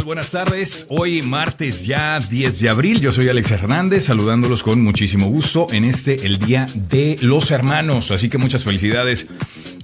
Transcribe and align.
Buenas 0.00 0.30
tardes. 0.30 0.86
Hoy 0.88 1.20
martes 1.20 1.84
ya 1.84 2.18
10 2.18 2.60
de 2.60 2.68
abril. 2.70 3.00
Yo 3.00 3.12
soy 3.12 3.28
Alex 3.28 3.50
Hernández 3.50 4.06
saludándolos 4.06 4.62
con 4.62 4.82
muchísimo 4.82 5.26
gusto 5.26 5.66
en 5.70 5.84
este 5.84 6.26
el 6.26 6.38
Día 6.38 6.66
de 6.74 7.18
los 7.20 7.50
Hermanos. 7.50 8.10
Así 8.10 8.30
que 8.30 8.38
muchas 8.38 8.64
felicidades 8.64 9.28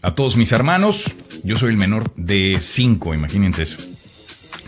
a 0.03 0.15
todos 0.15 0.39
mis 0.39 0.51
hermanos. 0.53 1.15
Yo 1.45 1.57
soy 1.57 1.71
el 1.71 1.77
menor 1.77 2.11
de 2.17 2.57
5, 2.59 3.13
imagínense 3.13 3.65
eso. 3.65 3.77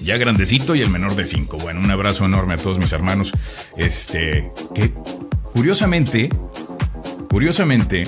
Ya 0.02 0.18
grandecito 0.18 0.74
y 0.74 0.82
el 0.82 0.90
menor 0.90 1.16
de 1.16 1.24
5. 1.24 1.56
Bueno, 1.56 1.80
un 1.80 1.90
abrazo 1.90 2.26
enorme 2.26 2.54
a 2.54 2.58
todos 2.58 2.78
mis 2.78 2.92
hermanos. 2.92 3.32
Este, 3.78 4.52
que 4.74 4.92
curiosamente, 5.54 6.28
curiosamente, 7.28 8.04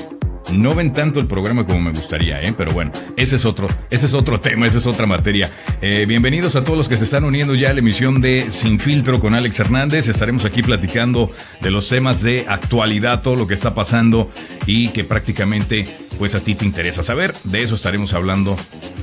no 0.53 0.75
ven 0.75 0.93
tanto 0.93 1.21
el 1.21 1.27
programa 1.27 1.67
como 1.67 1.81
me 1.81 1.91
gustaría, 1.91 2.41
¿eh? 2.43 2.55
pero 2.57 2.73
bueno, 2.73 2.93
ese 3.17 3.37
es 3.37 3.45
otro, 3.45 3.67
ese 3.91 4.07
es 4.07 4.15
otro 4.15 4.39
tema, 4.41 4.67
esa 4.67 4.79
es 4.79 4.87
otra 4.87 5.07
materia. 5.07 5.51
Eh, 5.81 6.05
bienvenidos 6.07 6.57
a 6.57 6.65
todos 6.65 6.77
los 6.77 6.89
que 6.89 6.97
se 6.97 7.05
están 7.05 7.25
uniendo 7.25 7.55
ya 7.55 7.71
a 7.71 7.73
la 7.73 7.81
emisión 7.81 8.21
de 8.21 8.51
Sin 8.51 8.79
Filtro 8.79 9.21
con 9.21 9.35
Alex 9.35 9.61
Hernández. 9.61 10.09
Estaremos 10.09 10.45
aquí 10.45 10.63
platicando 10.63 11.31
de 11.61 11.71
los 11.71 11.89
temas 11.89 12.23
de 12.23 12.45
actualidad, 12.49 13.23
todo 13.23 13.37
lo 13.37 13.47
que 13.47 13.55
está 13.55 13.75
pasando 13.75 14.31
y 14.67 14.89
que 14.89 15.05
prácticamente 15.05 15.87
pues 16.19 16.35
a 16.35 16.41
ti 16.41 16.55
te 16.55 16.65
interesa 16.65 17.03
saber. 17.03 17.35
De 17.45 17.63
eso 17.63 17.75
estaremos 17.75 18.15
hablando 18.15 18.57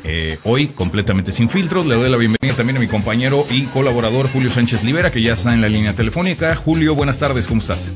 eh, 0.04 0.38
hoy 0.44 0.68
completamente 0.68 1.32
sin 1.32 1.50
filtro. 1.50 1.84
Le 1.84 1.96
doy 1.96 2.10
la 2.10 2.18
bienvenida 2.18 2.56
también 2.56 2.78
a 2.78 2.80
mi 2.80 2.88
compañero 2.88 3.46
y 3.50 3.64
colaborador 3.64 4.28
Julio 4.30 4.50
Sánchez 4.50 4.84
Libera, 4.84 5.12
que 5.12 5.22
ya 5.22 5.34
está 5.34 5.54
en 5.54 5.62
la 5.62 5.70
línea 5.70 5.94
telefónica. 5.94 6.56
Julio, 6.56 6.96
buenas 6.96 7.20
tardes, 7.20 7.48
¿cómo 7.48 7.62
estás? 7.62 7.94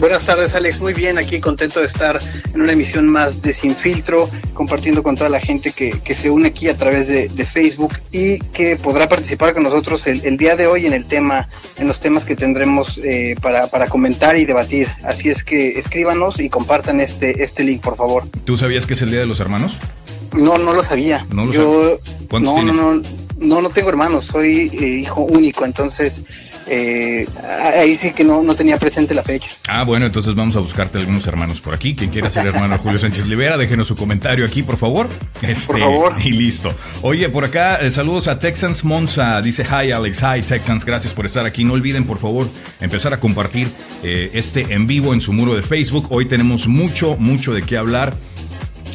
Buenas 0.00 0.26
tardes, 0.26 0.54
Alex. 0.54 0.80
Muy 0.80 0.94
bien, 0.94 1.18
aquí 1.18 1.40
contento 1.40 1.80
de 1.80 1.86
estar 1.86 2.20
en 2.54 2.60
una 2.60 2.72
emisión 2.72 3.08
más 3.08 3.42
de 3.42 3.52
Sin 3.52 3.74
Filtro, 3.74 4.30
compartiendo 4.54 5.02
con 5.02 5.16
toda 5.16 5.28
la 5.28 5.40
gente 5.40 5.72
que, 5.72 5.90
que 5.90 6.14
se 6.14 6.30
une 6.30 6.48
aquí 6.48 6.68
a 6.68 6.76
través 6.76 7.08
de, 7.08 7.28
de, 7.28 7.44
Facebook 7.44 7.94
y 8.12 8.38
que 8.38 8.76
podrá 8.76 9.08
participar 9.08 9.54
con 9.54 9.64
nosotros 9.64 10.06
el, 10.06 10.24
el, 10.24 10.36
día 10.36 10.54
de 10.54 10.68
hoy 10.68 10.86
en 10.86 10.92
el 10.92 11.06
tema, 11.06 11.48
en 11.78 11.88
los 11.88 11.98
temas 11.98 12.24
que 12.24 12.36
tendremos 12.36 12.98
eh, 12.98 13.34
para, 13.42 13.66
para, 13.66 13.88
comentar 13.88 14.36
y 14.36 14.44
debatir. 14.44 14.88
Así 15.02 15.30
es 15.30 15.42
que 15.42 15.78
escríbanos 15.80 16.38
y 16.38 16.48
compartan 16.48 17.00
este, 17.00 17.42
este 17.42 17.64
link, 17.64 17.80
por 17.80 17.96
favor. 17.96 18.24
¿Tú 18.44 18.56
sabías 18.56 18.86
que 18.86 18.94
es 18.94 19.02
el 19.02 19.10
Día 19.10 19.20
de 19.20 19.26
los 19.26 19.40
Hermanos? 19.40 19.76
No, 20.32 20.58
no 20.58 20.74
lo 20.74 20.84
sabía. 20.84 21.26
¿No 21.32 21.46
lo 21.46 21.52
Yo, 21.52 21.98
¿Cuántos 22.28 22.54
no, 22.54 22.54
tienes? 22.54 22.76
no, 22.76 22.94
no, 22.94 23.02
no, 23.40 23.62
no 23.62 23.70
tengo 23.70 23.88
hermanos, 23.88 24.26
soy 24.26 24.70
eh, 24.72 24.86
hijo 25.00 25.22
único, 25.22 25.64
entonces 25.64 26.22
eh, 26.68 27.26
ahí 27.74 27.94
sí 27.94 28.12
que 28.12 28.24
no, 28.24 28.42
no 28.42 28.54
tenía 28.54 28.78
presente 28.78 29.14
la 29.14 29.22
fecha. 29.22 29.50
Ah, 29.68 29.84
bueno, 29.84 30.06
entonces 30.06 30.34
vamos 30.34 30.54
a 30.56 30.60
buscarte 30.60 30.98
algunos 30.98 31.26
hermanos 31.26 31.60
por 31.60 31.74
aquí. 31.74 31.94
Quien 31.94 32.10
quiera 32.10 32.30
ser 32.30 32.46
hermano 32.46 32.78
Julio 32.78 32.98
Sánchez 32.98 33.26
Libera, 33.26 33.56
déjenos 33.56 33.88
su 33.88 33.96
comentario 33.96 34.44
aquí, 34.44 34.62
por 34.62 34.76
favor. 34.76 35.08
Este, 35.42 35.72
Por 35.72 35.80
favor. 35.80 36.14
Y 36.24 36.32
listo. 36.32 36.74
Oye, 37.02 37.28
por 37.28 37.44
acá, 37.44 37.76
eh, 37.76 37.90
saludos 37.90 38.28
a 38.28 38.38
Texans 38.38 38.84
Monza. 38.84 39.40
Dice, 39.40 39.64
hi 39.64 39.92
Alex, 39.92 40.22
hi 40.22 40.42
Texans, 40.42 40.84
gracias 40.84 41.14
por 41.14 41.26
estar 41.26 41.46
aquí. 41.46 41.64
No 41.64 41.74
olviden, 41.74 42.04
por 42.04 42.18
favor, 42.18 42.48
empezar 42.80 43.14
a 43.14 43.20
compartir 43.20 43.68
eh, 44.02 44.30
este 44.34 44.72
en 44.74 44.86
vivo 44.86 45.14
en 45.14 45.20
su 45.20 45.32
muro 45.32 45.54
de 45.54 45.62
Facebook. 45.62 46.06
Hoy 46.10 46.26
tenemos 46.26 46.68
mucho, 46.68 47.16
mucho 47.18 47.52
de 47.52 47.62
qué 47.62 47.76
hablar. 47.76 48.14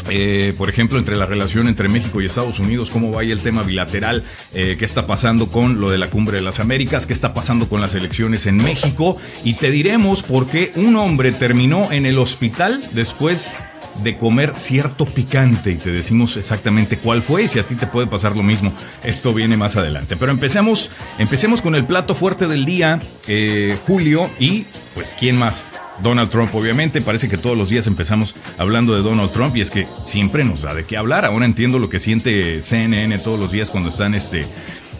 Eh, 0.10 0.54
por 0.58 0.70
ejemplo, 0.70 1.00
entre 1.00 1.16
la 1.16 1.26
relación 1.26 1.68
entre 1.68 1.90
México 1.90 2.22
y 2.22 2.26
Estados 2.26 2.60
Unidos, 2.60 2.90
cómo 2.90 3.12
va 3.12 3.22
ahí 3.22 3.32
el 3.32 3.42
tema 3.42 3.64
bilateral, 3.64 4.24
eh, 4.54 4.76
qué 4.78 4.86
está 4.86 5.08
pasando 5.08 5.48
con 5.48 5.80
lo 5.80 5.90
de 5.90 5.98
la 5.98 6.10
cumbre 6.10 6.38
de 6.38 6.44
las 6.44 6.60
Américas, 6.60 7.06
qué 7.06 7.14
está 7.14 7.34
pasando 7.34 7.70
con 7.70 7.82
las 7.82 7.96
elecciones 7.96 8.46
en 8.46 8.58
México 8.58 9.18
y 9.44 9.54
te 9.54 9.72
diremos 9.72 10.24
por 10.24 10.48
qué 10.48 10.72
un 10.76 10.96
hombre 10.96 11.32
terminó 11.32 11.92
en 11.92 12.06
el 12.06 12.20
hospital 12.20 12.82
después 12.94 13.58
de 14.02 14.18
comer 14.18 14.54
cierto 14.56 15.06
picante 15.06 15.72
y 15.72 15.76
te 15.76 15.92
decimos 15.92 16.38
exactamente 16.38 16.98
cuál 16.98 17.22
fue 17.22 17.44
y 17.44 17.48
si 17.48 17.60
a 17.60 17.66
ti 17.66 17.76
te 17.76 17.88
puede 17.88 18.08
pasar 18.08 18.36
lo 18.36 18.44
mismo. 18.44 18.74
Esto 19.04 19.34
viene 19.34 19.58
más 19.58 19.76
adelante. 19.76 20.16
Pero 20.16 20.32
empecemos, 20.32 20.90
empecemos 21.20 21.62
con 21.62 21.76
el 21.76 21.86
plato 21.86 22.16
fuerte 22.16 22.48
del 22.48 22.66
día, 22.66 23.02
eh, 23.28 23.78
Julio, 23.86 24.30
y 24.40 24.66
pues 24.94 25.16
¿quién 25.20 25.38
más? 25.38 25.70
Donald 26.02 26.30
Trump, 26.30 26.54
obviamente, 26.56 27.02
parece 27.02 27.30
que 27.30 27.38
todos 27.38 27.58
los 27.58 27.70
días 27.70 27.86
empezamos 27.88 28.36
hablando 28.58 28.96
de 28.96 29.02
Donald 29.02 29.32
Trump 29.32 29.56
y 29.56 29.62
es 29.62 29.70
que 29.70 29.88
siempre 30.06 30.44
nos 30.44 30.64
da 30.64 30.74
de 30.74 30.86
qué 30.86 30.98
hablar. 30.98 31.26
Ahora 31.26 31.46
entiendo 31.46 31.78
lo 31.78 31.90
que 31.90 32.00
siente 32.00 32.62
CNN 32.62 33.20
todos 33.20 33.40
los 33.40 33.52
días 33.52 33.70
cuando 33.70 33.90
están 33.90 34.16
este, 34.16 34.46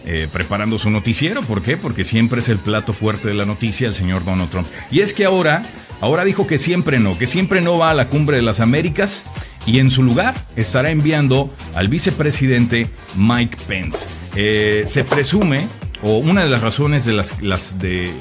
eh, 0.06 0.28
preparando 0.30 0.78
su 0.78 0.90
noticiero. 0.90 1.42
¿Por 1.42 1.62
qué? 1.62 1.76
Porque 1.76 2.04
siempre 2.04 2.40
es 2.40 2.48
el 2.48 2.58
plato 2.58 2.92
fuerte 2.92 3.28
de 3.28 3.34
la 3.34 3.46
noticia 3.46 3.88
el 3.88 3.94
señor 3.94 4.24
Donald 4.24 4.50
Trump. 4.50 4.66
Y 4.90 5.00
es 5.00 5.14
que 5.14 5.24
ahora, 5.24 5.62
ahora 6.04 6.22
dijo 6.22 6.46
que 6.46 6.58
siempre 6.58 7.00
no, 7.00 7.16
que 7.16 7.26
siempre 7.26 7.62
no 7.62 7.78
va 7.78 7.88
a 7.88 7.94
la 7.94 8.08
cumbre 8.08 8.36
de 8.36 8.42
las 8.42 8.60
Américas 8.60 9.24
y 9.64 9.78
en 9.78 9.90
su 9.90 10.02
lugar 10.02 10.34
estará 10.54 10.90
enviando 10.90 11.50
al 11.74 11.88
vicepresidente 11.88 12.90
Mike 13.16 13.56
Pence. 13.66 14.06
Eh, 14.36 14.84
se 14.86 15.02
presume, 15.02 15.66
o 16.02 16.18
una 16.18 16.44
de 16.44 16.50
las 16.50 16.60
razones 16.60 17.06
de 17.06 17.14
las, 17.14 17.40
las 17.40 17.78
de 17.78 18.12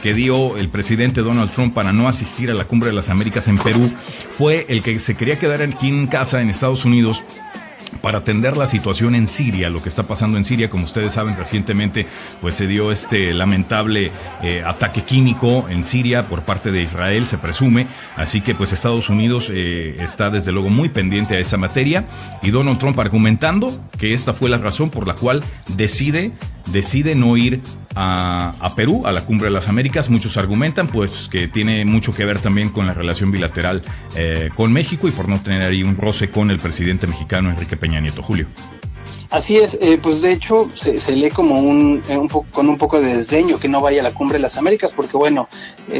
que 0.00 0.14
dio 0.14 0.56
el 0.58 0.68
presidente 0.68 1.22
Donald 1.22 1.50
Trump 1.50 1.74
para 1.74 1.92
no 1.92 2.06
asistir 2.06 2.52
a 2.52 2.54
la 2.54 2.66
cumbre 2.66 2.90
de 2.90 2.94
las 2.94 3.08
Américas 3.08 3.48
en 3.48 3.58
Perú 3.58 3.90
fue 4.38 4.66
el 4.68 4.84
que 4.84 5.00
se 5.00 5.16
quería 5.16 5.36
quedar 5.36 5.60
aquí 5.60 5.88
en 5.88 6.06
casa 6.06 6.40
en 6.40 6.50
Estados 6.50 6.84
Unidos 6.84 7.24
para 8.04 8.18
atender 8.18 8.54
la 8.58 8.66
situación 8.66 9.14
en 9.14 9.26
Siria, 9.26 9.70
lo 9.70 9.82
que 9.82 9.88
está 9.88 10.02
pasando 10.02 10.36
en 10.36 10.44
Siria, 10.44 10.68
como 10.68 10.84
ustedes 10.84 11.14
saben 11.14 11.38
recientemente, 11.38 12.06
pues 12.42 12.54
se 12.54 12.66
dio 12.66 12.92
este 12.92 13.32
lamentable 13.32 14.12
eh, 14.42 14.62
ataque 14.62 15.04
químico 15.04 15.66
en 15.70 15.82
Siria 15.84 16.24
por 16.24 16.42
parte 16.42 16.70
de 16.70 16.82
Israel, 16.82 17.24
se 17.24 17.38
presume, 17.38 17.86
así 18.14 18.42
que 18.42 18.54
pues 18.54 18.74
Estados 18.74 19.08
Unidos 19.08 19.50
eh, 19.50 19.96
está 20.00 20.28
desde 20.28 20.52
luego 20.52 20.68
muy 20.68 20.90
pendiente 20.90 21.36
a 21.36 21.38
esa 21.38 21.56
materia. 21.56 22.04
Y 22.42 22.50
Donald 22.50 22.78
Trump 22.78 23.00
argumentando 23.00 23.72
que 23.96 24.12
esta 24.12 24.34
fue 24.34 24.50
la 24.50 24.58
razón 24.58 24.90
por 24.90 25.08
la 25.08 25.14
cual 25.14 25.42
decide 25.74 26.32
decide 26.66 27.14
no 27.14 27.36
ir 27.36 27.60
a, 27.94 28.54
a, 28.60 28.74
Perú, 28.74 29.06
a 29.06 29.12
la 29.12 29.24
Cumbre 29.24 29.46
de 29.46 29.52
las 29.52 29.68
Américas. 29.68 30.10
Muchos 30.10 30.36
argumentan 30.36 30.88
pues 30.88 31.28
que 31.30 31.48
tiene 31.48 31.84
mucho 31.84 32.12
que 32.12 32.24
ver 32.24 32.40
también 32.40 32.70
con 32.70 32.86
la 32.86 32.94
relación 32.94 33.30
bilateral 33.30 33.82
eh, 34.16 34.50
con 34.54 34.72
México 34.72 35.08
y 35.08 35.10
por 35.10 35.28
no 35.28 35.40
tener 35.40 35.62
ahí 35.62 35.82
un 35.82 35.96
roce 35.96 36.30
con 36.30 36.50
el 36.50 36.58
presidente 36.58 37.06
mexicano 37.06 37.50
Enrique 37.50 37.76
Peña 37.76 38.00
Nieto. 38.00 38.22
Julio. 38.22 38.46
Así 39.30 39.56
es, 39.56 39.78
eh, 39.80 39.98
pues 40.00 40.22
de 40.22 40.30
hecho 40.30 40.70
se, 40.74 41.16
lee 41.16 41.30
como 41.30 41.58
un, 41.58 42.02
eh, 42.08 42.16
un 42.16 42.28
poco, 42.28 42.46
con 42.52 42.68
un 42.68 42.78
poco 42.78 43.00
de 43.00 43.16
desdeño 43.16 43.58
que 43.58 43.68
no 43.68 43.80
vaya 43.80 44.00
a 44.00 44.04
la 44.04 44.12
cumbre 44.12 44.38
de 44.38 44.42
las 44.42 44.56
Américas, 44.56 44.92
porque 44.94 45.16
bueno, 45.16 45.48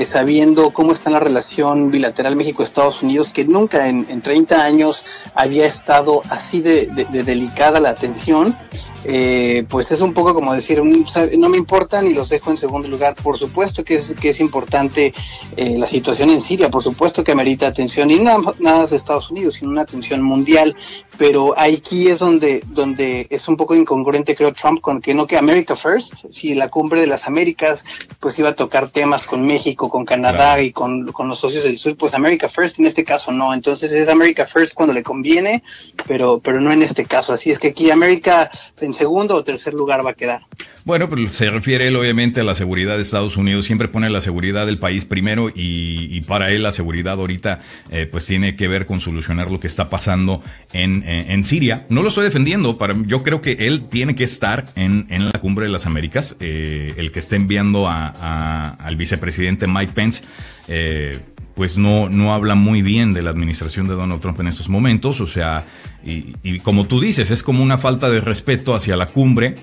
sabiendo 0.07 0.73
cómo 0.73 0.93
está 0.93 1.11
la 1.11 1.19
relación 1.19 1.91
bilateral 1.91 2.37
México-Estados 2.37 3.03
Unidos, 3.03 3.31
que 3.31 3.45
nunca 3.45 3.89
en, 3.89 4.07
en 4.09 4.23
30 4.23 4.65
años 4.65 5.05
había 5.35 5.67
estado 5.67 6.23
así 6.29 6.61
de, 6.61 6.87
de, 6.87 7.07
de 7.07 7.25
delicada 7.25 7.81
la 7.81 7.91
atención, 7.91 8.57
eh, 9.05 9.65
pues 9.69 9.91
es 9.91 10.01
un 10.01 10.15
poco 10.15 10.35
como 10.35 10.55
decir, 10.55 10.83
no 10.83 11.49
me 11.49 11.57
importan 11.57 12.07
y 12.07 12.15
los 12.15 12.29
dejo 12.29 12.51
en 12.51 12.57
segundo 12.57 12.89
lugar. 12.89 13.15
Por 13.15 13.39
supuesto 13.39 13.85
que 13.85 13.97
es, 13.97 14.15
que 14.15 14.31
es 14.31 14.41
importante 14.41 15.15
eh, 15.57 15.77
la 15.79 15.87
situación 15.87 16.31
en 16.31 16.41
Siria, 16.41 16.71
por 16.71 16.83
supuesto 16.83 17.23
que 17.23 17.33
amerita 17.33 17.67
atención, 17.67 18.11
y 18.11 18.19
no 18.19 18.55
nada 18.59 18.87
de 18.87 18.97
Estados 18.97 19.31
Unidos, 19.31 19.57
sino 19.57 19.71
una 19.71 19.83
atención 19.83 20.23
mundial, 20.23 20.75
pero 21.17 21.55
aquí 21.57 22.09
es 22.09 22.19
donde, 22.19 22.63
donde 22.67 23.27
es 23.31 23.47
un 23.49 23.57
poco 23.57 23.75
incongruente, 23.75 24.35
creo, 24.35 24.53
Trump, 24.53 24.81
con 24.81 25.01
que 25.01 25.15
no 25.15 25.27
que 25.27 25.37
America 25.37 25.77
First, 25.77 26.31
si 26.31 26.55
la 26.55 26.69
cumbre 26.69 27.01
de 27.01 27.07
las 27.07 27.27
Américas, 27.27 27.85
pues 28.21 28.39
iba 28.39 28.51
a 28.51 28.55
tocar 28.55 28.89
temas 28.89 29.23
con 29.23 29.47
México, 29.47 29.89
con 29.89 30.05
Canadá 30.05 30.61
y 30.61 30.73
con, 30.73 31.13
con 31.13 31.29
los 31.29 31.39
socios 31.39 31.65
del 31.65 31.79
sur, 31.79 31.97
pues 31.97 32.15
America 32.15 32.49
First 32.49 32.79
en 32.79 32.87
este 32.87 33.05
caso 33.05 33.31
no, 33.33 33.55
entonces 33.55 33.93
es 33.93 34.09
America 34.09 34.47
First 34.47 34.75
cuando 34.75 34.93
le 34.95 35.03
conviene, 35.03 35.63
pero, 36.07 36.41
pero 36.41 36.61
no 36.61 36.73
en 36.73 36.83
este 36.83 37.05
caso, 37.05 37.33
así 37.33 37.51
es 37.51 37.59
que 37.59 37.69
aquí 37.69 37.91
América 37.91 38.51
segundo 38.95 39.35
o 39.35 39.45
tercer 39.45 39.75
lugar 39.75 40.05
va 40.05 40.11
a 40.11 40.15
quedar. 40.15 40.43
Bueno, 40.85 41.09
pues 41.09 41.31
se 41.31 41.49
refiere 41.49 41.89
él 41.89 41.97
obviamente 41.97 42.41
a 42.41 42.45
la 42.45 42.55
seguridad 42.55 42.97
de 42.97 43.03
Estados 43.03 43.39
Unidos, 43.39 43.65
siempre 43.65 43.89
pone 43.89 44.11
la 44.11 44.21
seguridad 44.21 44.67
del 44.67 44.77
país 44.77 45.07
primero 45.07 45.51
y, 45.55 46.21
para 46.23 46.51
él 46.51 46.63
la 46.63 46.73
seguridad 46.73 47.15
ahorita 47.15 47.61
eh, 47.91 48.07
pues 48.11 48.27
tiene 48.27 48.55
que 48.55 48.69
ver 48.69 48.85
con 48.85 49.01
solucionar 49.01 49.51
lo 49.51 49.61
que 49.61 49.67
está 49.67 49.89
pasando 49.89 50.43
en, 50.73 51.03
en, 51.09 51.31
en, 51.31 51.45
Siria. 51.45 51.87
No 51.89 52.03
lo 52.03 52.09
estoy 52.09 52.25
defendiendo, 52.25 52.77
para, 52.77 52.95
yo 53.07 53.23
creo 53.23 53.41
que 53.41 53.53
él 53.53 53.89
tiene 53.89 54.15
que 54.15 54.25
estar 54.25 54.67
en, 54.77 55.07
en 55.09 55.27
la 55.27 55.41
cumbre 55.41 55.67
de 55.67 55.73
las 55.73 55.87
Américas, 55.87 56.37
eh, 56.41 56.95
el 56.97 57.13
que 57.13 57.21
está 57.21 57.37
enviando 57.37 57.89
a, 57.89 58.71
al 58.71 58.97
vicepresidente 58.97 59.67
Mike 59.67 59.93
Pence. 59.95 60.23
Eh, 60.69 61.19
pues 61.55 61.79
no, 61.79 62.09
no 62.09 62.35
habla 62.35 62.57
muy 62.57 62.83
bien 62.83 63.15
de 63.15 63.23
la 63.23 63.31
administración 63.31 63.87
de 63.87 63.95
Donald 63.95 64.21
Trump 64.21 64.41
en 64.41 64.49
estos 64.49 64.69
momentos, 64.69 65.21
o 65.21 65.27
sea, 65.27 65.65
y, 66.05 66.35
y 66.43 66.59
como 66.61 66.87
tú 66.87 67.01
dices, 67.01 67.31
es 67.31 67.43
como 67.43 67.63
una 67.63 67.79
falta 67.79 68.11
de 68.11 68.21
respeto 68.21 68.75
hacia 68.75 68.97
la 68.97 69.07
cumbre, 69.07 69.55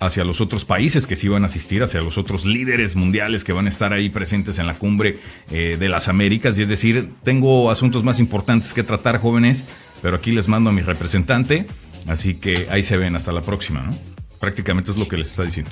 hacia 0.00 0.24
los 0.24 0.40
otros 0.40 0.64
países 0.64 1.06
que 1.06 1.14
sí 1.14 1.28
van 1.28 1.42
a 1.42 1.46
asistir, 1.46 1.82
hacia 1.82 2.00
los 2.00 2.16
otros 2.16 2.46
líderes 2.46 2.96
mundiales 2.96 3.44
que 3.44 3.52
van 3.52 3.66
a 3.66 3.68
estar 3.68 3.92
ahí 3.92 4.08
presentes 4.08 4.58
en 4.58 4.66
la 4.66 4.74
cumbre 4.74 5.18
eh, 5.50 5.76
de 5.78 5.88
las 5.90 6.08
Américas. 6.08 6.58
Y 6.58 6.62
es 6.62 6.68
decir, 6.68 7.10
tengo 7.22 7.70
asuntos 7.70 8.02
más 8.02 8.18
importantes 8.18 8.72
que 8.72 8.82
tratar, 8.82 9.18
jóvenes, 9.18 9.64
pero 10.00 10.16
aquí 10.16 10.32
les 10.32 10.48
mando 10.48 10.70
a 10.70 10.72
mi 10.72 10.80
representante, 10.80 11.66
así 12.06 12.34
que 12.34 12.66
ahí 12.70 12.82
se 12.82 12.96
ven, 12.96 13.14
hasta 13.14 13.30
la 13.30 13.42
próxima, 13.42 13.82
¿no? 13.82 13.92
Prácticamente 14.38 14.90
es 14.90 14.96
lo 14.96 15.06
que 15.06 15.18
les 15.18 15.28
está 15.28 15.44
diciendo. 15.44 15.70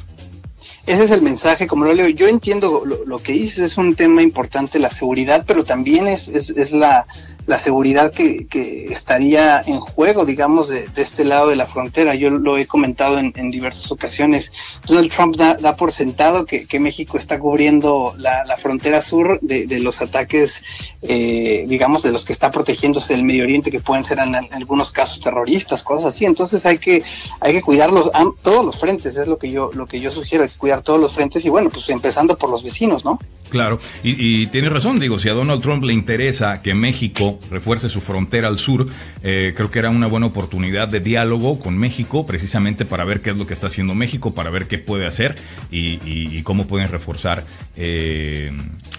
Ese 0.84 1.04
es 1.04 1.10
el 1.10 1.22
mensaje, 1.22 1.66
como 1.66 1.86
lo 1.86 1.94
leo. 1.94 2.08
Yo 2.08 2.28
entiendo 2.28 2.82
lo, 2.84 3.06
lo 3.06 3.18
que 3.18 3.32
dices, 3.32 3.58
es 3.60 3.78
un 3.78 3.94
tema 3.94 4.22
importante 4.22 4.78
la 4.78 4.90
seguridad, 4.90 5.44
pero 5.46 5.64
también 5.64 6.06
es, 6.06 6.28
es, 6.28 6.50
es 6.50 6.72
la, 6.72 7.06
la 7.48 7.58
seguridad 7.58 8.12
que, 8.12 8.46
que 8.46 8.92
estaría 8.92 9.62
en 9.66 9.80
juego, 9.80 10.26
digamos, 10.26 10.68
de, 10.68 10.86
este 10.96 11.24
lado 11.24 11.48
de 11.48 11.56
la 11.56 11.66
frontera. 11.66 12.14
Yo 12.14 12.28
lo 12.28 12.58
he 12.58 12.66
comentado 12.66 13.18
en, 13.18 13.50
diversas 13.50 13.90
ocasiones. 13.90 14.52
Donald 14.86 15.10
Trump 15.10 15.34
da, 15.36 15.74
por 15.76 15.90
sentado 15.90 16.44
que, 16.44 16.78
México 16.78 17.16
está 17.16 17.38
cubriendo 17.38 18.14
la, 18.18 18.54
frontera 18.58 19.00
sur 19.00 19.40
de, 19.40 19.80
los 19.80 20.02
ataques, 20.02 20.62
eh, 21.00 21.64
digamos, 21.66 22.02
de 22.02 22.12
los 22.12 22.26
que 22.26 22.34
está 22.34 22.50
protegiéndose 22.50 23.14
del 23.14 23.22
Medio 23.22 23.44
Oriente, 23.44 23.70
que 23.70 23.80
pueden 23.80 24.04
ser 24.04 24.18
en, 24.18 24.34
algunos 24.34 24.92
casos 24.92 25.18
terroristas, 25.18 25.82
cosas 25.82 26.14
así. 26.14 26.26
Entonces 26.26 26.66
hay 26.66 26.76
que, 26.76 27.02
hay 27.40 27.54
que 27.54 27.62
cuidarlos, 27.62 28.10
todos 28.42 28.62
los 28.62 28.78
frentes, 28.78 29.16
es 29.16 29.26
lo 29.26 29.38
que 29.38 29.50
yo, 29.50 29.70
lo 29.72 29.86
que 29.86 30.00
yo 30.00 30.10
sugiero, 30.10 30.44
cuidar 30.58 30.82
todos 30.82 31.00
los 31.00 31.14
frentes 31.14 31.42
y 31.46 31.48
bueno, 31.48 31.70
pues 31.70 31.88
empezando 31.88 32.36
por 32.36 32.50
los 32.50 32.62
vecinos, 32.62 33.06
¿no? 33.06 33.18
Claro, 33.50 33.78
y, 34.02 34.46
tienes 34.48 34.70
razón, 34.72 34.98
digo, 34.98 35.18
si 35.18 35.28
a 35.28 35.32
Donald 35.32 35.62
Trump 35.62 35.82
le 35.84 35.92
interesa 35.92 36.60
que 36.62 36.74
México 36.74 37.37
refuerce 37.50 37.88
su 37.88 38.00
frontera 38.00 38.48
al 38.48 38.58
sur, 38.58 38.86
eh, 39.22 39.52
creo 39.56 39.70
que 39.70 39.78
era 39.78 39.90
una 39.90 40.06
buena 40.06 40.26
oportunidad 40.26 40.88
de 40.88 41.00
diálogo 41.00 41.58
con 41.58 41.76
México, 41.76 42.26
precisamente 42.26 42.84
para 42.84 43.04
ver 43.04 43.20
qué 43.20 43.30
es 43.30 43.36
lo 43.36 43.46
que 43.46 43.54
está 43.54 43.68
haciendo 43.68 43.94
México, 43.94 44.34
para 44.34 44.50
ver 44.50 44.66
qué 44.66 44.78
puede 44.78 45.06
hacer 45.06 45.36
y, 45.70 46.42
cómo 46.42 46.66
pueden 46.66 46.88
reforzar 46.88 47.44
eh, 47.76 48.50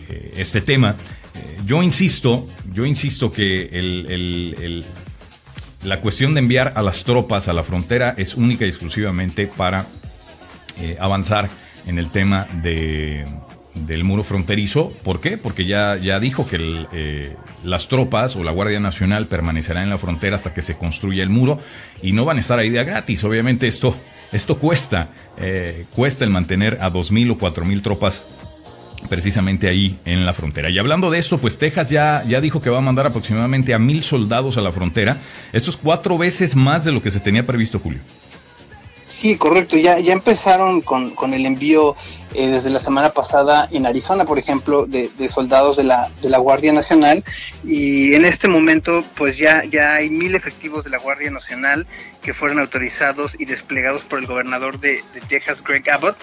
eh, 0.09 0.33
este 0.37 0.61
tema. 0.61 0.95
yo 1.65 1.81
insisto, 1.81 2.47
yo 2.71 2.85
insisto 2.85 3.31
que 3.31 4.83
la 5.83 6.01
cuestión 6.01 6.33
de 6.33 6.39
enviar 6.41 6.73
a 6.75 6.81
las 6.81 7.03
tropas 7.03 7.47
a 7.47 7.53
la 7.53 7.63
frontera 7.63 8.13
es 8.17 8.35
única 8.35 8.65
y 8.65 8.69
exclusivamente 8.69 9.47
para 9.47 9.87
avanzar 10.99 11.49
en 11.87 11.97
el 11.97 12.09
tema 12.09 12.47
de 12.61 13.23
del 13.85 14.03
muro 14.03 14.23
fronterizo. 14.23 14.91
¿Por 15.03 15.21
qué? 15.21 15.37
Porque 15.37 15.65
ya, 15.65 15.97
ya 15.97 16.19
dijo 16.19 16.45
que 16.45 16.85
eh, 16.91 17.35
las 17.63 17.87
tropas 17.87 18.35
o 18.35 18.43
la 18.43 18.51
Guardia 18.51 18.79
Nacional 18.79 19.25
permanecerán 19.27 19.83
en 19.83 19.89
la 19.89 19.97
frontera 19.97 20.35
hasta 20.35 20.53
que 20.53 20.61
se 20.61 20.77
construya 20.77 21.23
el 21.23 21.29
muro 21.29 21.59
y 22.01 22.11
no 22.11 22.25
van 22.25 22.37
a 22.37 22.39
estar 22.39 22.59
ahí 22.59 22.69
de 22.69 22.83
gratis. 22.83 23.23
Obviamente 23.23 23.67
esto, 23.67 23.95
esto 24.31 24.57
cuesta, 24.57 25.09
eh, 25.37 25.85
cuesta 25.95 26.23
el 26.23 26.31
mantener 26.31 26.77
a 26.81 26.91
2.000 26.91 27.31
o 27.31 27.37
4.000 27.37 27.81
tropas 27.81 28.25
precisamente 29.07 29.67
ahí 29.67 29.97
en 30.05 30.25
la 30.25 30.33
frontera. 30.33 30.69
Y 30.69 30.77
hablando 30.77 31.09
de 31.09 31.19
esto, 31.19 31.37
pues 31.37 31.57
Texas 31.57 31.89
ya, 31.89 32.23
ya 32.27 32.41
dijo 32.41 32.59
que 32.59 32.69
va 32.69 32.79
a 32.79 32.81
mandar 32.81 33.07
aproximadamente 33.07 33.73
a 33.73 33.79
mil 33.79 34.03
soldados 34.03 34.57
a 34.57 34.61
la 34.61 34.71
frontera. 34.71 35.17
Esto 35.53 35.69
es 35.69 35.77
cuatro 35.77 36.17
veces 36.17 36.55
más 36.55 36.83
de 36.83 36.91
lo 36.91 37.01
que 37.01 37.11
se 37.11 37.19
tenía 37.19 37.45
previsto, 37.45 37.79
Julio. 37.79 38.01
Sí, 39.09 39.37
correcto. 39.37 39.75
Ya, 39.75 39.99
ya 39.99 40.13
empezaron 40.13 40.81
con, 40.81 41.09
con 41.11 41.33
el 41.33 41.45
envío 41.45 41.95
eh, 42.35 42.47
desde 42.47 42.69
la 42.69 42.79
semana 42.79 43.09
pasada 43.09 43.67
en 43.71 43.87
Arizona, 43.87 44.23
por 44.23 44.37
ejemplo, 44.37 44.85
de, 44.85 45.09
soldados 45.29 45.77
de 45.77 45.83
la, 45.83 46.07
de 46.21 46.29
la 46.29 46.37
Guardia 46.37 46.71
Nacional. 46.71 47.23
Y 47.65 48.13
en 48.13 48.23
este 48.23 48.47
momento, 48.47 49.03
pues 49.17 49.35
ya, 49.35 49.63
ya 49.65 49.95
hay 49.95 50.11
mil 50.11 50.35
efectivos 50.35 50.83
de 50.83 50.91
la 50.91 50.99
Guardia 50.99 51.31
Nacional 51.31 51.87
que 52.21 52.35
fueron 52.35 52.59
autorizados 52.59 53.35
y 53.39 53.45
desplegados 53.45 54.03
por 54.03 54.19
el 54.19 54.27
gobernador 54.27 54.79
de, 54.79 55.01
Texas, 55.27 55.63
Greg 55.63 55.89
Abbott. 55.89 56.17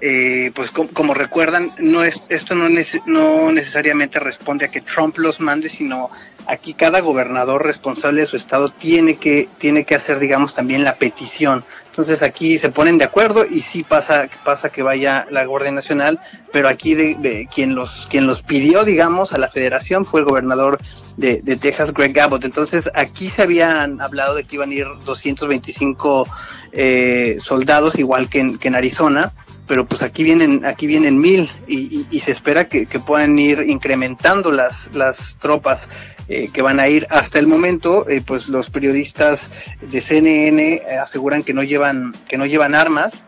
Eh, 0.00 0.52
pues 0.54 0.70
como, 0.70 1.12
recuerdan, 1.12 1.70
no 1.78 2.02
es, 2.02 2.22
esto 2.30 2.54
no, 2.54 2.68
no 3.06 3.52
necesariamente 3.52 4.18
responde 4.20 4.64
a 4.64 4.68
que 4.68 4.80
Trump 4.80 5.18
los 5.18 5.38
mande, 5.38 5.68
sino 5.68 6.10
aquí 6.46 6.74
cada 6.74 7.00
gobernador 7.00 7.64
responsable 7.64 8.22
de 8.22 8.26
su 8.26 8.36
estado 8.36 8.70
tiene 8.70 9.16
que, 9.16 9.48
tiene 9.58 9.84
que 9.84 9.94
hacer, 9.94 10.18
digamos, 10.18 10.54
también 10.54 10.82
la 10.82 10.96
petición. 10.96 11.64
Entonces 11.92 12.22
aquí 12.22 12.56
se 12.56 12.70
ponen 12.70 12.96
de 12.96 13.04
acuerdo 13.04 13.44
y 13.44 13.60
sí 13.60 13.82
pasa, 13.84 14.26
pasa 14.46 14.70
que 14.70 14.82
vaya 14.82 15.26
la 15.30 15.44
Guardia 15.44 15.72
Nacional, 15.72 16.18
pero 16.50 16.70
aquí 16.70 16.94
de, 16.94 17.46
quien 17.54 17.74
los, 17.74 18.06
quien 18.08 18.26
los 18.26 18.40
pidió, 18.40 18.86
digamos, 18.86 19.34
a 19.34 19.38
la 19.38 19.50
federación 19.50 20.06
fue 20.06 20.20
el 20.20 20.26
gobernador 20.26 20.78
de, 21.18 21.42
Texas, 21.60 21.92
Greg 21.92 22.18
Abbott. 22.18 22.46
Entonces 22.46 22.90
aquí 22.94 23.28
se 23.28 23.42
habían 23.42 24.00
hablado 24.00 24.34
de 24.34 24.44
que 24.44 24.56
iban 24.56 24.70
a 24.70 24.74
ir 24.74 24.86
225 25.04 26.26
eh, 26.72 27.36
soldados, 27.38 27.98
igual 27.98 28.30
que 28.30 28.40
en, 28.40 28.56
que 28.56 28.68
en 28.68 28.74
Arizona, 28.74 29.34
pero 29.68 29.84
pues 29.84 30.02
aquí 30.02 30.24
vienen 30.24 30.64
aquí 30.64 30.86
vienen 30.86 31.20
mil 31.20 31.50
y, 31.68 32.20
se 32.20 32.32
espera 32.32 32.68
que, 32.68 32.86
puedan 33.06 33.38
ir 33.38 33.60
incrementando 33.68 34.50
las 34.50 34.90
las 34.94 35.36
tropas 35.38 35.88
eh, 36.34 36.50
que 36.50 36.62
van 36.62 36.80
a 36.80 36.88
ir 36.88 37.06
hasta 37.10 37.38
el 37.38 37.46
momento 37.46 38.08
eh, 38.08 38.22
pues 38.24 38.48
los 38.48 38.70
periodistas 38.70 39.50
de 39.82 40.00
CNN 40.00 40.74
eh, 40.74 40.82
aseguran 41.02 41.42
que 41.42 41.52
no 41.52 41.62
llevan 41.62 42.14
que 42.26 42.38
no 42.38 42.46
llevan 42.46 42.74
armas 42.74 43.22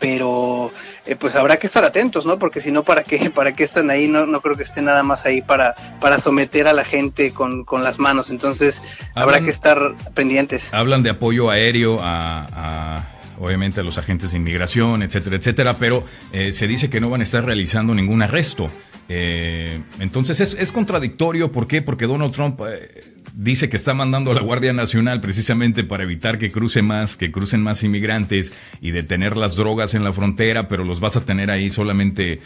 pero 0.00 0.72
pues 1.20 1.36
habrá 1.36 1.56
que 1.56 1.66
estar 1.66 1.82
atentos, 1.84 2.26
¿no? 2.26 2.38
Porque 2.38 2.60
si 2.60 2.70
no, 2.70 2.82
¿para 2.82 3.02
qué, 3.02 3.30
para 3.34 3.56
qué 3.56 3.64
están 3.64 3.90
ahí? 3.90 4.08
No, 4.08 4.26
no 4.26 4.42
creo 4.42 4.54
que 4.54 4.64
estén 4.64 4.84
nada 4.84 5.02
más 5.02 5.24
ahí 5.24 5.40
para, 5.40 5.74
para 6.00 6.18
someter 6.18 6.68
a 6.68 6.74
la 6.74 6.84
gente 6.84 7.32
con, 7.32 7.64
las 7.82 7.98
manos. 7.98 8.28
Entonces, 8.28 8.82
habrá 9.14 9.40
que 9.40 9.48
estar 9.48 9.94
pendientes. 10.12 10.74
Hablan 10.74 11.02
de 11.02 11.08
apoyo 11.08 11.48
aéreo 11.48 11.98
a 12.02 13.06
obviamente 13.38 13.80
a 13.80 13.82
los 13.82 13.98
agentes 13.98 14.32
de 14.32 14.38
inmigración, 14.38 15.02
etcétera, 15.02 15.36
etcétera, 15.36 15.74
pero 15.74 16.04
eh, 16.32 16.52
se 16.52 16.66
dice 16.66 16.90
que 16.90 17.00
no 17.00 17.10
van 17.10 17.20
a 17.20 17.24
estar 17.24 17.44
realizando 17.44 17.94
ningún 17.94 18.22
arresto. 18.22 18.66
Eh, 19.08 19.80
entonces 20.00 20.40
es, 20.40 20.72
contradictorio, 20.72 21.52
¿por 21.52 21.66
qué? 21.66 21.82
Porque 21.82 22.06
Donald 22.06 22.32
Trump 22.32 22.60
eh, 22.68 23.04
dice 23.34 23.68
que 23.68 23.76
está 23.76 23.94
mandando 23.94 24.32
a 24.32 24.34
la 24.34 24.40
Guardia 24.40 24.72
Nacional 24.72 25.20
precisamente 25.20 25.84
para 25.84 26.02
evitar 26.02 26.38
que 26.38 26.50
cruce 26.50 26.82
más, 26.82 27.16
que 27.16 27.30
crucen 27.30 27.62
más 27.62 27.84
inmigrantes 27.84 28.52
y 28.80 28.90
detener 28.90 29.36
las 29.36 29.56
drogas 29.56 29.94
en 29.94 30.02
la 30.02 30.12
frontera, 30.12 30.68
pero 30.68 30.84
los 30.84 31.00
vas 31.00 31.16
a 31.16 31.24
tener 31.24 31.50
ahí 31.50 31.70
solamente 31.70 32.40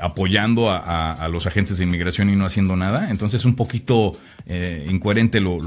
apoyando 0.00 0.70
a, 0.70 1.28
los 1.30 1.46
agentes 1.46 1.78
de 1.78 1.84
inmigración 1.84 2.30
y 2.30 2.36
no 2.36 2.44
haciendo 2.44 2.76
nada. 2.76 3.10
Entonces 3.10 3.44
un 3.44 3.54
poquito 3.54 4.12
incoherente 4.88 5.40
lo, 5.40 5.58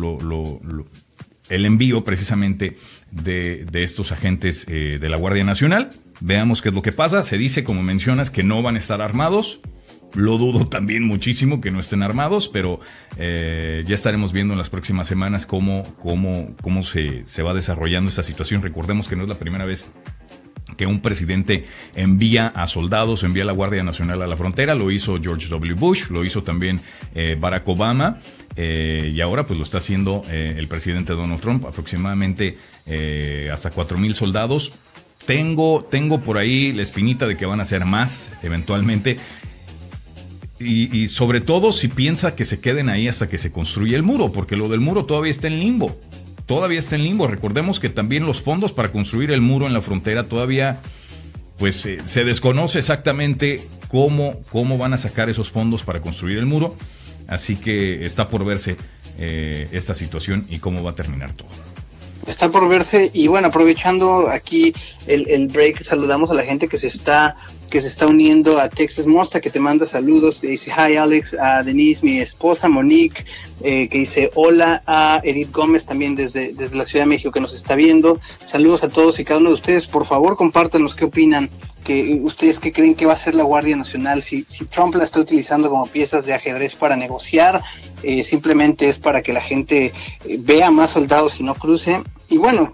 el 1.51 1.65
envío 1.65 2.03
precisamente 2.03 2.77
de, 3.11 3.65
estos 3.73 4.11
agentes 4.11 4.65
eh, 4.67 4.97
de 4.99 5.09
la 5.09 5.17
Guardia 5.17 5.43
Nacional. 5.43 5.89
Veamos 6.21 6.61
qué 6.61 6.69
es 6.69 6.75
lo 6.75 6.81
que 6.81 6.91
pasa. 6.91 7.23
Se 7.23 7.37
dice, 7.37 7.63
como 7.63 7.83
mencionas, 7.83 8.31
que 8.31 8.43
no 8.43 8.61
van 8.61 8.75
a 8.75 8.79
estar 8.79 9.01
armados. 9.01 9.59
Lo 10.13 10.37
dudo 10.37 10.67
también 10.67 11.03
muchísimo 11.03 11.61
que 11.61 11.71
no 11.71 11.79
estén 11.79 12.03
armados, 12.03 12.49
pero 12.49 12.79
eh, 13.17 13.83
ya 13.87 13.95
estaremos 13.95 14.33
viendo 14.33 14.53
en 14.53 14.57
las 14.57 14.69
próximas 14.69 15.07
semanas 15.07 15.45
cómo, 15.45 15.83
cómo, 15.99 16.53
cómo 16.61 16.83
se, 16.83 17.25
se 17.25 17.43
va 17.43 17.53
desarrollando 17.53 18.09
esta 18.09 18.23
situación. 18.23 18.61
Recordemos 18.61 19.07
que 19.07 19.15
no 19.15 19.23
es 19.23 19.29
la 19.29 19.35
primera 19.35 19.63
vez 19.63 19.89
que 20.77 20.85
un 20.85 21.01
presidente 21.01 21.65
envía 21.95 22.47
a 22.47 22.67
soldados, 22.67 23.23
envía 23.23 23.43
a 23.43 23.45
la 23.45 23.53
Guardia 23.53 23.83
Nacional 23.83 24.21
a 24.21 24.27
la 24.27 24.35
frontera. 24.35 24.75
Lo 24.75 24.91
hizo 24.91 25.17
George 25.21 25.47
W. 25.47 25.75
Bush, 25.75 26.09
lo 26.09 26.25
hizo 26.25 26.43
también 26.43 26.81
eh, 27.15 27.37
Barack 27.39 27.67
Obama 27.69 28.19
eh, 28.57 29.11
y 29.13 29.21
ahora 29.21 29.45
pues 29.45 29.57
lo 29.57 29.63
está 29.63 29.77
haciendo 29.77 30.23
el 30.29 30.67
presidente 30.67 31.13
Donald 31.13 31.41
Trump, 31.41 31.65
aproximadamente 31.65 32.57
hasta 33.51 33.69
cuatro 33.69 33.97
mil 33.97 34.13
soldados. 34.13 34.73
Tengo, 35.25 35.85
tengo 35.89 36.23
por 36.23 36.37
ahí 36.37 36.73
la 36.73 36.81
espinita 36.81 37.27
de 37.27 37.37
que 37.37 37.45
van 37.45 37.59
a 37.59 37.65
ser 37.65 37.85
más 37.85 38.33
eventualmente. 38.41 39.17
Y, 40.63 41.07
sobre 41.07 41.41
todo 41.41 41.71
si 41.71 41.87
piensa 41.87 42.35
que 42.35 42.45
se 42.45 42.59
queden 42.59 42.89
ahí 42.89 43.07
hasta 43.07 43.27
que 43.27 43.37
se 43.37 43.51
construye 43.51 43.95
el 43.95 44.03
muro, 44.03 44.31
porque 44.31 44.55
lo 44.55 44.69
del 44.69 44.79
muro 44.79 45.05
todavía 45.05 45.31
está 45.31 45.47
en 45.47 45.59
limbo 45.59 45.99
todavía 46.47 46.79
está 46.79 46.95
en 46.95 47.05
limbo. 47.05 47.27
Recordemos 47.27 47.79
que 47.79 47.87
también 47.87 48.25
los 48.25 48.41
fondos 48.41 48.73
para 48.73 48.91
construir 48.91 49.31
el 49.31 49.39
muro 49.39 49.67
en 49.67 49.73
la 49.73 49.81
frontera 49.81 50.23
todavía 50.23 50.81
pues 51.57 51.85
eh, 51.85 51.99
se 52.03 52.25
desconoce 52.25 52.79
exactamente 52.79 53.61
cómo, 53.87 54.41
cómo 54.51 54.77
van 54.77 54.93
a 54.93 54.97
sacar 54.97 55.29
esos 55.29 55.49
fondos 55.49 55.83
para 55.83 56.01
construir 56.01 56.39
el 56.39 56.45
muro. 56.45 56.75
Así 57.27 57.55
que 57.55 58.05
está 58.05 58.27
por 58.27 58.43
verse 58.43 58.75
eh, 59.19 59.69
esta 59.71 59.93
situación 59.93 60.45
y 60.49 60.59
cómo 60.59 60.83
va 60.83 60.91
a 60.91 60.95
terminar 60.95 61.31
todo. 61.33 61.49
Está 62.27 62.49
por 62.49 62.67
verse 62.69 63.09
y 63.13 63.27
bueno, 63.27 63.47
aprovechando 63.47 64.29
aquí 64.29 64.73
el, 65.07 65.29
el 65.29 65.47
break, 65.47 65.83
saludamos 65.83 66.29
a 66.29 66.33
la 66.33 66.43
gente 66.43 66.67
que 66.67 66.77
se 66.77 66.87
está 66.87 67.35
que 67.71 67.81
se 67.81 67.87
está 67.87 68.05
uniendo 68.05 68.59
a 68.59 68.69
Texas 68.69 69.07
Mostra, 69.07 69.39
que 69.39 69.49
te 69.49 69.59
manda 69.59 69.87
saludos, 69.87 70.41
dice 70.41 70.71
hi 70.71 70.97
Alex, 70.97 71.33
a 71.35 71.63
Denise, 71.63 72.05
mi 72.05 72.19
esposa, 72.19 72.67
Monique, 72.67 73.25
eh, 73.61 73.87
que 73.87 73.99
dice 73.99 74.29
hola, 74.35 74.83
a 74.85 75.21
Edith 75.23 75.53
Gómez 75.53 75.85
también 75.85 76.13
desde, 76.13 76.51
desde 76.51 76.75
la 76.75 76.85
Ciudad 76.85 77.05
de 77.05 77.09
México 77.09 77.31
que 77.31 77.39
nos 77.39 77.53
está 77.53 77.75
viendo. 77.75 78.19
Saludos 78.45 78.83
a 78.83 78.89
todos 78.89 79.19
y 79.19 79.23
cada 79.23 79.39
uno 79.39 79.49
de 79.49 79.55
ustedes, 79.55 79.87
por 79.87 80.05
favor 80.05 80.35
compártanos 80.35 80.95
qué 80.95 81.05
opinan, 81.05 81.49
que 81.83 82.19
ustedes 82.21 82.59
qué 82.59 82.73
creen 82.73 82.93
que 82.93 83.05
va 83.05 83.13
a 83.13 83.17
ser 83.17 83.35
la 83.35 83.43
Guardia 83.43 83.75
Nacional, 83.77 84.21
si, 84.21 84.45
si 84.49 84.65
Trump 84.65 84.93
la 84.95 85.05
está 85.05 85.21
utilizando 85.21 85.69
como 85.69 85.87
piezas 85.87 86.25
de 86.25 86.33
ajedrez 86.33 86.75
para 86.75 86.97
negociar, 86.97 87.63
eh, 88.03 88.23
simplemente 88.23 88.89
es 88.89 88.99
para 88.99 89.21
que 89.21 89.33
la 89.33 89.41
gente 89.41 89.93
eh, 90.25 90.37
vea 90.39 90.71
más 90.71 90.91
soldados 90.91 91.39
y 91.39 91.43
no 91.43 91.55
cruce 91.55 92.01
y 92.31 92.37
bueno, 92.37 92.71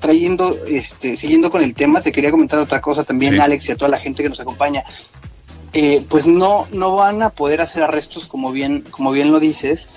trayendo, 0.00 0.56
este, 0.66 1.14
siguiendo 1.18 1.50
con 1.50 1.62
el 1.62 1.74
tema, 1.74 2.00
te 2.00 2.10
quería 2.10 2.30
comentar 2.30 2.58
otra 2.58 2.80
cosa 2.80 3.04
también, 3.04 3.38
Alex, 3.38 3.68
y 3.68 3.72
a 3.72 3.76
toda 3.76 3.90
la 3.90 3.98
gente 3.98 4.22
que 4.22 4.30
nos 4.30 4.40
acompaña. 4.40 4.82
Eh, 5.74 6.02
pues 6.08 6.26
no, 6.26 6.66
no 6.72 6.94
van 6.94 7.20
a 7.20 7.28
poder 7.28 7.60
hacer 7.60 7.82
arrestos 7.82 8.26
como 8.26 8.50
bien, 8.50 8.82
como 8.90 9.12
bien 9.12 9.30
lo 9.30 9.40
dices, 9.40 9.90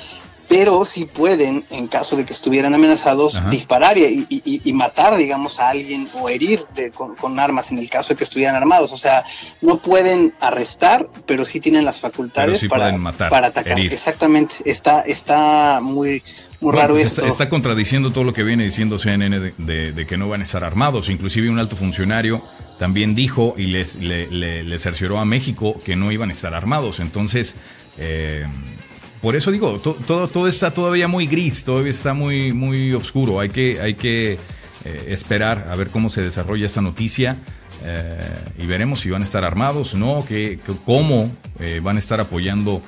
pero 0.47 0.85
sí 0.85 1.05
pueden, 1.05 1.63
en 1.69 1.87
caso 1.87 2.15
de 2.15 2.25
que 2.25 2.33
estuvieran 2.33 2.73
amenazados, 2.73 3.37
disparar 3.49 3.97
y, 3.97 4.73
matar, 4.73 5.17
digamos, 5.17 5.59
a 5.59 5.69
alguien 5.69 6.09
o 6.13 6.29
herir 6.29 6.65
con, 6.93 7.39
armas 7.39 7.71
en 7.71 7.79
el 7.79 7.89
caso 7.89 8.09
de 8.09 8.15
que 8.15 8.23
estuvieran 8.23 8.55
armados. 8.55 8.91
O 8.91 8.97
sea, 8.97 9.25
no 9.61 9.77
pueden 9.77 10.33
arrestar, 10.39 11.09
pero 11.25 11.43
sí 11.43 11.59
tienen 11.59 11.83
las 11.83 11.99
facultades 11.99 12.63
para, 12.69 12.97
para 13.29 13.47
atacar. 13.47 13.79
Exactamente, 13.79 14.55
está, 14.65 15.01
está 15.01 15.79
muy, 15.81 16.23
muy 16.61 16.73
raro 16.73 16.93
pues 16.93 17.07
esto. 17.07 17.25
Está, 17.25 17.49
contradiciendo 17.49 18.11
todo 18.11 18.23
lo 18.23 18.33
que 18.33 18.43
viene 18.43 18.63
diciendo 18.63 18.97
CNN 18.97 19.53
de, 19.57 20.05
que 20.07 20.17
no 20.17 20.29
van 20.29 20.41
a 20.41 20.43
estar 20.43 20.63
armados. 20.63 21.09
Inclusive 21.09 21.49
un 21.49 21.59
alto 21.59 21.75
funcionario 21.75 22.41
también 22.79 23.15
dijo 23.15 23.53
y 23.57 23.65
les, 23.65 23.95
le, 23.95 24.79
cercioró 24.79 25.19
a 25.19 25.25
México 25.25 25.75
que 25.83 25.95
no 25.95 26.11
iban 26.11 26.29
a 26.29 26.33
estar 26.33 26.53
armados. 26.53 26.99
Entonces, 26.99 27.55
eh, 27.97 28.45
por 29.21 29.35
eso 29.35 29.51
digo, 29.51 29.79
todo, 29.79 30.27
todo 30.27 30.47
está 30.47 30.71
todavía 30.71 31.07
muy 31.07 31.27
gris, 31.27 31.63
todavía 31.63 31.91
está 31.91 32.13
muy, 32.13 32.53
muy 32.53 32.93
oscuro. 32.93 33.39
Hay 33.39 33.49
que, 33.49 33.79
hay 33.81 33.95
que 33.95 34.33
eh, 34.33 35.05
esperar 35.07 35.69
a 35.71 35.75
ver 35.75 35.89
cómo 35.89 36.09
se 36.09 36.21
desarrolla 36.21 36.65
esta 36.65 36.81
noticia. 36.81 37.37
Eh, 37.83 38.19
y 38.57 38.65
veremos 38.65 39.01
si 39.01 39.09
van 39.09 39.21
a 39.21 39.25
estar 39.25 39.43
armados, 39.43 39.93
¿no? 39.93 40.25
Que, 40.25 40.59
cómo 40.85 41.31
van 41.81 41.95
a 41.95 41.99
estar 41.99 42.19
apoyando 42.19 42.81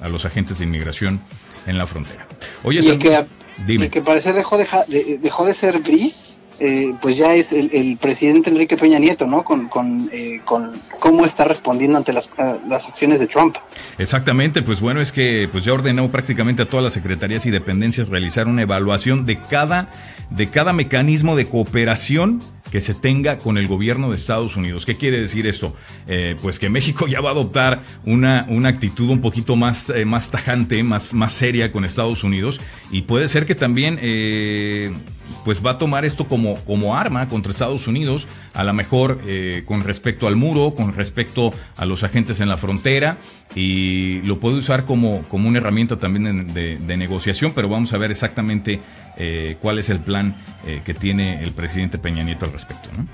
a 0.00 0.08
los 0.08 0.24
agentes 0.24 0.58
de 0.58 0.64
inmigración 0.64 1.20
en 1.66 1.78
la 1.78 1.86
frontera. 1.86 2.26
Oye, 2.62 2.80
y 2.80 2.88
el 2.88 2.98
que, 2.98 3.26
dime. 3.66 3.90
que 3.90 4.00
parecer 4.00 4.34
dejó 4.34 4.58
de, 4.58 5.18
dejó 5.20 5.44
de 5.44 5.54
ser 5.54 5.80
gris, 5.82 6.25
eh, 6.58 6.94
pues 7.00 7.16
ya 7.16 7.34
es 7.34 7.52
el, 7.52 7.96
presidente 7.98 8.50
Enrique 8.50 8.76
Peña 8.76 8.98
Nieto, 8.98 9.26
¿no? 9.26 9.44
Con, 9.44 9.68
con, 9.68 10.08
eh, 10.12 10.40
con 10.44 10.80
cómo 11.00 11.24
está 11.24 11.44
respondiendo 11.44 11.98
ante 11.98 12.12
las, 12.12 12.30
las, 12.66 12.86
acciones 12.86 13.20
de 13.20 13.26
Trump. 13.26 13.56
Exactamente, 13.98 14.62
pues 14.62 14.80
bueno, 14.80 15.00
es 15.00 15.12
que 15.12 15.48
pues 15.50 15.64
ya 15.64 15.72
ordenó 15.72 16.08
prácticamente 16.10 16.62
a 16.62 16.68
todas 16.68 16.84
las 16.84 16.92
secretarías 16.92 17.46
y 17.46 17.50
dependencias 17.50 18.08
realizar 18.08 18.48
una 18.48 18.62
evaluación 18.62 19.26
de 19.26 19.38
cada, 19.38 19.90
de 20.30 20.48
cada 20.48 20.72
mecanismo 20.72 21.36
de 21.36 21.46
cooperación 21.46 22.40
que 22.70 22.80
se 22.80 22.94
tenga 22.94 23.36
con 23.36 23.58
el 23.58 23.68
gobierno 23.68 24.10
de 24.10 24.16
Estados 24.16 24.56
Unidos. 24.56 24.86
¿Qué 24.86 24.96
quiere 24.96 25.20
decir 25.20 25.46
esto? 25.46 25.74
Eh, 26.06 26.34
pues 26.42 26.58
que 26.58 26.68
México 26.68 27.06
ya 27.06 27.20
va 27.20 27.30
a 27.30 27.32
adoptar 27.32 27.82
una, 28.04 28.44
una 28.48 28.70
actitud 28.70 29.08
un 29.10 29.20
poquito 29.20 29.56
más, 29.56 29.90
eh, 29.90 30.04
más 30.04 30.30
tajante, 30.30 30.82
más, 30.82 31.14
más 31.14 31.32
seria 31.32 31.70
con 31.70 31.84
Estados 31.84 32.24
Unidos 32.24 32.60
y 32.90 33.02
puede 33.02 33.28
ser 33.28 33.46
que 33.46 33.54
también 33.54 33.98
pues 35.46 35.64
va 35.64 35.70
a 35.70 35.78
tomar 35.78 36.04
esto 36.04 36.26
como, 36.26 36.56
como 36.64 36.96
arma 36.96 37.28
contra 37.28 37.52
Estados 37.52 37.86
Unidos, 37.86 38.26
a 38.52 38.64
lo 38.64 38.74
mejor 38.74 39.20
con 39.64 39.84
respecto 39.84 40.26
al 40.26 40.34
muro, 40.34 40.74
con 40.74 40.92
respecto 40.92 41.54
a 41.76 41.84
los 41.84 42.02
agentes 42.02 42.40
en 42.40 42.48
la 42.48 42.56
frontera 42.56 43.16
y 43.54 44.22
lo 44.22 44.40
puede 44.40 44.56
usar 44.56 44.86
como, 44.86 45.22
como 45.28 45.48
una 45.48 45.58
herramienta 45.58 46.00
también 46.00 46.52
de, 46.52 46.96
negociación, 46.96 47.52
pero 47.54 47.68
vamos 47.68 47.92
a 47.92 47.98
ver 47.98 48.10
exactamente 48.10 48.80
cuál 49.62 49.78
es 49.78 49.88
el 49.88 50.00
plan 50.00 50.34
que 50.84 50.94
tiene 50.94 51.44
el 51.44 51.52
presidente 51.52 51.96
Peña 51.96 52.24
Nieto 52.24 52.44
al 52.44 52.52
respecto, 52.52 52.90
¿no? 52.96 53.06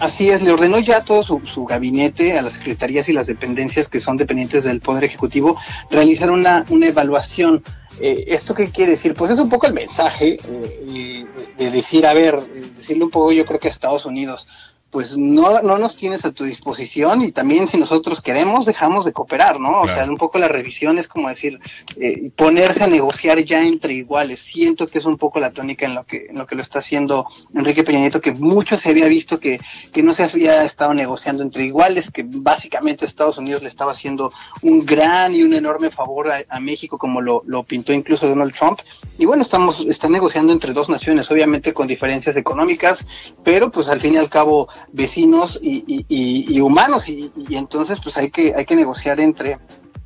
Así 0.00 0.28
es, 0.28 0.42
le 0.42 0.50
ordenó 0.50 0.80
ya 0.80 1.02
todo 1.02 1.22
su, 1.22 1.64
gabinete, 1.64 2.36
a 2.36 2.42
las 2.42 2.54
secretarías 2.54 3.08
y 3.08 3.12
las 3.12 3.28
dependencias 3.28 3.88
que 3.88 4.00
son 4.00 4.16
dependientes 4.16 4.64
del 4.64 4.80
Poder 4.80 5.04
Ejecutivo, 5.04 5.56
realizar 5.88 6.30
una, 6.32 6.64
una 6.68 6.88
evaluación. 6.88 7.62
Eh, 8.00 8.24
¿Esto 8.26 8.54
qué 8.54 8.70
quiere 8.70 8.92
decir? 8.92 9.14
Pues 9.14 9.30
es 9.30 9.38
un 9.38 9.48
poco 9.48 9.68
el 9.68 9.72
mensaje 9.72 10.36
eh, 10.48 11.24
de 11.56 11.70
decir, 11.70 12.06
a 12.06 12.14
ver, 12.14 12.40
decirle 12.76 13.04
un 13.04 13.10
poco 13.10 13.32
yo 13.32 13.44
creo 13.46 13.60
que 13.60 13.68
a 13.68 13.70
Estados 13.70 14.06
Unidos, 14.06 14.46
pues 14.94 15.16
no, 15.16 15.60
no 15.60 15.76
nos 15.76 15.96
tienes 15.96 16.24
a 16.24 16.30
tu 16.30 16.44
disposición 16.44 17.22
y 17.22 17.32
también 17.32 17.66
si 17.66 17.76
nosotros 17.76 18.20
queremos 18.20 18.64
dejamos 18.64 19.04
de 19.04 19.12
cooperar, 19.12 19.58
¿no? 19.58 19.80
O 19.80 19.88
sea, 19.88 20.04
un 20.04 20.16
poco 20.16 20.38
la 20.38 20.46
revisión 20.46 20.98
es 20.98 21.08
como 21.08 21.28
decir, 21.28 21.58
eh, 21.96 22.30
ponerse 22.36 22.84
a 22.84 22.86
negociar 22.86 23.40
ya 23.40 23.60
entre 23.60 23.92
iguales. 23.94 24.38
Siento 24.38 24.86
que 24.86 25.00
es 25.00 25.04
un 25.04 25.18
poco 25.18 25.40
la 25.40 25.50
tónica 25.50 25.84
en 25.84 25.96
lo 25.96 26.04
que, 26.04 26.26
en 26.30 26.38
lo 26.38 26.46
que 26.46 26.54
lo 26.54 26.62
está 26.62 26.78
haciendo 26.78 27.26
Enrique 27.52 27.82
Peña 27.82 27.98
Nieto, 27.98 28.20
que 28.20 28.34
mucho 28.34 28.78
se 28.78 28.90
había 28.90 29.08
visto 29.08 29.40
que, 29.40 29.58
que 29.92 30.04
no 30.04 30.14
se 30.14 30.22
había 30.22 30.64
estado 30.64 30.94
negociando 30.94 31.42
entre 31.42 31.64
iguales, 31.64 32.12
que 32.12 32.24
básicamente 32.24 33.04
Estados 33.04 33.36
Unidos 33.36 33.62
le 33.64 33.70
estaba 33.70 33.90
haciendo 33.90 34.32
un 34.62 34.86
gran 34.86 35.34
y 35.34 35.42
un 35.42 35.54
enorme 35.54 35.90
favor 35.90 36.28
a, 36.30 36.60
México, 36.60 36.98
como 36.98 37.20
lo, 37.20 37.42
lo 37.46 37.64
pintó 37.64 37.92
incluso 37.92 38.28
Donald 38.28 38.54
Trump. 38.54 38.78
Y 39.18 39.24
bueno, 39.24 39.42
estamos, 39.42 39.80
están 39.80 40.12
negociando 40.12 40.52
entre 40.52 40.72
dos 40.72 40.88
naciones, 40.88 41.28
obviamente 41.32 41.72
con 41.72 41.88
diferencias 41.88 42.36
económicas, 42.36 43.04
pero 43.42 43.72
pues 43.72 43.88
al 43.88 44.00
fin 44.00 44.14
y 44.14 44.18
al 44.18 44.30
cabo 44.30 44.68
vecinos 44.92 45.58
y, 45.62 46.60
humanos 46.60 47.08
y, 47.08 47.32
entonces 47.50 47.98
pues 48.02 48.16
hay 48.16 48.30
que 48.30 48.54
hay 48.54 48.64
que 48.64 48.76
negociar 48.76 49.20
entre 49.20 49.58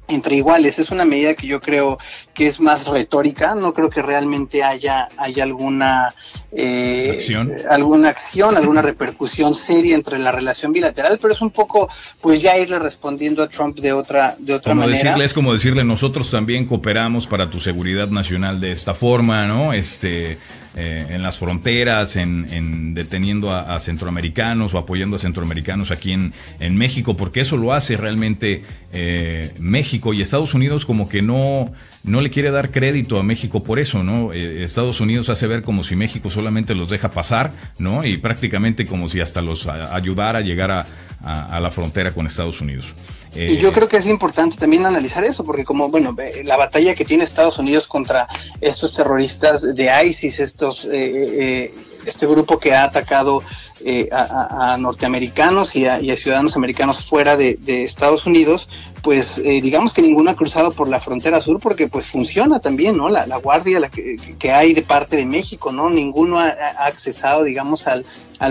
entre 0.08 0.37
iguales. 0.37 0.78
Es 0.78 0.90
una 0.90 1.04
medida 1.04 1.35
que 1.35 1.47
yo 1.47 1.61
creo 1.61 1.99
que 2.35 2.47
es 2.47 2.61
más 2.61 2.87
retórica 2.87 3.54
no 3.54 3.75
creo 3.75 3.90
que 3.90 4.02
realmente 4.02 4.64
haya 4.64 5.08
haya 5.18 5.42
alguna 5.42 6.14
eh, 6.50 7.11
¿Acción? 7.12 7.52
alguna 7.68 8.08
acción 8.08 8.56
alguna 8.56 8.80
repercusión 8.80 9.54
seria 9.54 9.94
entre 9.94 10.18
la 10.18 10.32
relación 10.32 10.73
bilateral 10.73 11.18
pero 11.20 11.35
es 11.35 11.42
un 11.42 11.50
poco 11.50 11.90
pues 12.23 12.40
ya 12.40 12.56
irle 12.56 12.78
respondiendo 12.78 13.42
a 13.42 13.49
Trump 13.49 13.78
de 13.80 13.92
otra 13.92 14.35
de 14.38 14.54
otra 14.54 14.73
como 14.73 14.82
manera. 14.87 14.99
decirle 14.99 15.25
es 15.26 15.35
como 15.35 15.52
decirle 15.52 15.85
nosotros 15.85 16.30
también 16.30 16.64
cooperamos 16.64 17.26
para 17.26 17.50
tu 17.50 17.61
seguridad 17.61 18.08
nacional 18.08 18.61
de 18.61 18.73
esta 18.73 18.94
forma 18.94 19.47
no 19.47 19.75
este 19.75 20.38
eh, 20.76 21.06
en 21.10 21.22
las 21.22 21.38
fronteras, 21.38 22.16
en, 22.16 22.94
deteniendo 22.94 23.54
a, 23.54 23.78
centroamericanos 23.80 24.75
o 24.75 24.78
apoyando 24.78 25.16
a 25.16 25.18
centroamericanos 25.18 25.90
aquí 25.90 26.12
en, 26.12 26.32
en 26.60 26.76
México, 26.76 27.16
porque 27.16 27.40
eso 27.40 27.56
lo 27.56 27.72
hace 27.72 27.96
realmente 27.96 28.62
eh, 28.92 29.52
México 29.58 30.12
y 30.12 30.20
Estados 30.20 30.54
Unidos 30.54 30.87
como 30.87 31.08
que 31.08 31.22
no, 31.22 31.72
no 32.04 32.20
le 32.20 32.30
quiere 32.30 32.50
dar 32.50 32.70
crédito 32.70 33.18
a 33.18 33.22
México 33.22 33.64
por 33.64 33.78
eso, 33.78 34.04
¿no? 34.04 34.32
Eh, 34.32 34.62
Estados 34.62 35.00
Unidos 35.00 35.28
hace 35.30 35.46
ver 35.46 35.62
como 35.62 35.82
si 35.84 35.96
México 35.96 36.30
solamente 36.30 36.75
los 36.75 36.90
deja 36.90 37.10
pasar, 37.10 37.52
¿no? 37.78 38.04
Y 38.04 38.18
prácticamente 38.18 38.87
como 38.87 39.08
si 39.08 39.20
hasta 39.20 39.42
los 39.42 39.66
ayudara 39.66 40.40
a 40.40 40.42
llegar 40.42 40.70
a, 40.70 40.87
a 41.20 41.58
la 41.60 41.70
frontera 41.70 42.12
con 42.12 42.26
Estados 42.26 42.60
Unidos 42.60 42.94
y 43.35 43.56
yo 43.56 43.73
creo 43.73 43.88
que 43.88 43.97
es 43.97 44.06
importante 44.06 44.56
también 44.56 44.87
analizar 44.87 45.25
eso, 45.25 45.44
porque 45.44 45.64
como, 45.64 45.88
bueno, 45.88 46.16
la 46.44 46.56
batalla 46.56 46.94
que 46.94 47.04
tiene 47.04 47.25
Estados 47.25 47.58
Unidos 47.58 47.87
contra 47.87 48.26
estos 48.61 48.92
terroristas 48.92 49.75
de 49.75 49.90
ISIS, 50.06 50.40
estos, 50.40 50.85
eh, 50.85 50.90
eh, 50.92 51.75
este 52.06 52.26
grupo 52.26 52.58
que 52.58 52.75
ha 52.75 52.85
atacado 52.85 53.42
eh, 53.85 54.08
a, 54.12 54.76
norteamericanos 54.78 55.76
y 55.76 55.87
a, 55.87 56.00
ciudadanos 56.16 56.56
americanos 56.56 57.08
fuera 57.08 57.37
de, 57.37 57.58
Estados 57.66 58.26
Unidos, 58.26 58.68
pues 59.02 59.37
digamos 59.37 59.94
que 59.94 60.02
ninguno 60.02 60.30
ha 60.30 60.37
cruzado 60.37 60.73
por 60.73 60.88
la 60.88 61.00
frontera 61.00 61.40
sur 61.40 61.61
porque 61.61 61.87
pues 61.87 62.06
funciona 62.06 62.61
también, 62.61 62.97
¿no? 62.97 63.08
La, 63.08 63.25
guardia 63.37 63.80
la 63.80 63.88
que, 63.88 64.52
hay 64.52 64.75
de 64.75 64.82
parte 64.82 65.16
de 65.16 65.25
México, 65.25 65.73
¿no? 65.73 65.88
Ninguno 65.88 66.38
ha, 66.38 66.49
ha 66.49 66.87
accesado, 66.87 67.44
digamos, 67.44 67.87
al, 67.87 68.04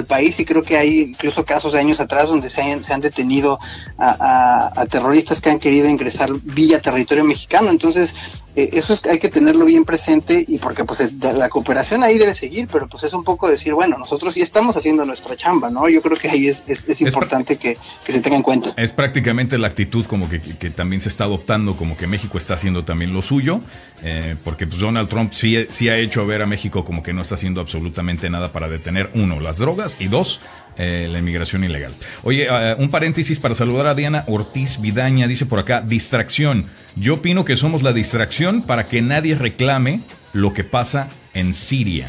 país 0.07 0.37
y 0.39 0.45
creo 0.45 0.63
que 0.63 0.77
hay 0.77 1.01
incluso 1.01 1.45
casos 1.45 1.71
de 1.71 1.79
años 1.79 2.01
atrás 2.01 2.27
donde 2.27 2.49
se 2.49 2.61
han, 2.61 2.83
se 2.83 2.93
han 2.93 2.99
detenido 2.99 3.57
a, 3.97 4.71
a, 4.75 4.85
terroristas 4.85 5.39
que 5.39 5.49
han 5.49 5.59
querido 5.59 5.87
ingresar 5.87 6.31
vía 6.43 6.81
territorio 6.81 7.23
mexicano. 7.23 7.69
Entonces, 7.69 8.13
eh, 8.57 8.71
eso 8.73 8.93
es, 8.93 9.05
hay 9.05 9.19
que 9.19 9.29
tenerlo 9.29 9.65
bien 9.65 9.85
presente 9.85 10.43
y 10.47 10.57
porque 10.57 10.83
pues 10.83 11.13
la 11.21 11.47
cooperación 11.47 12.03
ahí 12.03 12.17
debe 12.17 12.33
seguir, 12.33 12.67
pero 12.71 12.87
pues 12.87 13.03
es 13.03 13.13
un 13.13 13.23
poco 13.23 13.47
decir, 13.47 13.71
bueno, 13.75 13.99
nosotros 13.99 14.33
ya 14.33 14.43
estamos 14.43 14.75
haciendo 14.75 15.05
nuestra 15.05 15.35
chamba, 15.35 15.69
¿no? 15.69 15.87
Yo 15.87 16.01
creo 16.01 16.17
que 16.17 16.27
ahí 16.27 16.47
es, 16.47 16.63
es, 16.67 16.99
importante 17.01 17.57
que, 17.57 17.77
se 18.07 18.19
tenga 18.19 18.35
en 18.35 18.41
cuenta. 18.41 18.73
Es 18.75 18.93
prácticamente 18.93 19.59
la 19.59 19.67
actitud 19.67 20.07
como 20.07 20.27
que, 20.27 20.39
también 20.71 21.03
se 21.03 21.09
está 21.09 21.25
adoptando, 21.25 21.75
como 21.75 21.95
que 21.95 22.07
México 22.07 22.39
está 22.39 22.55
haciendo 22.55 22.83
también 22.83 23.13
lo 23.13 23.21
suyo, 23.21 23.59
eh, 24.01 24.35
porque 24.43 24.65
pues 24.65 24.79
Donald 24.79 25.07
Trump 25.07 25.33
sí, 25.33 25.67
sí 25.69 25.89
ha 25.89 25.97
hecho 25.97 26.25
ver 26.25 26.41
a 26.41 26.47
México 26.47 26.83
como 26.83 27.03
que 27.03 27.13
no 27.13 27.21
está 27.21 27.35
haciendo 27.35 27.61
absolutamente 27.61 28.27
nada 28.31 28.51
para 28.51 28.67
detener, 28.67 29.11
uno, 29.13 29.39
las 29.39 29.59
drogas 29.59 29.97
y 29.99 30.07
dos, 30.07 30.41
eh, 30.77 31.07
la 31.11 31.19
inmigración 31.19 31.63
ilegal. 31.63 31.91
Oye, 32.23 32.47
uh, 32.49 32.79
un 32.79 32.89
paréntesis 32.89 33.39
para 33.39 33.55
saludar 33.55 33.87
a 33.87 33.95
Diana 33.95 34.23
Ortiz 34.27 34.79
Vidaña, 34.79 35.27
dice 35.27 35.45
por 35.45 35.59
acá, 35.59 35.81
distracción. 35.81 36.65
Yo 36.95 37.15
opino 37.15 37.45
que 37.45 37.55
somos 37.55 37.81
la 37.81 37.93
distracción 37.93 38.61
para 38.61 38.85
que 38.85 39.01
nadie 39.01 39.35
reclame 39.35 40.01
lo 40.33 40.53
que 40.53 40.63
pasa 40.63 41.07
en 41.33 41.53
Siria. 41.53 42.07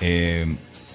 Eh, 0.00 0.46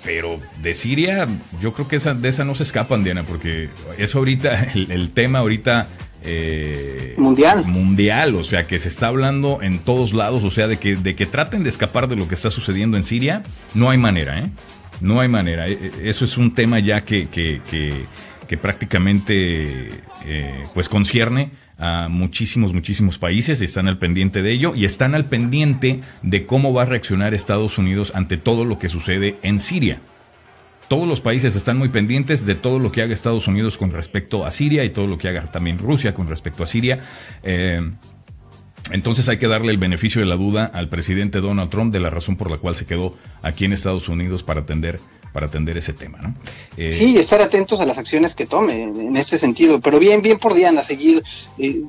pero 0.03 0.39
de 0.61 0.73
Siria, 0.73 1.27
yo 1.61 1.73
creo 1.73 1.87
que 1.87 1.97
esa, 1.97 2.13
de 2.13 2.29
esa 2.29 2.43
no 2.43 2.55
se 2.55 2.63
escapan, 2.63 3.03
Diana, 3.03 3.23
porque 3.23 3.69
es 3.97 4.15
ahorita 4.15 4.63
el, 4.73 5.11
tema 5.11 5.39
ahorita 5.39 5.87
eh, 6.23 7.13
mundial. 7.17 7.65
Mundial, 7.65 8.35
o 8.35 8.43
sea, 8.43 8.67
que 8.67 8.79
se 8.79 8.89
está 8.89 9.07
hablando 9.07 9.61
en 9.61 9.79
todos 9.79 10.13
lados, 10.13 10.43
o 10.43 10.51
sea, 10.51 10.67
de 10.67 10.77
que, 10.77 10.95
de 10.95 11.15
que 11.15 11.25
traten 11.25 11.63
de 11.63 11.69
escapar 11.69 12.07
de 12.07 12.15
lo 12.15 12.27
que 12.27 12.35
está 12.35 12.49
sucediendo 12.49 12.97
en 12.97 13.03
Siria, 13.03 13.43
no 13.73 13.89
hay 13.89 13.97
manera, 13.97 14.39
¿eh? 14.39 14.49
No 15.03 15.19
hay 15.19 15.27
manera. 15.27 15.67
E, 15.67 15.73
e, 15.73 16.09
eso 16.09 16.23
es 16.23 16.37
un 16.37 16.53
tema 16.55 16.79
ya 16.79 17.03
que, 17.03 17.27
que, 17.27 17.61
que, 18.47 18.57
prácticamente 18.57 19.89
eh, 20.25 20.63
pues 20.75 20.87
concierne 20.87 21.49
a 21.79 22.07
muchísimos, 22.07 22.71
muchísimos 22.71 23.17
países, 23.17 23.61
están 23.61 23.87
al 23.87 23.97
pendiente 23.97 24.43
de 24.43 24.51
ello 24.51 24.75
y 24.75 24.85
están 24.85 25.15
al 25.15 25.25
pendiente 25.25 26.01
de 26.21 26.45
cómo 26.45 26.71
va 26.71 26.83
a 26.83 26.85
reaccionar 26.85 27.33
Estados 27.33 27.79
Unidos 27.79 28.11
ante 28.13 28.37
todo 28.37 28.63
lo 28.63 28.77
que 28.77 28.89
sucede 28.89 29.37
en 29.41 29.59
Siria. 29.59 29.99
Todos 30.87 31.07
los 31.07 31.19
países 31.19 31.55
están 31.55 31.77
muy 31.77 31.89
pendientes 31.89 32.45
de 32.45 32.53
todo 32.53 32.77
lo 32.77 32.91
que 32.91 33.01
haga 33.01 33.11
Estados 33.11 33.47
Unidos 33.47 33.77
con 33.79 33.91
respecto 33.91 34.45
a 34.45 34.51
Siria 34.51 34.85
y 34.85 34.91
todo 34.91 35.07
lo 35.07 35.17
que 35.17 35.29
haga 35.29 35.51
también 35.51 35.79
Rusia 35.79 36.13
con 36.13 36.27
respecto 36.27 36.61
a 36.61 36.67
Siria. 36.67 36.99
Eh, 37.41 37.81
Entonces 38.91 39.29
hay 39.29 39.37
que 39.37 39.47
darle 39.47 39.71
el 39.71 39.77
beneficio 39.77 40.21
de 40.21 40.27
la 40.27 40.35
duda 40.35 40.65
al 40.65 40.89
presidente 40.89 41.39
Donald 41.39 41.69
Trump 41.69 41.93
de 41.93 41.99
la 41.99 42.09
razón 42.09 42.35
por 42.35 42.51
la 42.51 42.57
cual 42.57 42.75
se 42.75 42.85
quedó 42.85 43.15
aquí 43.41 43.65
en 43.65 43.73
Estados 43.73 44.09
Unidos 44.09 44.43
para 44.43 44.61
atender 44.61 44.99
para 45.33 45.47
atender 45.47 45.75
ese 45.77 45.93
tema, 45.93 46.19
¿no? 46.21 46.35
Eh, 46.77 46.93
sí, 46.93 47.17
estar 47.17 47.41
atentos 47.41 47.81
a 47.81 47.85
las 47.85 47.97
acciones 47.97 48.35
que 48.35 48.45
tome 48.45 48.83
en 48.83 49.17
este 49.17 49.37
sentido, 49.39 49.81
pero 49.81 49.99
bien, 49.99 50.21
bien 50.21 50.37
por 50.37 50.53
Diana, 50.53 50.83
seguir, 50.83 51.23
eh, 51.57 51.81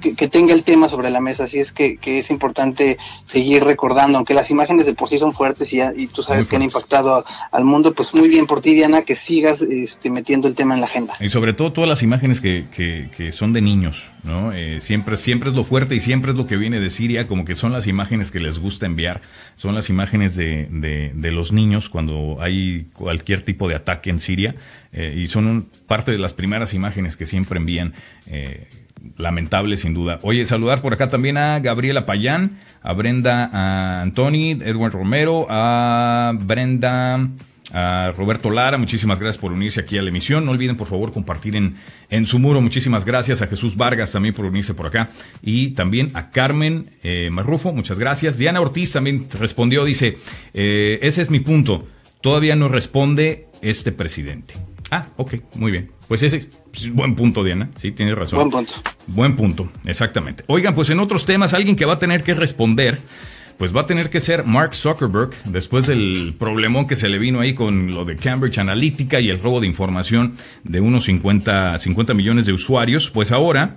que, 0.00 0.28
tenga 0.28 0.52
el 0.52 0.62
tema 0.62 0.88
sobre 0.88 1.10
la 1.10 1.20
mesa, 1.20 1.44
así 1.44 1.58
es 1.58 1.72
que, 1.72 1.98
es 2.02 2.30
importante 2.30 2.98
seguir 3.24 3.64
recordando, 3.64 4.18
aunque 4.18 4.34
las 4.34 4.50
imágenes 4.50 4.84
de 4.84 4.94
por 4.94 5.08
sí 5.08 5.18
son 5.18 5.32
fuertes 5.32 5.72
y, 5.72 5.80
y 5.80 6.06
tú 6.08 6.22
sabes 6.22 6.46
que 6.46 6.56
han 6.56 6.62
impactado 6.62 7.24
al 7.50 7.64
mundo, 7.64 7.94
pues 7.94 8.14
muy 8.14 8.28
bien 8.28 8.46
por 8.46 8.60
ti, 8.60 8.74
Diana, 8.74 9.02
que 9.02 9.16
sigas 9.16 9.62
este, 9.62 10.10
metiendo 10.10 10.46
el 10.46 10.54
tema 10.54 10.74
en 10.74 10.80
la 10.80 10.86
agenda. 10.86 11.14
Y 11.20 11.30
sobre 11.30 11.54
todo 11.54 11.72
todas 11.72 11.88
las 11.88 12.02
imágenes 12.02 12.40
que, 12.40 12.66
que, 12.70 13.32
son 13.32 13.52
de 13.52 13.62
niños, 13.62 14.04
¿no? 14.24 14.52
Eh, 14.52 14.80
siempre, 14.80 15.16
siempre 15.16 15.50
es 15.50 15.54
lo 15.54 15.64
fuerte 15.64 15.94
y 15.94 16.00
siempre 16.00 16.32
es 16.32 16.36
lo 16.36 16.46
que 16.46 16.56
viene 16.56 16.80
de 16.80 16.90
Siria, 16.90 17.28
como 17.28 17.44
que 17.44 17.54
son 17.54 17.72
las 17.72 17.86
imágenes 17.86 18.30
que 18.30 18.40
les 18.40 18.58
gusta 18.58 18.86
enviar, 18.86 19.22
son 19.56 19.74
las 19.74 19.88
imágenes 19.88 20.36
de, 20.36 20.66
de, 20.70 21.12
de 21.14 21.30
los 21.30 21.52
niños 21.52 21.88
cuando 21.88 22.38
hay 22.40 22.89
cualquier 22.92 23.42
tipo 23.42 23.68
de 23.68 23.74
ataque 23.74 24.10
en 24.10 24.18
Siria 24.18 24.54
eh, 24.92 25.14
y 25.16 25.28
son 25.28 25.68
parte 25.86 26.12
de 26.12 26.18
las 26.18 26.34
primeras 26.34 26.74
imágenes 26.74 27.16
que 27.16 27.26
siempre 27.26 27.58
envían. 27.58 27.94
Eh, 28.26 28.68
lamentable 29.16 29.78
sin 29.78 29.94
duda. 29.94 30.18
Oye, 30.22 30.44
saludar 30.44 30.82
por 30.82 30.92
acá 30.92 31.08
también 31.08 31.38
a 31.38 31.58
Gabriela 31.60 32.04
Payán, 32.04 32.58
a 32.82 32.92
Brenda 32.92 33.48
a 33.50 34.02
Antoni, 34.02 34.52
Edward 34.62 34.92
Romero, 34.92 35.46
a 35.48 36.32
Brenda, 36.38 37.28
a 37.72 38.12
Roberto 38.14 38.50
Lara, 38.50 38.76
muchísimas 38.76 39.18
gracias 39.18 39.40
por 39.40 39.52
unirse 39.52 39.80
aquí 39.80 39.96
a 39.96 40.02
la 40.02 40.10
emisión. 40.10 40.44
No 40.44 40.50
olviden 40.50 40.76
por 40.76 40.86
favor 40.86 41.12
compartir 41.12 41.56
en, 41.56 41.76
en 42.10 42.26
su 42.26 42.38
muro. 42.38 42.60
Muchísimas 42.60 43.06
gracias 43.06 43.40
a 43.40 43.46
Jesús 43.46 43.74
Vargas 43.74 44.12
también 44.12 44.34
por 44.34 44.44
unirse 44.44 44.74
por 44.74 44.86
acá. 44.86 45.08
Y 45.42 45.70
también 45.70 46.10
a 46.12 46.30
Carmen 46.30 46.90
eh, 47.02 47.30
Marrufo, 47.32 47.72
muchas 47.72 47.98
gracias. 47.98 48.36
Diana 48.36 48.60
Ortiz 48.60 48.92
también 48.92 49.28
respondió, 49.32 49.82
dice, 49.86 50.18
ese 50.52 51.22
es 51.22 51.30
mi 51.30 51.40
punto 51.40 51.86
todavía 52.20 52.56
no 52.56 52.68
responde 52.68 53.48
este 53.62 53.92
presidente. 53.92 54.54
Ah, 54.90 55.06
ok, 55.16 55.34
muy 55.54 55.70
bien. 55.70 55.90
Pues 56.08 56.22
ese 56.24 56.48
es 56.74 56.92
buen 56.92 57.14
punto, 57.14 57.44
Diana. 57.44 57.70
Sí, 57.76 57.92
tiene 57.92 58.14
razón. 58.14 58.38
Buen 58.38 58.50
punto. 58.50 58.72
Buen 59.06 59.36
punto, 59.36 59.68
exactamente. 59.86 60.42
Oigan, 60.48 60.74
pues 60.74 60.90
en 60.90 60.98
otros 60.98 61.24
temas, 61.24 61.54
alguien 61.54 61.76
que 61.76 61.84
va 61.84 61.94
a 61.94 61.98
tener 61.98 62.24
que 62.24 62.34
responder, 62.34 62.98
pues 63.56 63.74
va 63.74 63.82
a 63.82 63.86
tener 63.86 64.10
que 64.10 64.18
ser 64.18 64.44
Mark 64.44 64.74
Zuckerberg, 64.74 65.30
después 65.44 65.86
del 65.86 66.34
problemón 66.36 66.88
que 66.88 66.96
se 66.96 67.08
le 67.08 67.18
vino 67.18 67.38
ahí 67.38 67.54
con 67.54 67.92
lo 67.92 68.04
de 68.04 68.16
Cambridge 68.16 68.58
Analytica 68.58 69.20
y 69.20 69.28
el 69.28 69.40
robo 69.40 69.60
de 69.60 69.68
información 69.68 70.34
de 70.64 70.80
unos 70.80 71.04
50, 71.04 71.78
50 71.78 72.14
millones 72.14 72.46
de 72.46 72.52
usuarios, 72.52 73.10
pues 73.10 73.30
ahora 73.30 73.76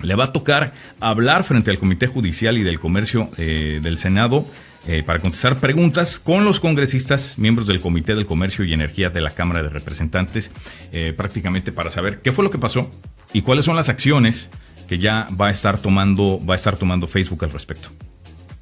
le 0.00 0.14
va 0.14 0.24
a 0.24 0.32
tocar 0.32 0.72
hablar 1.00 1.44
frente 1.44 1.70
al 1.70 1.78
Comité 1.78 2.06
Judicial 2.06 2.58
y 2.58 2.62
del 2.62 2.78
Comercio 2.78 3.30
eh, 3.38 3.80
del 3.82 3.98
Senado 3.98 4.46
eh, 4.88 5.02
para 5.04 5.18
contestar 5.18 5.58
preguntas 5.58 6.20
con 6.20 6.44
los 6.44 6.60
congresistas, 6.60 7.38
miembros 7.38 7.66
del 7.66 7.80
Comité 7.80 8.14
del 8.14 8.26
Comercio 8.26 8.64
y 8.64 8.72
Energía 8.72 9.10
de 9.10 9.20
la 9.20 9.30
Cámara 9.30 9.62
de 9.62 9.68
Representantes, 9.68 10.52
eh, 10.92 11.12
prácticamente 11.16 11.72
para 11.72 11.90
saber 11.90 12.20
qué 12.20 12.30
fue 12.30 12.44
lo 12.44 12.50
que 12.50 12.58
pasó 12.58 12.90
y 13.32 13.42
cuáles 13.42 13.64
son 13.64 13.74
las 13.74 13.88
acciones 13.88 14.48
que 14.88 14.98
ya 14.98 15.26
va 15.38 15.48
a 15.48 15.50
estar 15.50 15.78
tomando, 15.78 16.40
va 16.46 16.54
a 16.54 16.56
estar 16.56 16.76
tomando 16.76 17.08
Facebook 17.08 17.44
al 17.44 17.50
respecto. 17.50 17.88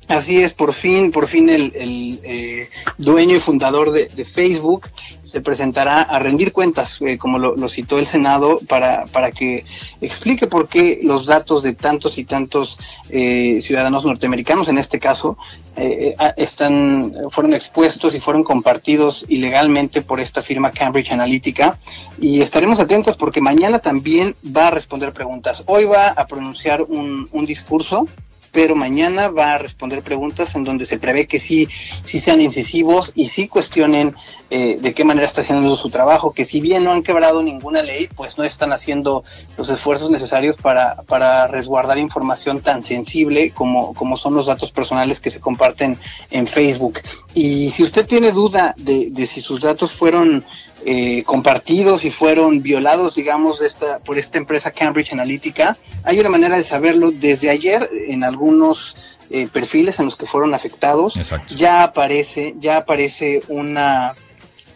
Así 0.08 0.42
es, 0.42 0.52
por 0.52 0.74
fin, 0.74 1.10
por 1.10 1.28
fin 1.28 1.48
el, 1.48 1.72
eh, 1.74 2.68
dueño 2.98 3.36
y 3.36 3.40
fundador 3.40 3.90
de, 3.90 4.08
Facebook 4.24 4.88
se 5.22 5.40
presentará 5.40 6.02
a 6.02 6.18
rendir 6.18 6.52
cuentas, 6.52 6.98
como 7.18 7.38
lo, 7.38 7.68
citó 7.68 7.98
el 7.98 8.06
Senado, 8.06 8.58
para, 8.68 9.04
para 9.06 9.30
que 9.32 9.64
explique 10.00 10.46
por 10.46 10.68
qué 10.68 11.00
los 11.02 11.26
datos 11.26 11.62
de 11.62 11.74
tantos 11.74 12.18
y 12.18 12.24
tantos 12.24 12.78
ciudadanos 13.08 14.04
norteamericanos, 14.04 14.68
en 14.68 14.78
este 14.78 14.98
caso, 14.98 15.36
eh, 15.76 16.14
eh, 16.16 16.32
están, 16.36 17.12
fueron 17.30 17.52
expuestos 17.52 18.14
y 18.14 18.20
fueron 18.20 18.44
compartidos 18.44 19.26
ilegalmente 19.28 20.02
por 20.02 20.20
esta 20.20 20.40
firma 20.40 20.70
Cambridge 20.70 21.10
Analytica 21.10 21.78
y 22.20 22.42
estaremos 22.42 22.78
atentos 22.78 23.16
porque 23.16 23.40
mañana 23.40 23.80
también 23.80 24.36
va 24.56 24.68
a 24.68 24.70
responder 24.70 25.12
preguntas. 25.12 25.64
Hoy 25.66 25.84
va 25.84 26.10
a 26.10 26.26
pronunciar 26.28 26.82
un, 26.82 27.28
un 27.32 27.44
discurso 27.44 28.06
pero 28.54 28.76
mañana 28.76 29.28
va 29.28 29.54
a 29.54 29.58
responder 29.58 30.02
preguntas 30.02 30.54
en 30.54 30.62
donde 30.62 30.86
se 30.86 30.96
prevé 30.96 31.26
que 31.26 31.40
sí, 31.40 31.68
sí 32.04 32.20
sean 32.20 32.40
incisivos 32.40 33.10
y 33.16 33.26
sí 33.26 33.48
cuestionen 33.48 34.14
eh, 34.48 34.78
de 34.80 34.94
qué 34.94 35.02
manera 35.02 35.26
está 35.26 35.40
haciendo 35.40 35.74
su 35.74 35.90
trabajo, 35.90 36.32
que 36.32 36.44
si 36.44 36.60
bien 36.60 36.84
no 36.84 36.92
han 36.92 37.02
quebrado 37.02 37.42
ninguna 37.42 37.82
ley, 37.82 38.08
pues 38.14 38.38
no 38.38 38.44
están 38.44 38.72
haciendo 38.72 39.24
los 39.58 39.68
esfuerzos 39.68 40.08
necesarios 40.10 40.56
para, 40.56 40.94
para 41.08 41.48
resguardar 41.48 41.98
información 41.98 42.60
tan 42.60 42.84
sensible 42.84 43.50
como, 43.50 43.92
como 43.94 44.16
son 44.16 44.34
los 44.34 44.46
datos 44.46 44.70
personales 44.70 45.18
que 45.18 45.32
se 45.32 45.40
comparten 45.40 45.98
en 46.30 46.46
Facebook. 46.46 47.00
Y 47.34 47.70
si 47.70 47.82
usted 47.82 48.06
tiene 48.06 48.30
duda 48.30 48.72
de, 48.78 49.10
de 49.10 49.26
si 49.26 49.40
sus 49.40 49.62
datos 49.62 49.90
fueron 49.90 50.44
eh, 50.86 51.22
compartidos 51.24 52.04
y 52.04 52.10
fueron 52.10 52.62
violados, 52.62 53.14
digamos, 53.14 53.58
de 53.58 53.66
esta, 53.66 54.00
por 54.00 54.18
esta 54.18 54.38
empresa 54.38 54.70
Cambridge 54.70 55.12
Analytica. 55.12 55.76
Hay 56.02 56.20
una 56.20 56.28
manera 56.28 56.56
de 56.56 56.64
saberlo 56.64 57.10
desde 57.10 57.48
ayer 57.48 57.88
en 58.08 58.22
algunos 58.22 58.96
eh, 59.30 59.48
perfiles 59.50 59.98
en 59.98 60.04
los 60.04 60.16
que 60.16 60.26
fueron 60.26 60.52
afectados. 60.52 61.14
Ya 61.56 61.82
aparece, 61.82 62.54
ya 62.60 62.76
aparece 62.78 63.42
una, 63.48 64.14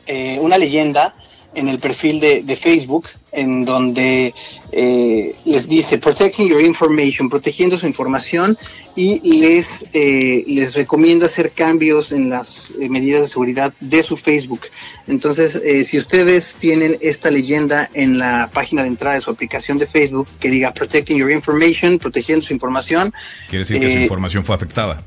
eh, 0.07 0.38
una 0.40 0.57
leyenda 0.57 1.14
en 1.54 1.68
el 1.68 1.78
perfil 1.78 2.20
de, 2.20 2.42
de 2.42 2.56
Facebook 2.56 3.08
en 3.32 3.64
donde 3.64 4.34
eh, 4.72 5.34
les 5.44 5.68
dice 5.68 5.98
protecting 5.98 6.48
your 6.48 6.61
information, 6.61 7.28
protegiendo 7.28 7.78
su 7.78 7.87
información 7.87 8.56
y 8.96 9.40
les, 9.40 9.87
eh, 9.92 10.44
les 10.48 10.74
recomienda 10.74 11.26
hacer 11.26 11.52
cambios 11.52 12.11
en 12.11 12.30
las 12.30 12.72
eh, 12.80 12.88
medidas 12.88 13.20
de 13.20 13.28
seguridad 13.28 13.72
de 13.78 14.02
su 14.02 14.16
Facebook. 14.16 14.62
Entonces, 15.06 15.62
si 15.87 15.98
ustedes 15.98 16.56
tienen 16.56 16.98
esta 17.00 17.30
leyenda 17.30 17.88
en 17.94 18.18
la 18.18 18.50
página 18.52 18.82
de 18.82 18.88
entrada 18.88 19.14
de 19.14 19.22
su 19.22 19.30
aplicación 19.30 19.78
de 19.78 19.87
Facebook 19.87 20.26
que 20.40 20.50
diga 20.50 20.74
protecting 20.74 21.16
your 21.16 21.30
information, 21.30 21.98
protegiendo 21.98 22.44
su 22.44 22.52
información. 22.52 23.12
Quiere 23.48 23.64
decir 23.64 23.80
que 23.80 23.90
su 23.90 23.98
información 23.98 24.44
fue 24.44 24.56
afectada 24.56 25.04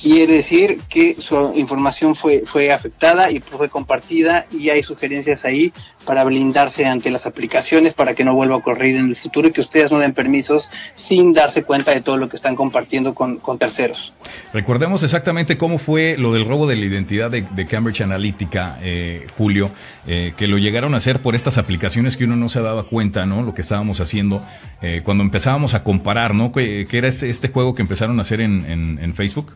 quiere 0.00 0.34
decir 0.34 0.80
que 0.88 1.16
su 1.18 1.52
información 1.54 2.14
fue, 2.16 2.42
fue 2.46 2.72
afectada 2.72 3.30
y 3.30 3.40
fue 3.40 3.68
compartida 3.68 4.46
y 4.50 4.70
hay 4.70 4.82
sugerencias 4.82 5.44
ahí 5.44 5.72
para 6.06 6.24
blindarse 6.24 6.86
ante 6.86 7.10
las 7.10 7.26
aplicaciones 7.26 7.92
para 7.92 8.14
que 8.14 8.24
no 8.24 8.34
vuelva 8.34 8.54
a 8.54 8.58
ocurrir 8.58 8.96
en 8.96 9.10
el 9.10 9.16
futuro 9.16 9.48
y 9.48 9.52
que 9.52 9.60
ustedes 9.60 9.90
no 9.90 9.98
den 9.98 10.14
permisos 10.14 10.70
sin 10.94 11.34
darse 11.34 11.64
cuenta 11.64 11.92
de 11.92 12.00
todo 12.00 12.16
lo 12.16 12.28
que 12.28 12.36
están 12.36 12.56
compartiendo 12.56 13.14
con, 13.14 13.40
terceros. 13.58 14.14
Recordemos 14.54 15.02
exactamente 15.02 15.58
cómo 15.58 15.78
fue 15.78 16.16
lo 16.16 16.32
del 16.32 16.46
robo 16.46 16.66
de 16.66 16.76
la 16.76 16.86
identidad 16.86 17.30
de, 17.30 17.66
Cambridge 17.66 18.00
Analytica, 18.00 18.78
eh, 18.80 19.26
Julio, 19.36 19.70
eh, 20.06 20.32
que 20.36 20.48
lo 20.48 20.56
llegaron 20.56 20.94
a 20.94 20.96
hacer 20.96 21.20
por 21.20 21.34
estas 21.34 21.58
aplicaciones 21.58 22.16
que 22.16 22.24
uno 22.24 22.36
no 22.36 22.48
se 22.48 22.62
daba 22.62 22.84
cuenta, 22.84 23.26
¿no? 23.26 23.42
Lo 23.42 23.54
que 23.54 23.60
estábamos 23.60 24.00
haciendo 24.00 24.42
eh, 24.80 25.02
cuando 25.04 25.22
empezábamos 25.22 25.74
a 25.74 25.84
comparar, 25.84 26.34
¿no? 26.34 26.52
Que, 26.52 26.86
era 26.90 27.06
este, 27.06 27.28
este, 27.28 27.48
juego 27.48 27.74
que 27.74 27.82
empezaron 27.82 28.18
a 28.18 28.22
hacer 28.22 28.40
en, 28.40 28.64
en 28.66 29.14
Facebook. 29.14 29.54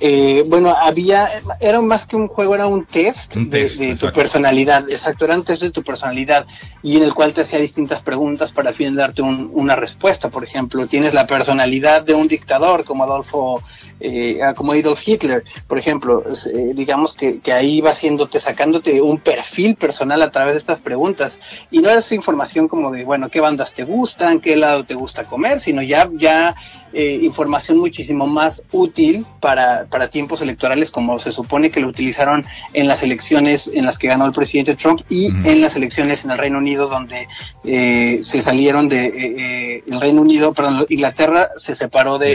Eh, 0.00 0.44
bueno, 0.46 0.74
había, 0.76 1.28
era 1.60 1.80
más 1.80 2.06
que 2.06 2.14
un 2.14 2.28
juego, 2.28 2.54
era 2.54 2.66
un 2.66 2.84
test, 2.84 3.34
de, 3.34 3.96
tu 3.96 4.12
personalidad, 4.12 4.88
exacto, 4.88 5.24
era 5.24 5.34
un 5.34 5.44
test 5.44 5.60
de 5.62 5.70
tu 5.70 5.82
personalidad 5.82 6.46
y 6.82 6.96
en 6.96 7.02
el 7.02 7.14
cual 7.14 7.32
te 7.32 7.40
hacía 7.40 7.58
distintas 7.58 8.02
preguntas 8.02 8.52
para 8.52 8.68
al 8.68 8.74
fin 8.76 8.94
darte 8.94 9.22
una 9.22 9.74
respuesta. 9.74 10.28
Por 10.30 10.44
ejemplo, 10.44 10.86
tienes 10.86 11.14
la 11.14 11.26
personalidad 11.26 12.02
de 12.02 12.14
un 12.14 12.28
dictador 12.28 12.84
como 12.84 13.02
Adolfo, 13.02 13.62
eh, 13.98 14.38
ah, 14.42 14.54
como 14.54 14.72
Adolf 14.72 15.02
Hitler, 15.06 15.42
por 15.66 15.78
ejemplo, 15.78 16.22
eh, 16.54 16.72
digamos 16.74 17.14
que, 17.14 17.40
que, 17.40 17.52
ahí 17.52 17.80
va 17.80 17.90
haciéndote, 17.90 18.38
sacándote 18.38 19.02
un 19.02 19.18
perfil 19.18 19.74
personal 19.74 20.22
a 20.22 20.30
través 20.30 20.54
de 20.54 20.58
estas 20.58 20.78
preguntas. 20.78 21.40
Y 21.72 21.80
no 21.80 21.90
era 21.90 21.98
esa 21.98 22.14
información 22.14 22.68
como 22.68 22.92
de, 22.92 23.04
bueno, 23.04 23.28
qué 23.30 23.40
bandas 23.40 23.74
te 23.74 23.82
gustan, 23.82 24.40
qué 24.40 24.54
lado 24.54 24.84
te 24.84 24.94
gusta 24.94 25.24
comer, 25.24 25.60
sino 25.60 25.82
ya, 25.82 26.08
ya 26.14 26.54
eh, 26.98 27.20
información 27.22 27.78
muchísimo 27.78 28.26
más 28.26 28.64
útil 28.72 29.24
para, 29.38 29.86
para 29.86 30.10
tiempos 30.10 30.42
electorales 30.42 30.90
como 30.90 31.20
se 31.20 31.30
supone 31.30 31.70
que 31.70 31.78
lo 31.78 31.86
utilizaron 31.86 32.44
en 32.72 32.88
las 32.88 33.04
elecciones 33.04 33.70
en 33.72 33.86
las 33.86 34.00
que 34.00 34.08
ganó 34.08 34.26
el 34.26 34.32
presidente 34.32 34.74
Trump 34.74 35.02
y 35.08 35.26
en 35.26 35.60
las 35.60 35.76
elecciones 35.76 36.24
en 36.24 36.32
el 36.32 36.38
Reino 36.38 36.58
Unido 36.58 36.88
donde 36.88 37.28
eh, 37.64 38.20
se 38.24 38.42
salieron 38.42 38.88
de 38.88 39.06
eh, 39.06 39.84
el 39.86 40.00
Reino 40.00 40.22
Unido, 40.22 40.52
perdón, 40.52 40.86
Inglaterra 40.88 41.46
se 41.56 41.76
separó 41.76 42.18
de, 42.18 42.32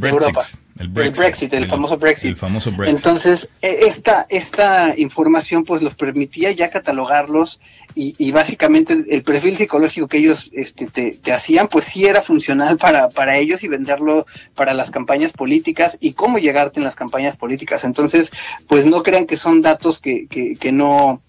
Europa. 0.00 0.44
El 0.78 0.88
Brexit, 0.88 1.52
el, 1.52 1.66
famoso 1.66 1.98
Brexit. 1.98 2.30
El 2.30 2.36
famoso 2.36 2.72
Brexit. 2.72 2.96
Entonces, 2.96 3.48
e, 3.60 3.86
esta, 3.86 4.26
esta 4.30 4.98
información 4.98 5.64
pues 5.64 5.82
los 5.82 5.94
permitía 5.94 6.50
ya 6.52 6.70
catalogarlos 6.70 7.60
y, 7.94 8.32
básicamente 8.32 8.96
el 9.10 9.22
perfil 9.22 9.56
psicológico 9.56 10.08
que 10.08 10.16
ellos 10.16 10.50
este, 10.54 10.86
te, 10.86 11.32
hacían, 11.32 11.68
pues 11.68 11.84
sí 11.84 12.06
era 12.06 12.22
funcional 12.22 12.78
para, 12.78 13.10
para 13.10 13.36
ellos 13.36 13.62
y 13.64 13.68
venderlo 13.68 14.24
para 14.54 14.72
las 14.72 14.90
campañas 14.90 15.32
políticas 15.32 15.98
y 16.00 16.14
cómo 16.14 16.38
llegarte 16.38 16.80
en 16.80 16.84
las 16.84 16.96
campañas 16.96 17.36
políticas. 17.36 17.84
Entonces, 17.84 18.32
pues 18.66 18.86
no 18.86 19.02
crean 19.02 19.26
que 19.26 19.36
son 19.36 19.60
datos 19.60 19.98
que, 19.98 20.26
que, 20.26 20.56
que 20.56 20.72
no 20.72 21.20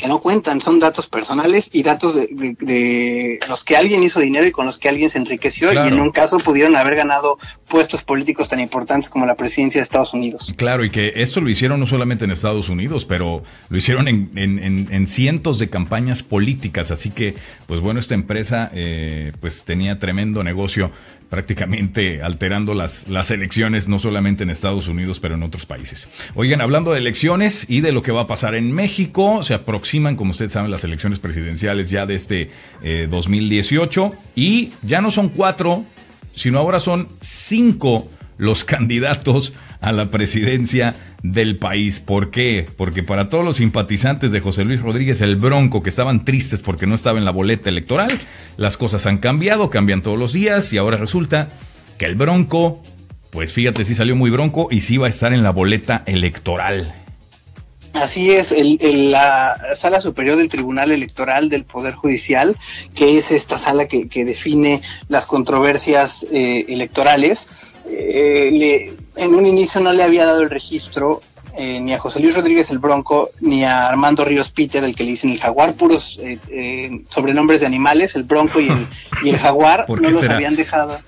que 0.00 0.08
no 0.08 0.20
cuentan, 0.20 0.60
son 0.62 0.80
datos 0.80 1.08
personales 1.08 1.68
y 1.72 1.82
datos 1.82 2.14
de, 2.14 3.38
los 3.48 3.64
que 3.64 3.76
alguien 3.76 4.02
hizo 4.02 4.18
dinero 4.18 4.46
y 4.46 4.50
con 4.50 4.64
los 4.64 4.78
que 4.78 4.88
alguien 4.88 5.10
se 5.10 5.18
enriqueció. 5.18 5.72
Y 5.72 5.76
en 5.76 6.00
un 6.00 6.10
caso 6.10 6.38
pudieron 6.38 6.74
haber 6.74 6.96
ganado 6.96 7.38
puestos 7.68 8.02
políticos 8.02 8.48
tan 8.48 8.60
importantes 8.60 9.10
como 9.10 9.26
la 9.26 9.34
presidencia 9.34 9.80
de 9.80 9.84
Estados 9.84 10.14
Unidos. 10.14 10.52
Claro, 10.56 10.84
y 10.84 10.90
que 10.90 11.12
esto 11.16 11.40
lo 11.40 11.50
hicieron 11.50 11.78
no 11.78 11.86
solamente 11.86 12.24
en 12.24 12.30
Estados 12.30 12.70
Unidos, 12.70 13.04
pero 13.04 13.42
lo 13.68 13.76
hicieron 13.78 14.08
en, 14.08 14.30
en, 14.34 15.06
cientos 15.06 15.58
de 15.58 15.68
campañas 15.68 16.22
políticas, 16.22 16.90
así 16.90 17.10
que, 17.10 17.34
pues 17.66 17.80
bueno, 17.80 18.00
esta 18.00 18.14
empresa 18.14 18.70
eh, 18.72 19.32
pues 19.40 19.64
tenía 19.64 19.98
tremendo 19.98 20.42
negocio 20.42 20.90
prácticamente 21.30 22.22
alterando 22.22 22.74
las, 22.74 23.08
las 23.08 23.30
elecciones, 23.30 23.88
no 23.88 24.00
solamente 24.00 24.42
en 24.42 24.50
Estados 24.50 24.88
Unidos, 24.88 25.20
pero 25.20 25.36
en 25.36 25.44
otros 25.44 25.64
países. 25.64 26.08
Oigan, 26.34 26.60
hablando 26.60 26.92
de 26.92 26.98
elecciones 26.98 27.64
y 27.68 27.80
de 27.80 27.92
lo 27.92 28.02
que 28.02 28.10
va 28.10 28.22
a 28.22 28.26
pasar 28.26 28.56
en 28.56 28.72
México, 28.72 29.42
se 29.44 29.54
aproximan, 29.54 30.16
como 30.16 30.32
ustedes 30.32 30.52
saben, 30.52 30.72
las 30.72 30.82
elecciones 30.82 31.20
presidenciales 31.20 31.88
ya 31.88 32.04
de 32.04 32.16
este 32.16 32.50
2018 33.08 34.06
eh, 34.06 34.18
y 34.34 34.72
ya 34.82 35.00
no 35.00 35.12
son 35.12 35.28
cuatro, 35.28 35.84
sino 36.34 36.58
ahora 36.58 36.80
son 36.80 37.08
cinco 37.20 38.10
los 38.36 38.64
candidatos 38.64 39.54
a 39.80 39.92
la 39.92 40.10
presidencia 40.10 40.94
del 41.22 41.56
país. 41.56 42.00
¿Por 42.00 42.30
qué? 42.30 42.66
Porque 42.76 43.02
para 43.02 43.28
todos 43.28 43.44
los 43.44 43.56
simpatizantes 43.56 44.32
de 44.32 44.40
José 44.40 44.64
Luis 44.64 44.80
Rodríguez 44.80 45.20
el 45.20 45.36
Bronco, 45.36 45.82
que 45.82 45.90
estaban 45.90 46.24
tristes 46.24 46.62
porque 46.62 46.86
no 46.86 46.94
estaba 46.94 47.18
en 47.18 47.24
la 47.24 47.30
boleta 47.30 47.68
electoral, 47.68 48.20
las 48.56 48.76
cosas 48.76 49.06
han 49.06 49.18
cambiado, 49.18 49.70
cambian 49.70 50.02
todos 50.02 50.18
los 50.18 50.32
días 50.32 50.72
y 50.72 50.78
ahora 50.78 50.96
resulta 50.96 51.48
que 51.98 52.06
el 52.06 52.14
Bronco, 52.14 52.82
pues 53.30 53.52
fíjate, 53.52 53.84
sí 53.84 53.94
salió 53.94 54.16
muy 54.16 54.30
bronco 54.30 54.68
y 54.70 54.82
sí 54.82 54.96
va 54.96 55.06
a 55.06 55.10
estar 55.10 55.32
en 55.32 55.42
la 55.42 55.50
boleta 55.50 56.02
electoral. 56.06 56.94
Así 57.92 58.30
es, 58.30 58.54
la 58.80 59.56
sala 59.74 60.00
superior 60.00 60.36
del 60.36 60.48
Tribunal 60.48 60.92
Electoral 60.92 61.48
del 61.48 61.64
Poder 61.64 61.94
Judicial, 61.94 62.56
que 62.94 63.18
es 63.18 63.32
esta 63.32 63.58
sala 63.58 63.86
que, 63.88 64.24
define 64.24 64.80
las 65.08 65.26
controversias 65.26 66.24
eh, 66.32 66.66
electorales, 66.68 67.48
eh, 67.90 68.50
le, 68.52 68.92
en 69.16 69.34
un 69.34 69.46
inicio 69.46 69.80
no 69.80 69.92
le 69.92 70.02
había 70.02 70.26
dado 70.26 70.42
el 70.42 70.50
registro 70.50 71.20
eh, 71.56 71.80
ni 71.80 71.92
a 71.92 71.98
José 71.98 72.20
Luis 72.20 72.34
Rodríguez 72.34 72.70
el 72.70 72.78
Bronco, 72.78 73.30
ni 73.40 73.64
a 73.64 73.84
Armando 73.86 74.24
Ríos 74.24 74.50
Peter, 74.50 74.84
el 74.84 74.94
que 74.94 75.02
le 75.02 75.10
dicen 75.10 75.30
el 75.30 75.40
jaguar, 75.40 75.74
puros 75.74 76.16
eh, 76.22 76.38
eh, 76.48 77.02
sobrenombres 77.08 77.60
de 77.60 77.66
animales, 77.66 78.14
el 78.14 78.22
Bronco 78.22 78.60
y 78.60 78.68
el, 78.68 78.86
y 79.24 79.30
el 79.30 79.38
jaguar, 79.38 79.84
no 79.88 80.10
los 80.10 80.22
habían 80.22 80.54
dejado, 80.54 81.00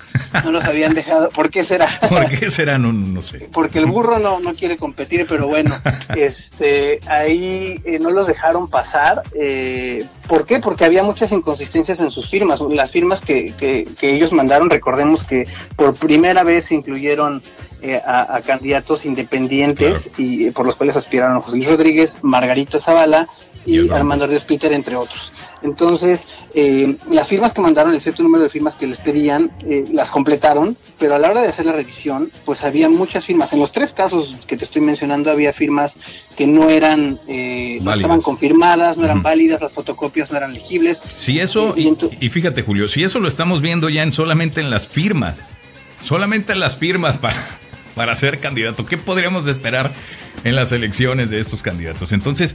no 0.45 0.51
los 0.51 0.65
habían 0.65 0.95
dejado, 0.95 1.31
¿por 1.31 1.51
qué 1.51 1.65
será? 1.65 1.89
¿Por 2.09 2.29
qué 2.29 2.51
será? 2.51 2.77
No, 2.77 2.93
no 2.93 3.23
sé. 3.23 3.49
Porque 3.53 3.79
el 3.79 3.87
burro 3.87 4.19
no, 4.19 4.41
no 4.41 4.53
quiere 4.55 4.77
competir, 4.77 5.27
pero 5.29 5.47
bueno, 5.47 5.77
este, 6.17 6.99
ahí 7.07 7.81
no 8.01 8.11
los 8.11 8.27
dejaron 8.27 8.69
pasar, 8.69 9.23
¿por 10.27 10.45
qué? 10.45 10.59
Porque 10.59 10.85
había 10.85 11.05
muchas 11.05 11.31
inconsistencias 11.31 12.01
en 12.01 12.11
sus 12.11 12.29
firmas, 12.29 12.61
las 12.61 12.91
firmas 12.91 13.21
que, 13.21 13.55
que, 13.57 13.87
que 13.99 14.13
ellos 14.13 14.33
mandaron, 14.33 14.71
recordemos 14.71 15.23
que 15.23 15.47
por 15.77 15.95
primera 15.95 16.43
vez 16.43 16.73
incluyeron 16.73 17.43
eh, 17.85 18.01
a, 18.07 18.41
candidatos 18.47 19.05
independientes 19.05 20.13
y 20.17 20.45
eh, 20.45 20.53
por 20.53 20.65
los 20.65 20.77
cuales 20.77 20.95
aspiraron 20.95 21.41
José 21.41 21.57
Luis 21.57 21.69
Rodríguez, 21.69 22.19
Margarita 22.23 22.79
Zavala 22.79 23.27
y, 23.67 23.91
Armando 23.91 24.25
Ríos 24.29 24.45
Peter, 24.45 24.73
entre 24.73 24.95
otros. 24.95 25.33
Entonces, 25.63 26.29
eh, 26.55 26.97
las 27.11 27.27
firmas 27.27 27.53
que 27.53 27.61
mandaron, 27.61 27.93
el 27.93 28.01
cierto 28.01 28.23
número 28.23 28.45
de 28.45 28.51
firmas 28.51 28.77
que 28.77 28.87
les 28.87 29.01
pedían, 29.01 29.51
las 29.91 30.13
completaron, 30.13 30.77
pero 30.97 31.17
a 31.17 31.19
la 31.19 31.29
hora 31.29 31.41
de 31.41 31.49
hacer 31.49 31.67
la 31.67 31.73
revisión, 31.73 32.31
pues 32.45 32.63
había 32.63 32.89
muchas 32.89 33.25
firmas. 33.25 33.53
En 33.53 33.59
los 33.59 33.73
tres 33.73 33.93
casos 33.93 34.39
que 34.47 34.57
te 34.57 34.65
estoy 34.65 34.83
mencionando, 34.83 35.33
había 35.33 35.53
firmas 35.53 35.97
que 36.37 36.47
no 36.47 36.71
eran, 36.71 37.19
no 37.27 37.95
estaban 37.95 38.21
confirmadas, 38.21 38.97
no 38.97 39.05
eran 39.07 39.25
válidas, 39.25 39.61
las 39.61 39.73
fotocopias 39.73 40.31
no 40.31 40.37
eran 40.37 40.55
legibles. 40.55 41.01
Si 41.17 41.41
eso, 41.41 41.75
y, 41.77 41.97
y, 42.21 42.29
fíjate 42.29 42.63
Julio, 42.63 42.87
si 42.87 43.03
eso 43.03 43.19
lo 43.19 43.27
estamos 43.27 43.61
viendo 43.61 43.89
ya 43.89 44.05
en 44.05 44.13
solamente 44.13 44.61
en 44.61 44.71
las 44.71 44.87
firmas, 44.87 45.41
solamente 46.01 46.53
en 46.53 46.61
las 46.61 46.77
firmas 46.77 47.19
para 47.19 47.37
para 47.95 48.15
ser 48.15 48.39
candidato. 48.39 48.87
¿Qué 48.87 48.99
podríamos 48.99 49.47
esperar 49.47 49.91
en 50.45 50.57
las 50.57 50.73
elecciones 50.73 51.31
de 51.31 51.41
estos 51.41 51.63
candidatos? 51.63 52.13
Entonces, 52.13 52.55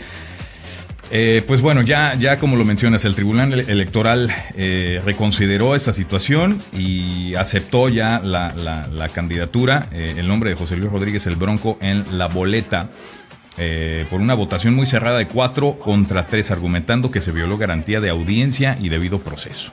eh, 1.09 1.41
pues 1.47 1.61
bueno, 1.61 1.81
ya, 1.81 2.15
ya 2.15 2.37
como 2.37 2.57
lo 2.57 2.65
mencionas, 2.65 3.05
el 3.05 3.15
Tribunal 3.15 3.53
Electoral 3.53 4.33
eh, 4.55 5.01
reconsideró 5.05 5.73
esta 5.73 5.93
situación 5.93 6.57
y 6.73 7.33
aceptó 7.35 7.87
ya 7.87 8.19
la, 8.19 9.09
candidatura, 9.13 9.87
eh, 9.93 10.15
el 10.17 10.27
nombre 10.27 10.49
de 10.49 10.57
José 10.57 10.75
Luis 10.75 10.91
Rodríguez 10.91 11.25
el 11.27 11.35
Bronco 11.35 11.77
en 11.81 12.03
la 12.17 12.27
boleta. 12.27 12.89
por 14.09 14.21
una 14.21 14.35
votación 14.35 14.75
muy 14.75 14.85
cerrada 14.85 15.17
de 15.17 15.27
cuatro 15.27 15.79
contra 15.79 16.27
tres, 16.27 16.51
argumentando 16.51 17.09
que 17.09 17.21
se 17.21 17.31
violó 17.31 17.57
garantía 17.57 17.99
de 18.01 18.09
audiencia 18.09 18.77
y 18.79 18.89
debido 18.89 19.19
proceso. 19.19 19.71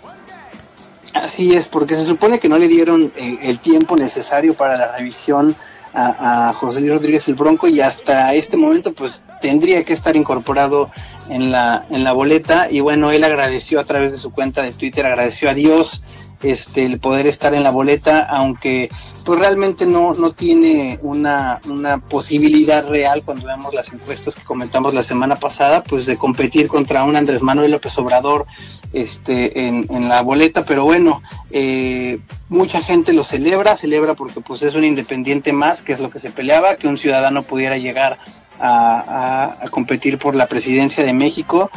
Así 1.14 1.55
es, 1.55 1.68
porque 1.68 1.94
se 1.94 2.05
supone 2.05 2.40
que 2.40 2.48
no 2.48 2.59
le 2.59 2.66
dieron 2.66 3.12
eh, 3.16 3.38
el 3.42 3.61
tiempo 3.61 3.96
necesario 3.96 4.55
para 4.55 4.77
la 4.77 4.96
revisión 4.96 5.55
a, 5.94 6.53
José 6.55 6.81
Luis 6.81 6.92
Rodríguez 6.92 7.29
el 7.29 7.37
Bronco 7.37 7.68
y 7.68 7.81
hasta 7.81 8.35
este 8.35 8.57
momento 8.57 8.92
pues 8.92 9.22
tendría 9.40 9.85
que 9.85 9.92
estar 9.92 10.16
incorporado 10.16 10.90
en 11.29 11.53
la, 11.53 11.87
en 11.88 12.03
la 12.03 12.12
boleta. 12.12 12.66
Y 12.68 12.81
bueno, 12.81 13.12
él 13.12 13.22
agradeció 13.22 13.79
a 13.79 13.85
través 13.85 14.11
de 14.11 14.18
su 14.18 14.33
cuenta 14.33 14.62
de 14.62 14.72
Twitter, 14.72 15.07
agradeció 15.07 15.48
a 15.48 15.55
Dios 15.55 16.03
este, 16.44 16.85
el 16.85 17.00
poder 17.00 17.26
estar 17.26 17.54
en 17.54 17.62
la 17.62 17.70
boleta, 17.70 18.24
aunque 18.24 18.90
pues 19.24 19.38
realmente 19.38 19.87
no, 19.87 20.12
no 20.12 20.33
tiene 20.33 20.98
una, 21.02 21.59
una 21.66 21.98
posibilidad 21.98 22.87
real 22.87 23.22
cuando 23.24 23.46
vemos 23.46 23.72
las 23.72 23.90
encuestas 23.92 24.35
que 24.35 24.44
comentamos 24.44 24.92
la 24.92 25.02
semana 25.02 25.37
pasada, 25.37 25.83
pues 25.83 26.04
de 26.04 26.18
competir 26.18 26.68
contra 26.68 27.04
un 27.04 27.16
Andrés 27.16 27.40
Manuel 27.40 27.70
López 27.70 27.96
Obrador 27.96 28.46
este, 28.92 29.66
en, 29.66 29.87
en 29.88 30.09
la 30.09 30.20
boleta, 30.20 30.66
pero 30.66 30.85
bueno, 30.85 31.22
eh, 31.50 32.20
mucha 32.50 32.83
gente 32.83 33.14
lo 33.14 33.24
celebra, 33.24 33.78
celebra 33.78 34.12
porque 34.12 34.42
pues 34.42 34.62
es 34.62 34.74
un 34.74 34.85
independiente 34.85 35.52
más, 35.54 35.83
que 35.83 35.94
es 35.94 36.00
lo 36.00 36.11
que 36.11 36.18
se 36.18 36.30
peleaba, 36.30 36.76
que 36.76 36.88
un 36.88 36.98
ciudadano 36.98 37.42
pudiera 37.44 37.78
llegar 37.78 38.18
a, 38.61 39.57
a, 39.61 39.68
competir 39.68 40.18
por 40.18 40.37
la 40.37 40.46
presidencia 40.46 41.02
de 41.02 41.12
México 41.12 41.70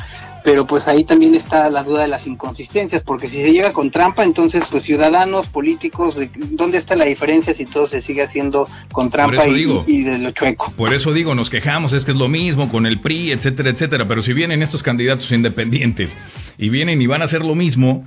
pero 0.44 0.66
pues 0.66 0.88
ahí 0.88 1.04
también 1.04 1.36
está 1.36 1.70
la 1.70 1.84
duda 1.84 2.02
de 2.02 2.08
las 2.08 2.28
inconsistencias, 2.28 3.02
porque 3.02 3.30
si 3.30 3.42
se 3.42 3.52
llega 3.52 3.74
con 3.74 3.92
trampa, 3.92 4.24
entonces 4.24 4.64
pues 4.70 4.84
ciudadanos, 4.84 5.48
políticos, 5.48 6.18
¿dónde 6.52 6.78
está 6.78 6.96
la 6.96 7.06
diferencia 7.06 7.54
si 7.54 7.66
todo 7.66 7.88
se 7.88 8.02
sigue 8.02 8.24
haciendo 8.24 8.68
con 8.92 9.10
trampa 9.10 9.48
y, 9.48 10.04
de 10.04 10.18
lo 10.20 10.32
chueco? 10.32 10.72
Por 10.72 10.94
eso 10.94 11.14
digo, 11.14 11.36
nos 11.36 11.50
quejamos, 11.50 11.94
es 11.94 12.06
que 12.06 12.12
es 12.12 12.18
lo 12.18 12.28
mismo 12.28 12.70
con 12.70 12.86
el 12.86 13.02
PRI, 13.02 13.32
etcétera, 13.32 13.70
etcétera, 13.70 14.08
pero 14.08 14.22
si 14.22 14.34
vienen 14.34 14.62
estos 14.62 14.84
candidatos 14.84 15.32
independientes 15.32 16.12
y 16.58 16.70
vienen 16.70 17.02
y 17.02 17.08
van 17.08 17.22
a 17.22 17.26
hacer 17.26 17.44
lo 17.44 17.56
mismo, 17.56 18.06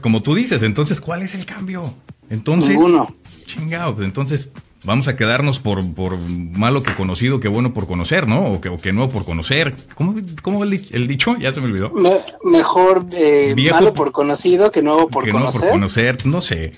como 0.00 0.22
tú 0.22 0.34
dices, 0.34 0.62
entonces 0.62 1.00
¿cuál 1.00 1.22
es 1.22 1.34
el 1.34 1.46
cambio? 1.46 1.94
Entonces, 2.30 2.70
Ninguno. 2.70 3.14
Chingado, 3.46 3.94
pues, 3.94 4.06
entonces 4.06 4.50
vamos 4.84 5.08
a 5.08 5.16
quedarnos 5.16 5.60
por, 5.60 5.94
por 5.94 6.18
malo 6.18 6.82
que 6.82 6.94
conocido 6.94 7.40
que 7.40 7.48
bueno 7.48 7.72
por 7.72 7.86
conocer, 7.86 8.26
¿no? 8.26 8.52
O 8.52 8.60
que, 8.60 8.68
o 8.68 8.76
que 8.76 8.92
no 8.92 9.08
por 9.08 9.24
conocer. 9.24 9.74
¿Cómo, 9.94 10.14
cómo 10.42 10.64
el, 10.64 10.84
el, 10.90 11.06
dicho? 11.06 11.36
Ya 11.38 11.52
se 11.52 11.60
me 11.60 11.66
olvidó. 11.66 11.92
mejor 12.44 13.06
eh, 13.12 13.54
malo 13.70 13.92
por 13.92 14.12
conocido 14.12 14.70
que 14.70 14.82
nuevo 14.82 15.08
por 15.08 15.24
que 15.24 15.30
conocer. 15.30 15.60
por 15.60 15.70
conocer, 15.70 16.26
no 16.26 16.40
sé. 16.40 16.72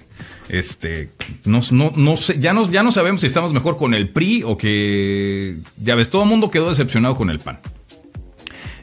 Este, 0.49 1.11
no, 1.45 1.61
no, 1.71 1.91
no 1.97 2.17
sé, 2.17 2.39
ya 2.39 2.53
no, 2.53 2.71
ya 2.71 2.83
no 2.83 2.93
sabemos 2.93 3.23
si 3.23 3.27
estamos 3.27 3.53
mejor 3.55 3.77
con 3.77 3.95
el 3.95 4.11
PRI 4.11 4.43
o 4.45 4.59
que, 4.59 5.57
ya 5.79 5.95
ves, 5.95 6.11
todo 6.11 6.23
el 6.25 6.29
mundo 6.29 6.51
quedó 6.51 6.69
decepcionado 6.69 7.17
con 7.17 7.31
el 7.31 7.39
PAN. 7.39 7.61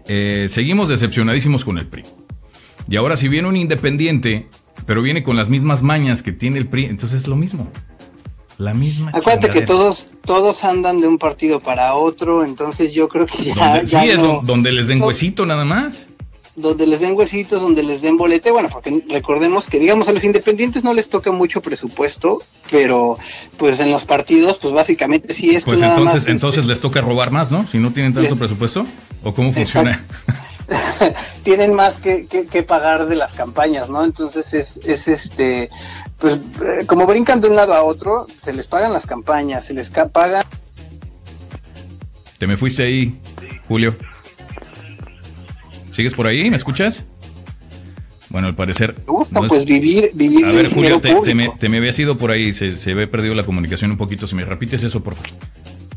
Eh, 0.08 0.48
seguimos 0.50 0.90
decepcionadísimos 0.90 1.64
con 1.64 1.78
el 1.78 1.86
PRI. 1.86 2.04
Y 2.90 2.96
ahora 2.96 3.16
si 3.16 3.28
viene 3.28 3.48
un 3.48 3.56
independiente, 3.56 4.48
pero 4.88 5.04
viene 5.04 5.22
con 5.22 5.38
las 5.38 5.50
mismas 5.50 5.84
mañas 5.84 6.24
que 6.24 6.32
tiene 6.32 6.58
el 6.58 6.68
PRI, 6.68 6.86
entonces 6.86 7.22
es 7.22 7.28
lo 7.28 7.36
mismo. 7.36 7.72
La 8.62 8.76
misma. 8.76 9.10
Acuérdate 9.12 9.50
que 9.50 9.62
todos 9.62 10.06
todos 10.24 10.64
andan 10.64 11.02
de 11.02 11.08
un 11.08 11.18
partido 11.18 11.62
para 11.62 11.96
otro, 11.96 12.46
entonces 12.46 12.94
yo 12.94 13.10
creo 13.10 13.26
que 13.26 13.44
ya. 13.44 13.56
Donde, 13.56 13.88
sí, 13.88 13.98
es 13.98 14.20
donde 14.44 14.72
les 14.72 14.88
den 14.88 15.02
huesito 15.02 15.48
nada 15.48 15.66
más. 15.66 16.10
Donde 16.56 16.86
les 16.86 17.00
den 17.00 17.16
huesitos, 17.16 17.60
donde 17.60 17.82
les 17.82 18.04
den 18.04 18.18
bolete. 18.18 18.52
Bueno, 18.52 18.70
porque 18.72 19.04
recordemos 19.10 19.66
que, 19.66 19.80
digamos, 19.80 20.08
a 20.10 20.14
los 20.14 20.24
independientes 20.24 20.84
no 20.84 20.94
les 20.94 21.10
toca 21.10 21.32
mucho 21.32 21.62
presupuesto, 21.62 22.44
pero 22.70 23.18
pues 23.58 23.80
en 23.80 23.90
los 23.90 24.06
partidos, 24.06 24.60
pues 24.62 24.76
básicamente 24.76 25.34
sí 25.34 25.56
es. 25.56 25.64
Pues 25.64 25.82
entonces, 25.82 26.18
este, 26.18 26.32
entonces 26.32 26.68
les 26.68 26.80
toca 26.80 27.02
robar 27.02 27.32
más, 27.32 27.50
¿no? 27.50 27.66
Si 27.66 27.80
no 27.80 27.92
tienen 27.92 28.14
tanto 28.14 28.36
presupuesto. 28.36 28.86
¿O 29.24 29.34
cómo 29.34 29.54
funciona? 29.54 30.06
tienen 31.44 31.74
más 31.74 32.00
que, 32.00 32.28
que, 32.28 32.64
pagar 32.64 33.08
de 33.08 33.16
las 33.16 33.34
campañas, 33.34 33.90
¿no? 33.90 34.04
Entonces 34.04 34.54
es, 34.54 34.78
es 34.86 35.08
este, 35.08 35.70
pues 36.18 36.36
eh, 36.36 36.86
como 36.86 37.06
brincan 37.06 37.42
de 37.42 37.50
un 37.50 37.56
lado 37.56 37.74
a 37.74 37.84
otro, 37.84 38.28
se 38.44 38.54
les 38.54 38.68
pagan 38.68 38.94
las 38.94 39.06
campañas, 39.06 39.66
se 39.66 39.74
les 39.74 39.90
pagan. 39.90 40.46
Te 42.38 42.48
me 42.48 42.58
fuiste 42.58 42.84
ahí, 42.84 43.20
Julio. 43.68 43.96
¿Sigues 45.92 46.14
por 46.14 46.28
ahí? 46.28 46.50
¿Me 46.50 46.56
escuchas? 46.56 47.04
Bueno, 48.30 48.48
al 48.48 48.56
parecer. 48.56 48.96
Me 49.06 49.12
gusta, 49.12 49.42
pues 49.42 49.66
vivir, 49.66 50.12
vivir. 50.14 50.46
A 50.46 50.52
ver, 50.52 50.74
Julio, 50.74 51.02
te, 51.02 51.36
me, 51.36 51.50
te, 51.50 51.68
me, 51.68 51.78
había 51.78 51.92
ido 51.92 52.16
por 52.16 52.32
ahí, 52.32 52.54
se, 52.54 52.78
se 52.78 52.92
había 52.92 53.12
perdido 53.12 53.36
la 53.36 53.44
comunicación 53.44 53.92
un 53.92 53.98
poquito. 53.98 54.26
Si 54.26 54.36
me 54.36 54.44
repites 54.46 54.84
eso, 54.84 55.04
por 55.04 55.16
favor. 55.16 55.32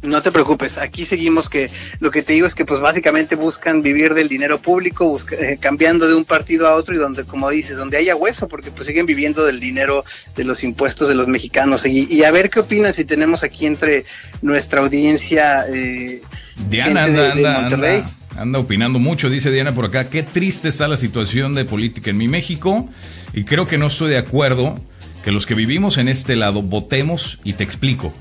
No 0.05 0.21
te 0.21 0.31
preocupes, 0.31 0.77
aquí 0.77 1.07
seguimos 1.07 1.49
que 1.49 1.71
lo 1.99 2.11
que 2.11 2.23
te 2.23 2.35
digo 2.35 2.47
es 2.47 2.55
que 2.55 2.67
pues 2.67 2.79
básicamente 2.79 3.37
buscan 3.37 3.81
vivir 3.81 4.13
del 4.13 4.29
dinero 4.29 4.59
público, 4.59 5.19
eh, 5.39 5.57
cambiando 5.59 6.07
de 6.07 6.15
un 6.15 6.27
partido 6.27 6.69
a 6.69 6.75
otro 6.75 6.95
y 6.95 6.99
donde, 6.99 7.25
como 7.25 7.49
dices, 7.49 7.79
donde 7.79 7.97
haya 7.97 8.15
hueso, 8.15 8.47
porque 8.47 8.71
pues 8.71 8.87
siguen 8.87 9.07
viviendo 9.07 9.47
del 9.47 9.61
dinero 9.61 10.05
de 10.37 10.45
los 10.45 10.63
impuestos 10.63 11.09
de 11.09 11.15
los 11.15 11.27
mexicanos. 11.27 11.87
Y, 11.87 12.23
a 12.23 12.31
ver 12.31 12.51
qué 12.51 12.61
opinan 12.61 12.93
si 12.93 13.07
tenemos 13.07 13.43
aquí 13.43 13.65
entre 13.65 14.05
nuestra 14.43 14.83
audiencia. 14.83 15.65
Eh, 15.73 16.21
Diana 16.69 17.05
anda, 17.05 18.05
anda 18.37 18.59
opinando 18.59 18.99
mucho, 18.99 19.31
dice 19.31 19.51
Diana 19.51 19.75
por 19.75 19.87
acá, 19.87 20.11
qué 20.11 20.23
triste 20.23 20.69
está 20.69 20.87
la 20.87 20.99
situación 20.99 21.55
de 21.55 21.65
política 21.65 22.11
en 22.11 22.19
mi 22.19 22.29
México 22.29 22.89
y 23.33 23.45
creo 23.45 23.67
que 23.67 23.79
no 23.79 23.87
estoy 23.87 24.11
de 24.11 24.19
acuerdo 24.19 24.77
que 25.25 25.33
los 25.33 25.47
que 25.47 25.55
vivimos 25.55 25.97
en 25.97 26.09
este 26.09 26.37
lado 26.37 26.61
votemos 26.61 27.39
y 27.43 27.55
te 27.55 27.65
explico. 27.65 28.13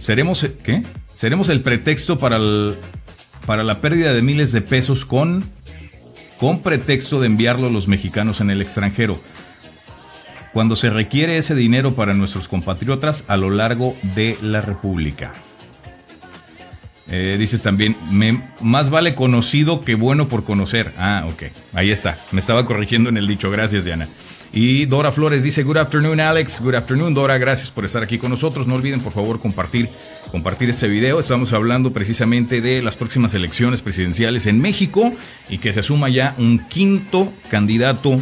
Seremos, 0.00 0.46
¿qué? 0.62 0.82
Seremos 1.16 1.48
el 1.48 1.62
pretexto 1.62 2.18
para, 2.18 2.38
para 3.46 3.64
la 3.64 3.80
pérdida 3.80 4.12
de 4.12 4.22
miles 4.22 4.52
de 4.52 4.60
pesos 4.60 5.04
con, 5.04 5.44
con 6.38 6.62
pretexto 6.62 7.20
de 7.20 7.26
enviarlo 7.26 7.66
a 7.66 7.70
los 7.70 7.88
mexicanos 7.88 8.40
en 8.40 8.50
el 8.50 8.62
extranjero. 8.62 9.20
Cuando 10.52 10.76
se 10.76 10.88
requiere 10.88 11.36
ese 11.36 11.54
dinero 11.54 11.94
para 11.94 12.14
nuestros 12.14 12.48
compatriotas 12.48 13.24
a 13.28 13.36
lo 13.36 13.50
largo 13.50 13.96
de 14.14 14.38
la 14.40 14.60
República. 14.60 15.32
Eh, 17.08 17.36
dice 17.38 17.58
también, 17.58 17.96
más 18.60 18.90
vale 18.90 19.14
conocido 19.14 19.84
que 19.84 19.94
bueno 19.94 20.28
por 20.28 20.44
conocer. 20.44 20.92
Ah, 20.96 21.24
ok. 21.28 21.44
Ahí 21.72 21.90
está. 21.90 22.18
Me 22.32 22.40
estaba 22.40 22.66
corrigiendo 22.66 23.10
en 23.10 23.16
el 23.16 23.26
dicho. 23.26 23.50
Gracias, 23.50 23.84
Diana. 23.84 24.08
Y 24.52 24.86
Dora 24.86 25.12
Flores 25.12 25.42
dice, 25.42 25.62
Good 25.62 25.76
afternoon, 25.76 26.20
Alex. 26.20 26.60
Good 26.60 26.74
afternoon, 26.74 27.14
Dora. 27.14 27.38
Gracias 27.38 27.70
por 27.70 27.84
estar 27.84 28.02
aquí 28.02 28.18
con 28.18 28.30
nosotros. 28.30 28.66
No 28.66 28.74
olviden, 28.74 29.00
por 29.00 29.12
favor, 29.12 29.38
compartir, 29.40 29.88
compartir 30.30 30.70
este 30.70 30.88
video. 30.88 31.20
Estamos 31.20 31.52
hablando 31.52 31.92
precisamente 31.92 32.60
de 32.60 32.82
las 32.82 32.96
próximas 32.96 33.34
elecciones 33.34 33.82
presidenciales 33.82 34.46
en 34.46 34.60
México 34.60 35.12
y 35.50 35.58
que 35.58 35.72
se 35.72 35.82
suma 35.82 36.08
ya 36.08 36.34
un 36.38 36.58
quinto 36.68 37.32
candidato 37.50 38.20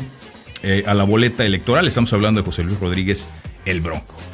eh, 0.62 0.84
a 0.86 0.94
la 0.94 1.04
boleta 1.04 1.44
electoral. 1.44 1.86
Estamos 1.86 2.12
hablando 2.12 2.40
de 2.40 2.46
José 2.46 2.64
Luis 2.64 2.80
Rodríguez, 2.80 3.26
el 3.64 3.80
Bronco. 3.80 4.33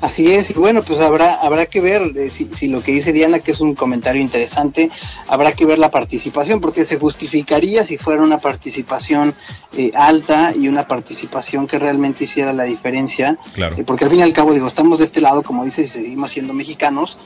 Así 0.00 0.30
es, 0.30 0.50
y 0.50 0.54
bueno, 0.54 0.82
pues 0.82 1.00
habrá, 1.00 1.36
habrá 1.36 1.66
que 1.66 1.80
ver 1.80 2.12
eh, 2.16 2.28
si, 2.28 2.68
lo 2.68 2.82
que 2.82 2.92
dice 2.92 3.12
Diana, 3.12 3.38
que 3.38 3.52
es 3.52 3.60
un 3.60 3.74
comentario 3.74 4.20
interesante, 4.20 4.90
habrá 5.28 5.52
que 5.52 5.64
ver 5.64 5.78
la 5.78 5.90
participación, 5.90 6.60
porque 6.60 6.84
se 6.84 6.98
justificaría 6.98 7.82
si 7.82 7.96
fuera 7.96 8.22
una 8.22 8.38
participación 8.38 9.34
eh, 9.76 9.92
alta 9.94 10.52
y 10.54 10.68
una 10.68 10.86
participación 10.86 11.66
que 11.66 11.78
realmente 11.78 12.24
hiciera 12.24 12.52
la 12.52 12.64
diferencia, 12.64 13.38
claro. 13.54 13.74
Eh, 13.78 13.84
porque 13.84 14.04
al 14.04 14.10
fin 14.10 14.20
y 14.20 14.22
al 14.22 14.34
cabo, 14.34 14.52
digo, 14.52 14.66
estamos 14.66 14.98
de 14.98 15.06
este 15.06 15.22
lado, 15.22 15.42
como 15.42 15.64
dices, 15.64 15.86
y 15.96 16.00
seguimos 16.00 16.30
siendo 16.30 16.52
mexicanos, 16.52 17.16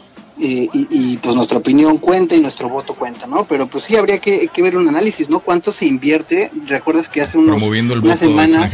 y, 0.43 1.19
pues 1.19 1.35
nuestra 1.35 1.59
opinión 1.59 1.99
cuenta 1.99 2.35
y 2.35 2.41
nuestro 2.41 2.71
voto 2.71 2.95
cuenta, 2.95 3.27
¿no? 3.27 3.45
Pero 3.45 3.67
pues 3.67 3.85
sí 3.85 3.97
habría 3.97 4.21
que, 4.21 4.49
ver 4.57 4.75
un 4.75 4.89
análisis, 4.89 5.29
¿no? 5.29 5.41
¿Cuánto 5.41 5.71
se 5.71 5.85
invierte? 5.85 6.51
Recuerdas 6.67 7.11
que 7.11 7.21
hace 7.21 7.37
unos, 7.37 7.57
Promoviendo 7.57 7.93
el 7.93 8.01
unas 8.01 8.21
semanas 8.21 8.73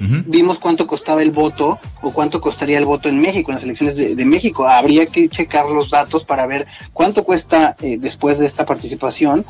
vimos 0.00 0.58
cuánto 0.58 0.86
costaba 0.86 1.22
el 1.22 1.30
voto 1.30 1.78
o 2.04 2.12
cuánto 2.12 2.40
costaría 2.40 2.78
el 2.78 2.84
voto 2.84 3.08
en 3.08 3.20
México, 3.20 3.50
en 3.50 3.56
las 3.56 3.64
elecciones 3.64 4.16
de, 4.16 4.24
México. 4.24 4.66
Habría 4.66 5.06
que 5.06 5.28
checar 5.28 5.66
los 5.66 5.90
datos 5.90 6.24
para 6.24 6.46
ver 6.46 6.66
cuánto 6.92 7.24
cuesta 7.24 7.76
eh, 7.80 7.96
después 7.98 8.38
de 8.38 8.46
esta 8.46 8.66
participación, 8.66 9.44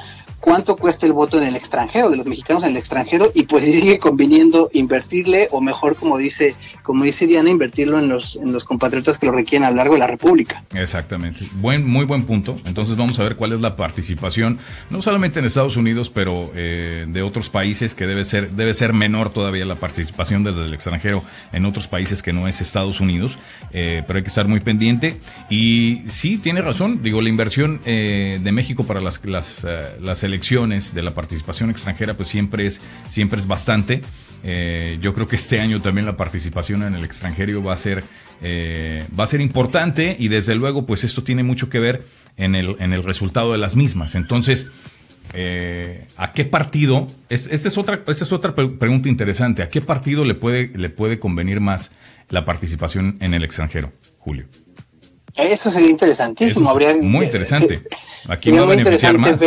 cuánto 0.45 0.77
cuesta 0.77 1.07
el 1.07 1.15
voto 1.15 1.39
en 1.39 1.45
el 1.45 1.57
extranjero, 1.57 2.11
de 2.11 2.19
los 2.19 2.27
mexicanos 2.27 2.65
en 2.65 2.73
el 2.73 2.77
extranjero, 2.77 3.33
y 3.35 3.45
pues 3.45 3.65
sigue 3.65 3.97
conviniendo 3.99 4.69
invertirle, 4.75 5.49
o 5.53 5.63
mejor, 5.63 5.97
como 5.97 6.19
dice, 6.19 6.55
como 6.83 7.05
dice 7.05 7.27
Diana, 7.27 7.49
invertirlo 7.49 7.99
en 7.99 8.11
los, 8.11 8.37
en 8.37 8.53
los 8.53 8.63
compatriotas 8.65 9.19
que 9.19 9.25
lo 9.25 9.33
requieren 9.33 9.65
a 9.65 9.71
lo 9.71 9.77
largo 9.77 9.95
de 9.95 10.01
la 10.01 10.07
República. 10.07 10.63
Exactamente. 10.75 11.47
Buen, 11.55 11.89
muy 11.89 12.05
buen 12.05 12.25
punto. 12.25 12.57
Entonces 12.67 12.95
vamos 12.99 13.19
a 13.19 13.23
ver 13.23 13.37
cuál 13.37 13.55
es 13.55 13.63
la 13.63 13.75
participación, 13.75 14.59
no 14.91 15.01
solamente 15.01 15.39
en 15.39 15.47
Estados 15.47 15.79
Unidos, 15.79 16.11
pero 16.11 16.53
eh, 16.55 17.07
de 17.09 17.23
otros 17.23 17.49
países 17.49 17.95
que 17.95 18.07
debe 18.07 18.27
ser, 18.27 18.51
debe 18.51 18.75
ser 18.75 18.93
menor 18.93 19.33
todavía 19.33 19.65
la 19.65 19.77
participación 19.77 20.45
desde 20.45 20.67
el 20.67 20.75
extranjero 20.75 21.25
en 21.53 21.65
otros 21.65 21.89
países 21.89 22.23
que 22.23 22.35
no 22.35 22.49
es 22.49 22.61
Estados 22.61 23.01
Unidos, 23.01 23.39
eh, 23.73 24.03
pero 24.07 24.19
hay 24.19 24.23
que 24.23 24.29
estar 24.29 24.47
muy 24.47 24.61
pendiente. 24.61 25.17
Y 25.49 26.03
sí, 26.07 26.37
tiene 26.37 26.61
razón, 26.61 27.03
digo, 27.03 27.23
la 27.23 27.31
inversión 27.31 27.81
eh, 27.87 28.39
de 28.43 28.53
México 28.53 28.85
para 28.85 29.01
las, 29.01 29.25
las, 29.25 29.67
las 30.03 30.23
elecciones 30.23 30.34
elecciones, 30.35 30.95
de 30.95 31.03
la 31.03 31.15
participación 31.15 31.71
extranjera, 31.71 32.15
pues 32.15 32.29
siempre 32.29 32.67
es, 32.67 32.81
siempre 33.09 33.39
es 33.39 33.47
bastante. 33.47 34.03
Eh, 34.43 34.99
yo 35.01 35.15
creo 35.15 35.27
que 35.27 35.37
este 35.37 35.61
año 35.61 35.81
también 35.81 36.07
la 36.07 36.17
participación 36.17 36.83
en 36.83 36.95
el 36.95 37.05
extranjero 37.05 37.63
va 37.63 37.73
a 37.73 37.77
ser, 37.77 38.05
eh, 38.43 39.07
va 39.19 39.25
a 39.25 39.27
ser 39.27 39.41
importante 39.41 40.17
y 40.19 40.29
desde 40.29 40.55
luego, 40.55 40.87
pues 40.87 41.05
esto 41.05 41.23
tiene 41.23 41.45
mucho 41.45 41.71
que 41.71 41.79
ver 41.79 42.05
en 42.37 42.55
el, 42.57 42.77
en 42.81 42.93
el 42.93 43.05
resultado 43.05 43.53
de 43.53 43.59
las 43.59 43.77
mismas. 43.77 44.17
Entonces, 44.17 44.67
eh, 45.33 46.07
¿a 46.17 46.33
qué 46.33 46.45
partido? 46.45 47.07
Es, 47.29 47.47
esta, 47.47 47.69
es 47.69 47.79
otra, 47.79 48.03
esta 48.07 48.25
es 48.25 48.33
otra 48.33 48.55
pregunta 48.55 49.09
interesante. 49.09 49.63
¿A 49.63 49.71
qué 49.71 49.81
partido 49.81 50.25
le 50.25 50.35
puede, 50.35 50.71
le 50.77 50.91
puede 50.91 51.19
convenir 51.19 51.61
más 51.61 51.93
la 52.29 52.45
participación 52.45 53.19
en 53.21 53.35
el 53.35 53.45
extranjero, 53.45 53.93
Julio? 54.19 54.47
Eso 55.37 55.71
sería 55.71 55.91
interesantísimo. 55.91 56.71
Habría, 56.71 56.95
muy 56.97 57.27
interesante. 57.27 57.83
Aquí 58.29 58.51
va 58.51 58.63
a 58.63 58.67
beneficiar 58.67 59.19
más 59.19 59.41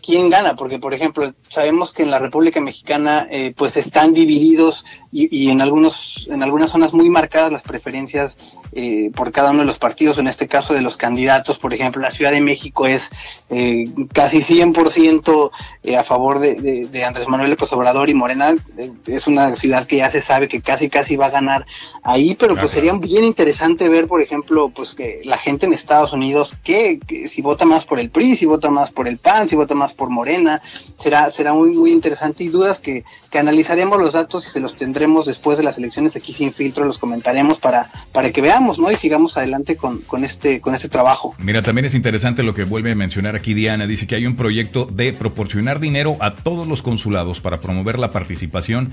quién 0.00 0.30
gana, 0.30 0.56
porque 0.56 0.78
por 0.78 0.94
ejemplo 0.94 1.32
sabemos 1.48 1.92
que 1.92 2.02
en 2.02 2.10
la 2.10 2.18
República 2.18 2.60
Mexicana 2.60 3.26
eh, 3.30 3.52
pues 3.56 3.76
están 3.76 4.12
divididos 4.12 4.84
y, 5.12 5.34
y, 5.36 5.50
en 5.50 5.60
algunos 5.60 6.28
en 6.30 6.42
algunas 6.42 6.70
zonas 6.70 6.92
muy 6.92 7.08
marcadas 7.10 7.52
las 7.52 7.62
preferencias 7.62 8.36
eh, 8.72 9.10
por 9.14 9.32
cada 9.32 9.50
uno 9.50 9.60
de 9.60 9.66
los 9.66 9.78
partidos, 9.78 10.18
en 10.18 10.28
este 10.28 10.48
caso 10.48 10.74
de 10.74 10.82
los 10.82 10.96
candidatos, 10.96 11.58
por 11.58 11.74
ejemplo, 11.74 12.00
la 12.00 12.10
Ciudad 12.10 12.32
de 12.32 12.40
México 12.40 12.86
es 12.86 13.10
eh, 13.48 13.84
casi 14.12 14.38
100% 14.38 15.50
eh, 15.82 15.96
a 15.96 16.04
favor 16.04 16.38
de, 16.38 16.86
de, 16.86 17.04
Andrés 17.04 17.26
Manuel 17.26 17.50
López 17.50 17.72
Obrador 17.72 18.08
y 18.08 18.14
Morena, 18.14 18.54
eh, 18.78 18.92
es 19.06 19.26
una 19.26 19.56
ciudad 19.56 19.86
que 19.86 19.96
ya 19.96 20.10
se 20.10 20.20
sabe 20.20 20.46
que 20.46 20.60
casi 20.60 20.88
casi 20.88 21.16
va 21.16 21.26
a 21.26 21.30
ganar 21.30 21.66
ahí, 22.02 22.36
pero 22.36 22.54
pues 22.54 22.70
sería 22.70 22.92
bien 22.92 23.24
interesante 23.24 23.88
ver, 23.88 24.06
por 24.06 24.20
ejemplo, 24.20 24.70
pues 24.74 24.94
que 24.94 25.20
la 25.24 25.36
gente 25.36 25.66
en 25.66 25.72
Estados 25.72 26.12
Unidos, 26.12 26.54
que, 26.62 27.00
si 27.28 27.42
vota 27.42 27.64
más 27.64 27.84
por 27.84 27.98
el 27.98 28.10
PRI, 28.10 28.36
si 28.36 28.46
vota 28.46 28.70
más 28.70 28.92
por 28.92 29.08
el 29.08 29.18
PAN, 29.18 29.48
si 29.48 29.56
vota 29.56 29.74
más 29.74 29.94
por 29.94 30.10
Morena, 30.10 30.60
será, 30.98 31.30
será 31.30 31.52
muy, 31.52 31.70
muy 31.70 31.90
interesante 31.90 32.44
y 32.44 32.48
dudas 32.48 32.78
que, 32.78 33.04
que 33.30 33.38
analizaremos 33.38 33.98
los 33.98 34.12
datos 34.12 34.46
y 34.46 34.50
se 34.50 34.60
los 34.60 34.76
tendremos 34.76 35.26
después 35.26 35.56
de 35.58 35.64
las 35.64 35.78
elecciones. 35.78 36.14
Aquí 36.16 36.32
sin 36.32 36.52
filtro, 36.52 36.84
los 36.84 36.98
comentaremos 36.98 37.58
para, 37.58 37.90
para 38.12 38.30
que 38.30 38.40
¿no? 38.60 38.90
Y 38.90 38.96
sigamos 38.96 39.36
adelante 39.36 39.76
con, 39.76 40.02
este, 40.24 40.60
con 40.60 40.74
este 40.74 40.88
trabajo. 40.88 41.34
Mira, 41.38 41.62
también 41.62 41.84
es 41.84 41.94
interesante 41.94 42.42
lo 42.42 42.54
que 42.54 42.64
vuelve 42.64 42.92
a 42.92 42.94
mencionar 42.94 43.36
aquí 43.36 43.54
Diana. 43.54 43.86
Dice 43.86 44.06
que 44.06 44.14
hay 44.14 44.26
un 44.26 44.36
proyecto 44.36 44.84
de 44.86 45.12
proporcionar 45.12 45.80
dinero 45.80 46.16
a 46.20 46.34
todos 46.34 46.66
los 46.66 46.82
consulados 46.82 47.40
para 47.40 47.60
promover 47.60 47.98
la 47.98 48.10
participación. 48.10 48.92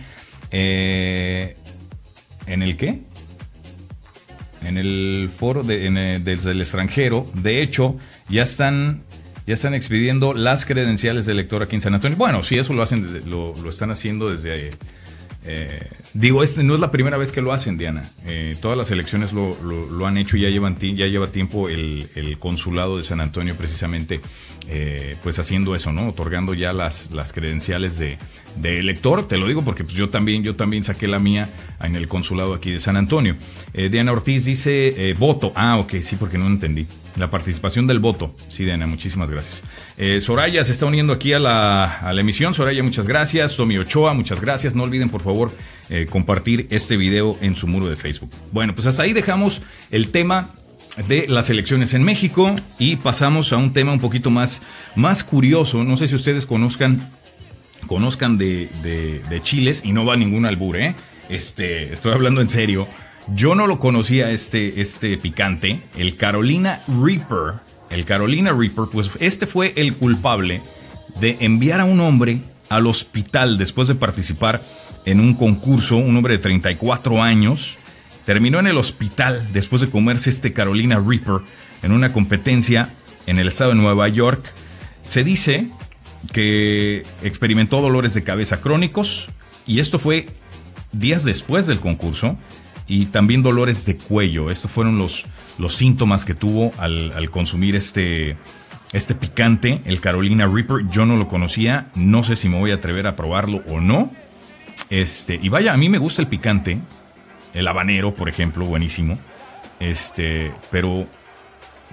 Eh, 0.51 1.55
¿En 2.45 2.63
el 2.63 2.77
qué? 2.77 3.01
En 4.63 4.77
el 4.77 5.29
foro 5.35 5.63
de, 5.63 5.87
eh, 5.87 6.19
desde 6.23 6.51
el 6.51 6.61
extranjero. 6.61 7.25
De 7.33 7.61
hecho, 7.61 7.97
ya 8.29 8.43
están 8.43 9.03
ya 9.45 9.53
están 9.53 9.73
expidiendo 9.73 10.33
las 10.33 10.65
credenciales 10.65 11.25
de 11.25 11.31
elector 11.31 11.63
aquí 11.63 11.75
en 11.75 11.81
San 11.81 11.93
Antonio. 11.93 12.17
Bueno, 12.17 12.43
sí, 12.43 12.57
eso 12.57 12.73
lo 12.73 12.83
hacen, 12.83 13.29
lo, 13.29 13.55
lo 13.55 13.69
están 13.69 13.91
haciendo 13.91 14.29
desde 14.29 14.71
eh, 15.49 15.87
digo, 16.13 16.43
este 16.43 16.61
no 16.61 16.75
es 16.75 16.81
la 16.81 16.91
primera 16.91 17.15
vez 17.17 17.31
que 17.31 17.41
lo 17.41 17.53
hacen, 17.53 17.77
Diana. 17.77 18.03
Eh, 18.25 18.55
todas 18.61 18.77
las 18.77 18.91
elecciones 18.91 19.31
lo, 19.31 20.05
han 20.05 20.17
hecho 20.17 20.35
y 20.35 20.41
ya, 20.41 20.49
llevan 20.49 20.77
ya 20.77 21.07
lleva 21.07 21.27
tiempo 21.27 21.69
el, 21.69 22.37
consulado 22.39 22.97
de 22.97 23.03
San 23.03 23.21
Antonio 23.21 23.55
precisamente 23.55 24.19
eh, 24.67 25.15
pues 25.23 25.39
haciendo 25.39 25.73
eso, 25.73 25.93
¿no? 25.93 26.09
Otorgando 26.09 26.53
ya 26.53 26.73
las, 26.73 27.11
las 27.11 27.31
credenciales 27.31 27.97
de, 27.97 28.17
elector. 28.61 29.27
Te 29.27 29.37
lo 29.37 29.47
digo 29.47 29.63
porque 29.63 29.83
pues, 29.83 29.95
yo, 29.95 30.09
también, 30.09 30.43
yo 30.43 30.55
también 30.55 30.83
saqué 30.83 31.07
la 31.07 31.19
mía 31.19 31.47
en 31.81 31.95
el 31.95 32.07
consulado 32.07 32.53
aquí 32.53 32.71
de 32.71 32.79
San 32.79 32.97
Antonio. 32.97 33.35
Diana 33.73 34.11
Ortiz 34.11 34.43
dice 34.45 35.15
voto. 35.17 35.53
Ah, 35.55 35.77
ok, 35.77 35.95
sí, 36.01 36.17
porque 36.17 36.37
no 36.37 36.47
entendí. 36.47 36.85
La 37.17 37.29
participación 37.29 37.87
del 37.87 37.99
voto. 37.99 38.35
Sí, 38.49 38.63
Diana, 38.63 38.85
muchísimas 38.85 39.29
gracias. 39.29 39.63
Eh, 39.97 40.21
Soraya 40.21 40.63
se 40.63 40.71
está 40.71 40.85
uniendo 40.85 41.13
aquí 41.13 41.33
a 41.33 41.39
la, 41.39 41.85
a 41.85 42.13
la, 42.13 42.21
emisión. 42.21 42.53
Soraya, 42.53 42.83
muchas 42.83 43.07
gracias. 43.07 43.55
Tommy 43.55 43.77
Ochoa, 43.79 44.13
muchas 44.13 44.39
gracias. 44.39 44.75
No 44.75 44.83
olviden, 44.83 45.09
por 45.09 45.21
favor, 45.21 45.51
eh, 45.89 46.05
compartir 46.07 46.67
este 46.69 46.95
video 46.95 47.35
en 47.41 47.55
su 47.55 47.65
muro 47.65 47.89
de 47.89 47.95
Facebook. 47.95 48.29
Bueno, 48.51 48.75
pues 48.75 48.85
hasta 48.85 49.03
ahí 49.03 49.13
dejamos 49.13 49.63
el 49.89 50.09
tema 50.09 50.51
de 51.07 51.27
las 51.27 51.49
elecciones 51.49 51.93
en 51.93 52.03
México 52.03 52.55
y 52.77 52.97
pasamos 52.97 53.51
a 53.51 53.57
un 53.57 53.73
tema 53.73 53.93
un 53.93 53.99
poquito 53.99 54.29
más, 54.29 54.61
más 54.95 55.23
curioso. 55.23 55.83
No 55.83 55.97
sé 55.97 56.07
si 56.07 56.15
ustedes 56.15 56.45
conozcan, 56.45 57.11
conozcan 57.87 58.37
de, 58.37 58.69
de, 58.83 59.21
de 59.27 59.41
Chiles 59.41 59.81
y 59.83 59.91
no 59.91 60.05
va 60.05 60.15
ningún 60.15 60.45
albur, 60.45 60.77
¿eh? 60.77 60.95
Este, 61.29 61.91
estoy 61.93 62.13
hablando 62.13 62.41
en 62.41 62.49
serio. 62.49 62.87
Yo 63.33 63.55
no 63.55 63.67
lo 63.67 63.79
conocía 63.79 64.31
este, 64.31 64.81
este 64.81 65.17
picante, 65.17 65.81
el 65.97 66.15
Carolina 66.15 66.81
Reaper. 66.87 67.55
El 67.89 68.05
Carolina 68.05 68.51
Reaper, 68.51 68.85
pues 68.91 69.11
este 69.19 69.47
fue 69.47 69.73
el 69.75 69.93
culpable 69.95 70.61
de 71.19 71.37
enviar 71.41 71.81
a 71.81 71.85
un 71.85 71.99
hombre 71.99 72.41
al 72.69 72.87
hospital 72.87 73.57
después 73.57 73.87
de 73.87 73.95
participar 73.95 74.61
en 75.05 75.19
un 75.19 75.35
concurso, 75.35 75.97
un 75.97 76.15
hombre 76.15 76.37
de 76.37 76.43
34 76.43 77.21
años, 77.21 77.77
terminó 78.25 78.59
en 78.59 78.67
el 78.67 78.77
hospital 78.77 79.47
después 79.53 79.81
de 79.81 79.89
comerse 79.89 80.29
este 80.29 80.53
Carolina 80.53 81.01
Reaper 81.05 81.41
en 81.81 81.91
una 81.91 82.11
competencia 82.11 82.89
en 83.25 83.39
el 83.39 83.47
estado 83.47 83.71
de 83.71 83.77
Nueva 83.77 84.07
York. 84.09 84.43
Se 85.03 85.23
dice 85.23 85.69
que 86.33 87.03
experimentó 87.23 87.81
dolores 87.81 88.13
de 88.13 88.23
cabeza 88.23 88.59
crónicos 88.59 89.29
y 89.65 89.79
esto 89.79 89.99
fue 89.99 90.27
días 90.91 91.23
después 91.23 91.67
del 91.67 91.79
concurso 91.79 92.37
y 92.87 93.07
también 93.07 93.43
dolores 93.43 93.85
de 93.85 93.97
cuello. 93.97 94.49
Estos 94.49 94.71
fueron 94.71 94.97
los, 94.97 95.25
los 95.57 95.75
síntomas 95.75 96.25
que 96.25 96.33
tuvo 96.33 96.71
al, 96.77 97.29
consumir 97.29 97.75
este, 97.75 98.37
este 98.93 99.13
picante, 99.15 99.81
el 99.85 99.99
Carolina 99.99 100.45
Reaper. 100.45 100.87
Yo 100.89 101.05
no 101.05 101.17
lo 101.17 101.27
conocía, 101.27 101.89
no 101.95 102.23
sé 102.23 102.35
si 102.35 102.49
me 102.49 102.57
voy 102.57 102.71
a 102.71 102.75
atrever 102.75 103.07
a 103.07 103.15
probarlo 103.15 103.61
o 103.67 103.81
no. 103.81 104.11
Este, 104.89 105.39
y 105.41 105.49
vaya, 105.49 105.73
a 105.73 105.77
mí 105.77 105.89
me 105.89 105.97
gusta 105.97 106.21
el 106.21 106.27
picante, 106.27 106.79
el 107.53 107.67
habanero, 107.67 108.13
por 108.13 108.29
ejemplo, 108.29 108.65
buenísimo. 108.65 109.17
Este, 109.79 110.51
pero 110.71 111.05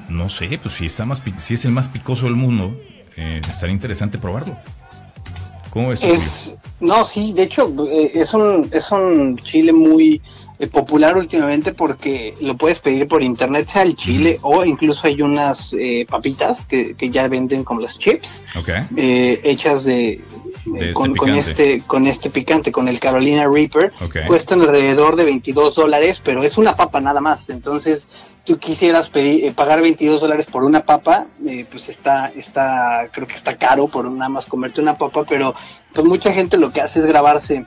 no 0.09 0.29
sé, 0.29 0.59
pues 0.63 0.75
si 0.75 0.87
está 0.87 1.05
más 1.05 1.23
si 1.39 1.55
es 1.55 1.65
el 1.65 1.73
más 1.73 1.89
picoso 1.89 2.27
del 2.27 2.37
mundo, 2.37 2.79
eh, 3.17 3.41
estaría 3.49 3.75
interesante 3.75 4.19
probarlo. 4.19 4.57
¿Cómo 5.71 5.93
es? 5.93 6.57
no, 6.79 7.05
sí, 7.05 7.33
de 7.33 7.43
hecho 7.43 7.75
eh, 7.91 8.13
es 8.15 8.33
un 8.33 8.69
es 8.73 8.91
un 8.93 9.37
chile 9.39 9.73
muy 9.73 10.23
eh, 10.65 10.67
popular 10.67 11.17
últimamente 11.17 11.73
porque 11.73 12.35
lo 12.41 12.57
puedes 12.57 12.79
pedir 12.79 13.07
por 13.07 13.23
internet, 13.23 13.69
sea 13.69 13.83
el 13.83 13.97
chile 13.97 14.39
o 14.43 14.65
incluso 14.65 15.07
hay 15.07 15.23
unas 15.23 15.75
papitas 16.09 16.65
que, 16.65 16.95
que, 16.95 17.11
ya 17.11 17.29
venden 17.29 17.65
como 17.65 17.81
las 17.81 17.99
chips, 17.99 18.43
hechas 18.97 19.85
de, 19.85 20.21
este 20.75 20.93
con, 20.93 21.15
con, 21.15 21.31
este 21.31 21.83
con 21.87 22.07
este 22.07 22.31
picante, 22.31 22.73
con 22.73 22.89
el 22.89 22.99
Carolina 22.99 23.47
Reaper, 23.47 23.93
cuestan 24.27 24.63
alrededor 24.63 25.17
de 25.17 25.25
22 25.25 25.75
dólares, 25.75 26.21
pero 26.25 26.43
es 26.43 26.57
una 26.57 26.75
papa 26.75 27.01
nada 27.01 27.21
más. 27.21 27.51
Entonces, 27.51 28.09
tú 28.45 28.59
quisieras 28.59 29.09
pedir, 29.11 29.45
eh, 29.45 29.53
pagar 29.53 29.83
22 29.83 30.21
dólares 30.21 30.47
por 30.47 30.65
una 30.65 30.85
papa, 30.85 31.27
eh, 31.47 31.67
pues 31.71 31.89
está, 31.89 32.29
está, 32.35 33.09
creo 33.13 33.27
que 33.27 33.35
está 33.35 33.57
caro 33.57 33.89
por 33.89 34.11
nada 34.11 34.29
más 34.29 34.47
comerte 34.47 34.81
una 34.81 34.97
papa, 34.97 35.25
pero 35.29 35.55
pues 35.93 36.07
mucha 36.07 36.33
gente 36.33 36.59
lo 36.59 36.73
que 36.73 36.81
hace 36.81 37.01
es 37.01 37.07
grabarse 37.07 37.65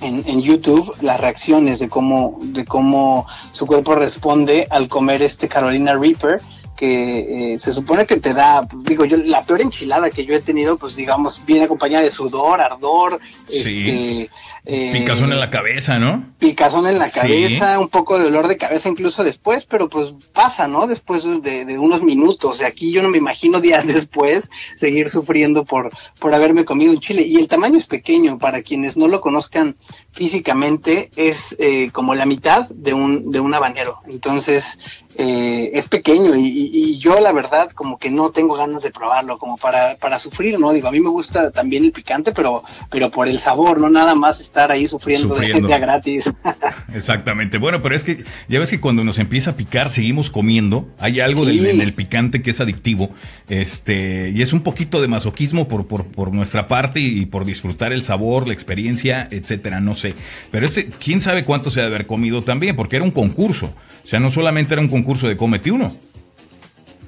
en, 0.00 0.24
en, 0.26 0.40
YouTube 0.40 0.94
las 1.02 1.20
reacciones 1.20 1.78
de 1.78 1.88
cómo, 1.88 2.38
de 2.42 2.64
cómo 2.64 3.26
su 3.52 3.66
cuerpo 3.66 3.94
responde 3.94 4.66
al 4.70 4.88
comer 4.88 5.22
este 5.22 5.48
Carolina 5.48 5.94
Reaper 5.96 6.40
que 6.80 7.52
eh, 7.54 7.58
se 7.58 7.74
supone 7.74 8.06
que 8.06 8.16
te 8.16 8.32
da, 8.32 8.66
digo 8.72 9.04
yo, 9.04 9.18
la 9.18 9.44
peor 9.44 9.60
enchilada 9.60 10.10
que 10.10 10.24
yo 10.24 10.34
he 10.34 10.40
tenido, 10.40 10.78
pues 10.78 10.96
digamos, 10.96 11.44
viene 11.44 11.64
acompañada 11.64 12.02
de 12.02 12.10
sudor, 12.10 12.58
ardor, 12.58 13.20
este, 13.50 14.30
eh, 14.66 14.90
picazón 14.92 15.32
en 15.32 15.40
la 15.40 15.50
cabeza, 15.50 15.98
¿no? 15.98 16.34
Picazón 16.38 16.86
en 16.86 16.98
la 16.98 17.10
cabeza, 17.10 17.78
un 17.78 17.88
poco 17.88 18.18
de 18.18 18.24
dolor 18.24 18.46
de 18.46 18.58
cabeza 18.58 18.88
incluso 18.88 19.24
después, 19.24 19.64
pero 19.64 19.88
pues 19.88 20.12
pasa, 20.32 20.68
¿no? 20.68 20.86
Después 20.86 21.24
de, 21.42 21.78
unos 21.78 22.02
minutos. 22.02 22.60
Y 22.60 22.64
aquí 22.64 22.92
yo 22.92 23.02
no 23.02 23.08
me 23.08 23.18
imagino 23.18 23.60
días 23.60 23.86
después 23.86 24.50
seguir 24.76 25.08
sufriendo 25.08 25.64
por, 25.64 25.90
por 26.18 26.34
haberme 26.34 26.64
comido 26.64 26.92
un 26.92 27.00
chile. 27.00 27.22
Y 27.22 27.36
el 27.36 27.48
tamaño 27.48 27.78
es 27.78 27.86
pequeño, 27.86 28.38
para 28.38 28.62
quienes 28.62 28.96
no 28.96 29.08
lo 29.08 29.20
conozcan 29.20 29.76
físicamente, 30.12 31.10
es 31.16 31.56
eh, 31.58 31.90
como 31.92 32.14
la 32.14 32.26
mitad 32.26 32.68
de 32.68 32.92
un, 32.92 33.30
de 33.30 33.40
un 33.40 33.54
habanero. 33.54 34.00
Entonces, 34.06 34.78
eh, 35.16 35.70
es 35.74 35.88
pequeño 35.88 36.34
y, 36.36 36.98
yo 36.98 37.18
la 37.18 37.32
verdad 37.32 37.70
como 37.70 37.98
que 37.98 38.10
no 38.10 38.30
tengo 38.30 38.54
ganas 38.54 38.82
de 38.82 38.90
probarlo 38.90 39.38
como 39.38 39.56
para, 39.56 39.96
para 39.96 40.18
sufrir, 40.18 40.58
¿no? 40.58 40.72
Digo, 40.72 40.88
a 40.88 40.92
mí 40.92 41.00
me 41.00 41.08
gusta 41.08 41.50
también 41.50 41.84
el 41.84 41.92
picante, 41.92 42.32
pero, 42.32 42.62
pero 42.90 43.10
por 43.10 43.26
el 43.26 43.40
sabor, 43.40 43.80
no 43.80 43.88
nada 43.88 44.14
más 44.14 44.40
estar 44.50 44.72
ahí 44.72 44.88
sufriendo, 44.88 45.36
de 45.36 45.46
gente 45.46 45.78
gratis. 45.78 46.30
Exactamente, 46.94 47.58
bueno, 47.58 47.80
pero 47.82 47.94
es 47.94 48.02
que 48.02 48.24
ya 48.48 48.58
ves 48.58 48.70
que 48.70 48.80
cuando 48.80 49.04
nos 49.04 49.18
empieza 49.18 49.52
a 49.52 49.56
picar 49.56 49.90
seguimos 49.90 50.28
comiendo, 50.28 50.88
hay 50.98 51.20
algo 51.20 51.46
del, 51.46 51.64
en 51.64 51.80
el 51.80 51.94
picante 51.94 52.42
que 52.42 52.50
es 52.50 52.60
adictivo, 52.60 53.10
este, 53.48 54.30
y 54.34 54.42
es 54.42 54.52
un 54.52 54.62
poquito 54.62 55.00
de 55.00 55.08
masoquismo 55.08 55.68
por, 55.68 55.86
por, 55.86 56.06
por 56.06 56.32
nuestra 56.32 56.66
parte 56.66 57.00
y 57.00 57.26
por 57.26 57.44
disfrutar 57.44 57.92
el 57.92 58.02
sabor, 58.02 58.48
la 58.48 58.52
experiencia, 58.52 59.28
etcétera, 59.30 59.80
no 59.80 59.94
sé. 59.94 60.14
Pero 60.50 60.66
este, 60.66 60.90
quién 60.98 61.20
sabe 61.20 61.44
cuánto 61.44 61.70
se 61.70 61.80
ha 61.80 61.84
de 61.84 61.88
haber 61.88 62.06
comido 62.06 62.42
también, 62.42 62.74
porque 62.74 62.96
era 62.96 63.04
un 63.04 63.12
concurso. 63.12 63.72
O 64.04 64.06
sea, 64.06 64.18
no 64.18 64.30
solamente 64.30 64.74
era 64.74 64.82
un 64.82 64.88
concurso 64.88 65.28
de 65.28 65.36
Comete 65.36 65.70
Uno. 65.70 65.94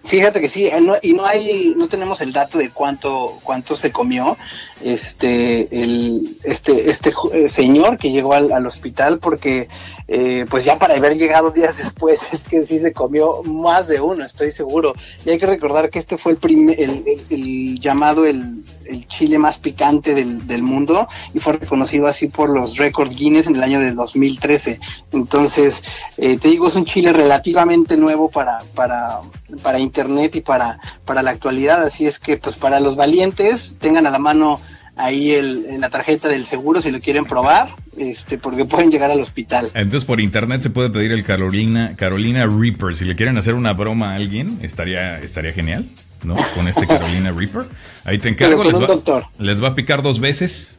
Fíjate 0.04 0.40
que 0.40 0.48
sí, 0.48 0.68
y 1.02 1.12
no 1.14 1.24
hay, 1.24 1.74
no 1.76 1.88
tenemos 1.88 2.20
el 2.20 2.32
dato 2.32 2.58
de 2.58 2.70
cuánto, 2.70 3.38
cuánto 3.44 3.76
se 3.76 3.92
comió 3.92 4.36
este, 4.82 5.68
el, 5.70 6.36
este, 6.42 6.90
este 6.90 7.12
eh, 7.32 7.48
señor 7.48 7.98
que 7.98 8.10
llegó 8.10 8.34
al, 8.34 8.66
hospital 8.66 9.20
porque, 9.20 9.68
eh, 10.08 10.44
pues 10.50 10.64
ya 10.64 10.78
para 10.78 10.96
haber 10.96 11.16
llegado 11.16 11.50
días 11.50 11.78
después 11.78 12.20
es 12.32 12.42
que 12.44 12.64
sí 12.64 12.80
se 12.80 12.92
comió 12.92 13.42
más 13.44 13.86
de 13.86 14.00
uno, 14.00 14.24
estoy 14.24 14.50
seguro. 14.50 14.92
Y 15.24 15.30
hay 15.30 15.38
que 15.38 15.46
recordar 15.46 15.88
que 15.88 16.00
este 16.00 16.18
fue 16.18 16.32
el 16.32 16.38
primer, 16.38 16.78
el, 16.80 17.78
llamado 17.80 18.26
el, 18.26 18.64
el, 18.92 19.07
chile 19.09 19.38
más 19.38 19.59
picante 19.59 20.14
del, 20.14 20.46
del, 20.46 20.62
mundo 20.62 21.09
y 21.35 21.40
fue 21.40 21.55
reconocido 21.55 22.07
así 22.07 22.28
por 22.28 22.50
los 22.50 22.76
Record 22.76 23.11
Guinness 23.11 23.46
en 23.46 23.57
el 23.57 23.62
año 23.62 23.81
de 23.81 23.92
2013. 23.92 24.81
Entonces, 25.12 25.83
eh, 26.18 26.38
te 26.38 26.48
digo, 26.48 26.68
es 26.68 26.74
un 26.74 26.85
chile 26.85 27.12
relativamente 27.12 27.96
nuevo 27.96 28.31
para, 28.31 28.59
para, 28.74 29.20
para 29.62 29.78
internet 29.78 30.37
y 30.37 30.40
para, 30.40 30.78
para 31.05 31.22
la 31.22 31.31
actualidad, 31.31 31.83
así 31.83 32.07
es 32.07 32.18
que 32.18 32.37
pues 32.37 32.57
para 32.57 32.81
los 32.81 32.96
valientes 32.96 33.76
tengan 33.81 34.07
a 34.07 34.11
la 34.11 34.18
mano 34.18 34.61
ahí 34.96 35.33
el, 35.33 35.66
en 35.68 35.81
la 35.81 35.90
tarjeta 35.90 36.28
del 36.28 36.44
seguro 36.44 36.83
si 36.83 36.90
lo 36.90 37.00
quieren 37.00 37.24
probar, 37.24 37.68
este, 37.96 38.38
porque 38.38 38.64
pueden 38.64 38.90
llegar 38.90 39.11
al 39.11 39.20
hospital. 39.20 39.70
Entonces 39.74 40.05
por 40.05 40.20
internet 40.20 40.62
se 40.62 40.70
puede 40.70 40.90
pedir 40.90 41.12
el 41.12 41.24
Carolina, 41.24 41.94
Carolina 41.96 42.46
Reaper. 42.46 42.94
Si 42.94 43.05
le 43.05 43.16
quieren 43.16 43.37
hacer 43.38 43.55
una 43.55 43.72
broma 43.72 44.12
a 44.12 44.14
alguien, 44.16 44.59
estaría, 44.62 45.18
estaría 45.20 45.52
genial, 45.52 45.88
¿no? 46.22 46.37
Con 46.54 46.68
este 46.68 46.87
Carolina 46.87 47.32
Reaper. 47.32 47.66
Ahí 48.04 48.18
te 48.18 48.28
encargo. 48.28 48.64
Les 48.64 48.74
va, 48.74 49.30
les 49.38 49.62
va 49.62 49.68
a 49.68 49.74
picar 49.74 50.02
dos 50.02 50.20
veces 50.20 50.76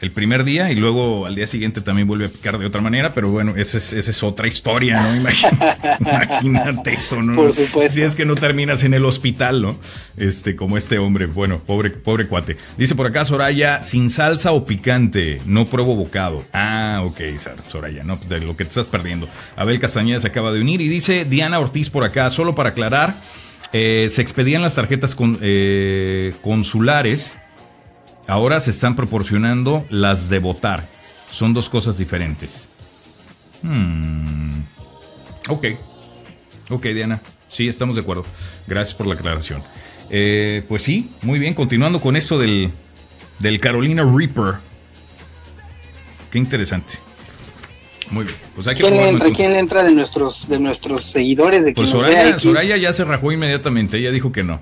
el 0.00 0.12
primer 0.12 0.44
día 0.44 0.70
y 0.70 0.74
luego 0.74 1.26
al 1.26 1.34
día 1.34 1.46
siguiente 1.46 1.80
también 1.80 2.06
vuelve 2.06 2.26
a 2.26 2.28
picar 2.28 2.58
de 2.58 2.66
otra 2.66 2.80
manera, 2.80 3.14
pero 3.14 3.30
bueno, 3.30 3.54
esa 3.56 3.78
es, 3.78 3.92
esa 3.92 4.10
es 4.10 4.22
otra 4.22 4.46
historia, 4.46 5.02
¿no? 5.02 5.16
Imagínate, 6.00 6.92
esto, 6.92 7.22
¿no? 7.22 7.36
Por 7.36 7.52
supuesto. 7.52 7.94
Si 7.94 8.02
es 8.02 8.14
que 8.14 8.24
no 8.24 8.34
terminas 8.34 8.84
en 8.84 8.94
el 8.94 9.04
hospital, 9.04 9.62
¿no? 9.62 9.76
Este, 10.16 10.54
como 10.54 10.76
este 10.76 10.98
hombre, 10.98 11.26
bueno, 11.26 11.58
pobre, 11.58 11.90
pobre 11.90 12.26
cuate. 12.26 12.56
Dice 12.76 12.94
por 12.94 13.06
acá 13.06 13.24
Soraya, 13.24 13.82
sin 13.82 14.10
salsa 14.10 14.52
o 14.52 14.64
picante, 14.64 15.40
no 15.46 15.66
pruebo 15.66 15.96
bocado. 15.96 16.44
Ah, 16.52 17.02
ok, 17.04 17.20
Soraya, 17.68 18.02
no, 18.02 18.16
de 18.16 18.40
lo 18.40 18.56
que 18.56 18.64
te 18.64 18.70
estás 18.70 18.86
perdiendo. 18.86 19.28
Abel 19.56 19.80
Castañeda 19.80 20.20
se 20.20 20.28
acaba 20.28 20.52
de 20.52 20.60
unir 20.60 20.80
y 20.80 20.88
dice 20.88 21.24
Diana 21.24 21.58
Ortiz 21.58 21.90
por 21.90 22.04
acá, 22.04 22.30
solo 22.30 22.54
para 22.54 22.70
aclarar, 22.70 23.14
eh, 23.72 24.08
se 24.10 24.22
expedían 24.22 24.62
las 24.62 24.74
tarjetas 24.74 25.14
con, 25.14 25.38
eh, 25.40 26.34
consulares 26.42 27.36
Ahora 28.28 28.58
se 28.58 28.72
están 28.72 28.96
proporcionando 28.96 29.84
las 29.88 30.28
de 30.28 30.40
votar. 30.40 30.88
Son 31.30 31.54
dos 31.54 31.70
cosas 31.70 31.96
diferentes. 31.96 32.66
Hmm. 33.62 34.62
Ok. 35.48 35.66
Ok, 36.70 36.86
Diana. 36.86 37.20
Sí, 37.48 37.68
estamos 37.68 37.94
de 37.94 38.02
acuerdo. 38.02 38.24
Gracias 38.66 38.94
por 38.94 39.06
la 39.06 39.14
aclaración. 39.14 39.62
Eh, 40.10 40.64
pues 40.68 40.82
sí, 40.82 41.10
muy 41.22 41.38
bien. 41.38 41.54
Continuando 41.54 42.00
con 42.00 42.16
esto 42.16 42.38
del, 42.38 42.70
del 43.38 43.60
Carolina 43.60 44.02
Reaper. 44.02 44.56
Qué 46.30 46.38
interesante. 46.38 46.94
Muy 48.10 48.24
bien. 48.24 48.36
Pues 48.54 48.66
hay 48.66 48.74
que 48.74 48.82
¿Quién, 48.82 48.96
le 48.96 49.08
entra, 49.08 49.30
¿Quién 49.30 49.52
le 49.52 49.58
entra 49.58 49.84
de 49.84 49.92
nuestros, 49.92 50.48
de 50.48 50.58
nuestros 50.58 51.04
seguidores? 51.04 51.64
De 51.64 51.72
pues 51.72 51.90
Soraya, 51.90 52.38
Soraya, 52.38 52.76
ya 52.76 52.92
se 52.92 53.04
rajó 53.04 53.32
inmediatamente. 53.32 53.98
Ella 53.98 54.10
dijo 54.10 54.32
que 54.32 54.44
no. 54.44 54.60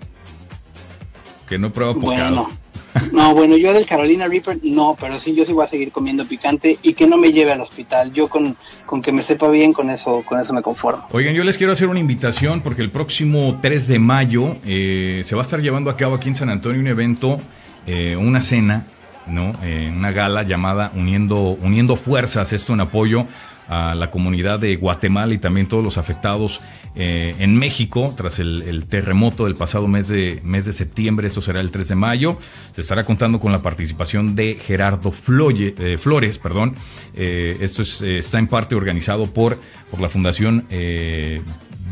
Que 1.48 1.59
no 1.59 1.72
prueba 1.72 1.94
pocado. 1.94 2.48
No, 3.12 3.35
bueno, 3.35 3.57
yo 3.57 3.72
del 3.72 3.87
Carolina 3.87 4.28
Reaper 4.28 4.59
no, 4.62 4.96
pero 4.98 5.18
sí, 5.18 5.35
yo 5.35 5.44
sí 5.44 5.52
voy 5.52 5.64
a 5.64 5.68
seguir 5.68 5.90
comiendo 5.90 6.24
picante 6.24 6.78
y 6.83 6.94
que 6.94 7.07
no 7.07 7.16
me 7.16 7.33
lleve 7.33 7.52
al 7.52 7.61
hospital. 7.61 8.12
Yo 8.12 8.28
con, 8.28 8.57
con 8.87 9.02
que 9.02 9.12
me 9.12 9.22
sepa 9.22 9.48
bien, 9.50 9.72
con 9.72 9.90
eso, 9.90 10.22
con 10.24 10.38
eso 10.38 10.52
me 10.52 10.62
conformo. 10.62 11.07
Oigan, 11.11 11.35
yo 11.35 11.44
les 11.44 11.59
quiero 11.59 11.72
hacer 11.72 11.88
una 11.88 12.00
invitación 12.00 12.61
porque 12.61 12.83
el 12.83 12.90
próximo 12.90 13.59
3 13.61 13.88
de 13.88 13.98
mayo 13.98 14.57
eh, 14.64 15.22
se 15.24 15.35
va 15.35 15.42
a 15.42 15.44
estar 15.44 15.61
llevando 15.61 15.90
a 15.90 15.96
cabo 15.96 16.14
aquí 16.14 16.28
en 16.28 16.35
San 16.35 16.50
Antonio 16.50 16.80
un 16.80 16.87
evento, 16.87 17.40
eh, 17.87 18.16
una 18.16 18.40
cena, 18.40 18.87
¿no? 19.26 19.52
Eh, 19.62 19.92
una 19.94 20.12
gala 20.12 20.42
llamada 20.42 20.92
Uniendo, 20.94 21.56
Uniendo 21.60 21.96
Fuerzas, 21.96 22.52
esto 22.52 22.72
en 22.74 22.80
apoyo 22.80 23.26
a 23.68 23.94
la 23.94 24.10
comunidad 24.10 24.58
de 24.58 24.76
Guatemala 24.76 25.32
y 25.32 25.38
también 25.38 25.66
todos 25.66 25.82
los 25.82 25.96
afectados 25.96 26.60
eh, 26.94 27.34
en 27.38 27.56
México 27.56 28.12
tras 28.14 28.38
el, 28.38 28.84
terremoto 28.87 29.44
del 29.44 29.54
pasado 29.54 29.88
mes 29.88 30.08
de, 30.08 30.40
mes 30.44 30.66
de 30.66 30.72
septiembre. 30.72 31.26
Esto 31.26 31.40
será 31.40 31.60
el 31.60 31.70
3 31.70 31.88
de 31.88 31.94
mayo. 31.94 32.38
Se 32.72 32.82
estará 32.82 33.04
contando 33.04 33.40
con 33.40 33.52
la 33.52 33.60
participación 33.60 34.36
de 34.36 34.55
Gerardo 34.55 35.12
eh, 35.12 35.96
Flores. 35.99 36.38
Perdón. 36.38 36.74
Esto 37.14 37.82
está 37.82 38.38
en 38.38 38.46
parte 38.49 38.74
organizado 38.74 39.26
por, 39.28 39.59
por 39.90 40.01
la 40.01 40.09
Fundación 40.09 40.66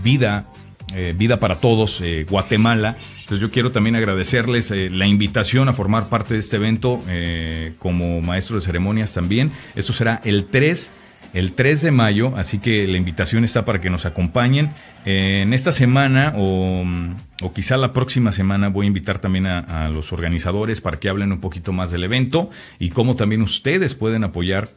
Vida 0.02 0.46
Vida 1.16 1.40
para 1.40 1.54
Todos, 1.54 2.02
Guatemala. 2.28 2.98
Entonces 3.32 3.48
yo 3.48 3.50
quiero 3.50 3.72
también 3.72 3.96
agradecerles 3.96 4.70
la 4.70 5.06
invitación 5.06 5.66
a 5.70 5.72
formar 5.72 6.06
parte 6.10 6.34
de 6.34 6.40
este 6.40 6.56
evento 6.56 6.98
como 7.78 8.20
maestro 8.20 8.56
de 8.56 8.60
ceremonias 8.60 9.14
también. 9.14 9.52
Esto 9.74 9.94
será 9.94 10.20
el 10.22 10.44
3 10.48 10.92
el 11.32 11.52
3 11.52 11.80
de 11.80 11.90
mayo, 11.92 12.34
así 12.36 12.58
que 12.58 12.86
la 12.86 12.98
invitación 12.98 13.42
está 13.42 13.64
para 13.64 13.80
que 13.80 13.88
nos 13.88 14.04
acompañen. 14.04 14.72
en 15.06 15.54
esta 15.54 15.72
semana 15.72 16.34
o, 16.36 16.84
quizá 17.54 17.78
la 17.78 17.94
próxima 17.94 18.32
semana 18.32 18.68
voy 18.68 18.84
a 18.84 18.88
invitar 18.88 19.18
también 19.18 19.46
a, 19.46 19.88
los 19.88 20.12
organizadores 20.12 20.82
para 20.82 21.00
que 21.00 21.08
hablen 21.08 21.32
un 21.32 21.40
poquito 21.40 21.72
más 21.72 21.90
del 21.90 22.04
evento 22.04 22.50
y 22.78 22.90
cómo 22.90 23.14
también 23.14 23.40
ustedes 23.40 23.94
pueden 23.94 24.24
apoyar 24.24 24.68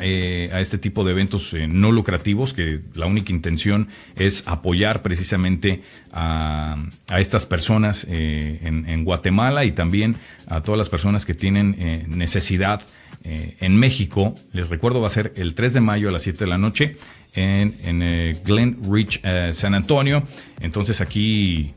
eh, 0.00 0.50
a 0.52 0.60
este 0.60 0.78
tipo 0.78 1.04
de 1.04 1.12
eventos 1.12 1.52
eh, 1.54 1.66
no 1.66 1.92
lucrativos, 1.92 2.52
que 2.52 2.80
la 2.94 3.06
única 3.06 3.32
intención 3.32 3.88
es 4.16 4.42
apoyar 4.46 5.02
precisamente 5.02 5.82
a, 6.12 6.76
estas 7.16 7.46
personas 7.46 8.06
eh, 8.08 8.60
en, 8.62 9.04
Guatemala 9.04 9.64
y 9.64 9.72
también 9.72 10.16
a 10.46 10.62
todas 10.62 10.78
las 10.78 10.88
personas 10.88 11.26
que 11.26 11.34
tienen 11.34 11.76
necesidad 12.08 12.82
en 13.22 13.76
México. 13.76 14.34
Les 14.52 14.68
recuerdo, 14.68 15.00
va 15.00 15.06
a 15.06 15.10
ser 15.10 15.32
el 15.36 15.54
3 15.54 15.74
de 15.74 15.80
mayo 15.80 16.08
a 16.08 16.12
las 16.12 16.22
7 16.22 16.38
de 16.44 16.46
la 16.46 16.58
noche 16.58 16.96
en, 17.34 17.74
en 17.84 18.36
Glen 18.44 18.78
Ridge, 18.90 19.20
San 19.52 19.74
Antonio. 19.74 20.22
Entonces 20.60 21.00
aquí 21.00 21.74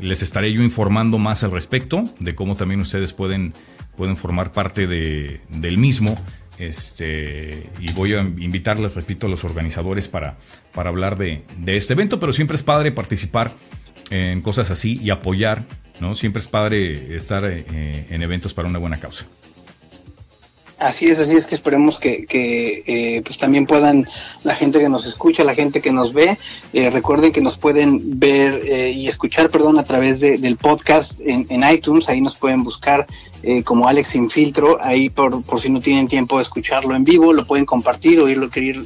les 0.00 0.22
estaré 0.22 0.52
yo 0.52 0.62
informando 0.62 1.18
más 1.18 1.42
al 1.44 1.50
respecto 1.50 2.04
de 2.18 2.34
cómo 2.34 2.56
también 2.56 2.80
ustedes 2.80 3.12
pueden, 3.12 3.52
pueden 3.96 4.16
formar 4.16 4.52
parte 4.52 4.86
de, 4.86 5.40
del 5.48 5.78
mismo 5.78 6.18
este, 6.60 7.70
y 7.80 7.92
voy 7.92 8.14
a 8.14 8.20
invitarles, 8.20 8.94
repito, 8.94 9.26
a 9.26 9.30
los 9.30 9.44
organizadores 9.44 10.08
para, 10.08 10.38
para 10.72 10.90
hablar 10.90 11.16
de, 11.16 11.42
este 11.66 11.94
evento, 11.94 12.20
pero 12.20 12.32
siempre 12.32 12.56
es 12.56 12.62
padre 12.62 12.92
participar 12.92 13.52
en 14.10 14.42
cosas 14.42 14.70
así 14.70 15.00
y 15.02 15.10
apoyar, 15.10 15.64
¿no? 16.00 16.14
Siempre 16.14 16.40
es 16.40 16.48
padre 16.48 17.16
estar 17.16 17.44
eh, 17.44 18.06
en 18.10 18.22
eventos 18.22 18.54
para 18.54 18.68
una 18.68 18.78
buena 18.78 18.98
causa. 18.98 19.26
Así 20.80 21.04
es, 21.04 21.20
así 21.20 21.36
es 21.36 21.46
que 21.46 21.54
esperemos 21.54 21.98
que, 21.98 22.26
eh, 22.32 23.22
pues 23.22 23.36
también 23.36 23.66
puedan 23.66 24.08
la 24.44 24.54
gente 24.54 24.78
que 24.78 24.88
nos 24.88 25.04
escucha, 25.04 25.44
la 25.44 25.54
gente 25.54 25.82
que 25.82 25.92
nos 25.92 26.14
ve, 26.14 26.38
eh, 26.72 26.88
recuerden 26.88 27.32
que 27.32 27.42
nos 27.42 27.58
pueden 27.58 28.18
ver 28.18 28.64
y 28.94 29.06
escuchar, 29.06 29.50
perdón, 29.50 29.78
a 29.78 29.84
través 29.84 30.20
del 30.20 30.56
podcast 30.56 31.20
en, 31.20 31.62
iTunes, 31.70 32.08
ahí 32.08 32.22
nos 32.22 32.34
pueden 32.34 32.64
buscar 32.64 33.06
eh, 33.42 33.62
como 33.62 33.88
Alex 33.88 34.14
Infiltro, 34.14 34.78
ahí 34.82 35.10
por, 35.10 35.42
por 35.42 35.60
si 35.60 35.68
no 35.68 35.80
tienen 35.80 36.08
tiempo 36.08 36.38
de 36.38 36.44
escucharlo 36.44 36.96
en 36.96 37.04
vivo, 37.04 37.34
lo 37.34 37.46
pueden 37.46 37.66
compartir, 37.66 38.18
oírlo, 38.18 38.48
querer, 38.48 38.76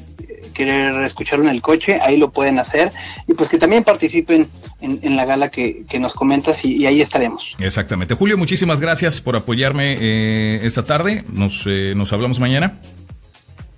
querer 0.55 0.95
escucharlo 1.03 1.45
en 1.45 1.51
el 1.51 1.61
coche, 1.61 1.99
ahí 2.01 2.17
lo 2.17 2.31
pueden 2.31 2.59
hacer, 2.59 2.93
y 3.27 3.35
pues 3.35 3.49
que 3.49 3.59
también 3.59 3.85
participen 3.85 4.49
en, 4.81 5.17
la 5.17 5.25
gala 5.25 5.51
que, 5.51 5.85
nos 5.99 6.15
comentas 6.15 6.65
y, 6.65 6.87
ahí 6.87 7.01
estaremos. 7.01 7.57
Exactamente. 7.59 8.15
Julio, 8.15 8.39
muchísimas 8.39 8.81
gracias 8.81 9.21
por 9.21 9.37
apoyarme 9.37 9.97
eh, 10.01 10.61
esta 10.63 10.85
tarde, 10.85 11.25
nos, 11.33 11.65
eh, 11.67 11.95
nos 11.95 12.13
hablamos 12.13 12.41
mañana. 12.41 12.79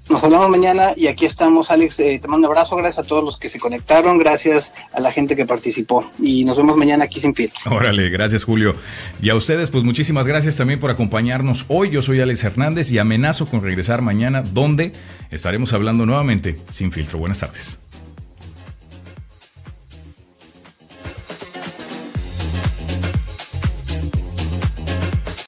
Nos 0.09 0.23
hablamos 0.23 0.49
mañana 0.49 0.93
y 0.97 1.09
aquí 1.09 1.27
estamos, 1.27 1.71
Alex. 1.71 1.99
Eh, 1.99 2.21
te 2.23 2.29
mando 2.29 2.47
un 2.47 2.55
abrazo. 2.55 2.77
Gracias 2.77 3.05
a 3.05 3.09
todos 3.09 3.25
los 3.25 3.39
que 3.39 3.49
se 3.49 3.59
conectaron. 3.59 4.19
Gracias 4.19 4.73
a 4.93 5.01
la 5.01 5.11
gente 5.11 5.35
que 5.35 5.47
participó. 5.47 6.09
Y 6.21 6.45
nos 6.45 6.57
vemos 6.57 6.77
mañana 6.77 7.05
aquí 7.05 7.21
sin 7.21 7.35
filtro. 7.35 7.75
Órale, 7.75 8.09
gracias, 8.09 8.45
Julio. 8.45 8.77
Y 9.21 9.31
a 9.31 9.35
ustedes, 9.35 9.71
pues 9.71 9.83
muchísimas 9.83 10.27
gracias 10.27 10.57
también 10.57 10.79
por 10.79 10.91
acompañarnos 10.91 11.65
hoy. 11.67 11.91
Yo 11.91 12.03
soy 12.03 12.21
Alex 12.21 12.45
Hernández 12.45 12.91
y 12.93 12.99
amenazo 12.99 13.47
con 13.47 13.63
regresar 13.63 14.01
mañana, 14.01 14.43
donde 14.43 14.93
estaremos 15.31 15.73
hablando 15.73 16.07
nuevamente 16.07 16.57
sin 16.73 16.93
filtro. 16.93 17.19
Buenas 17.19 17.41
tardes. 17.41 17.79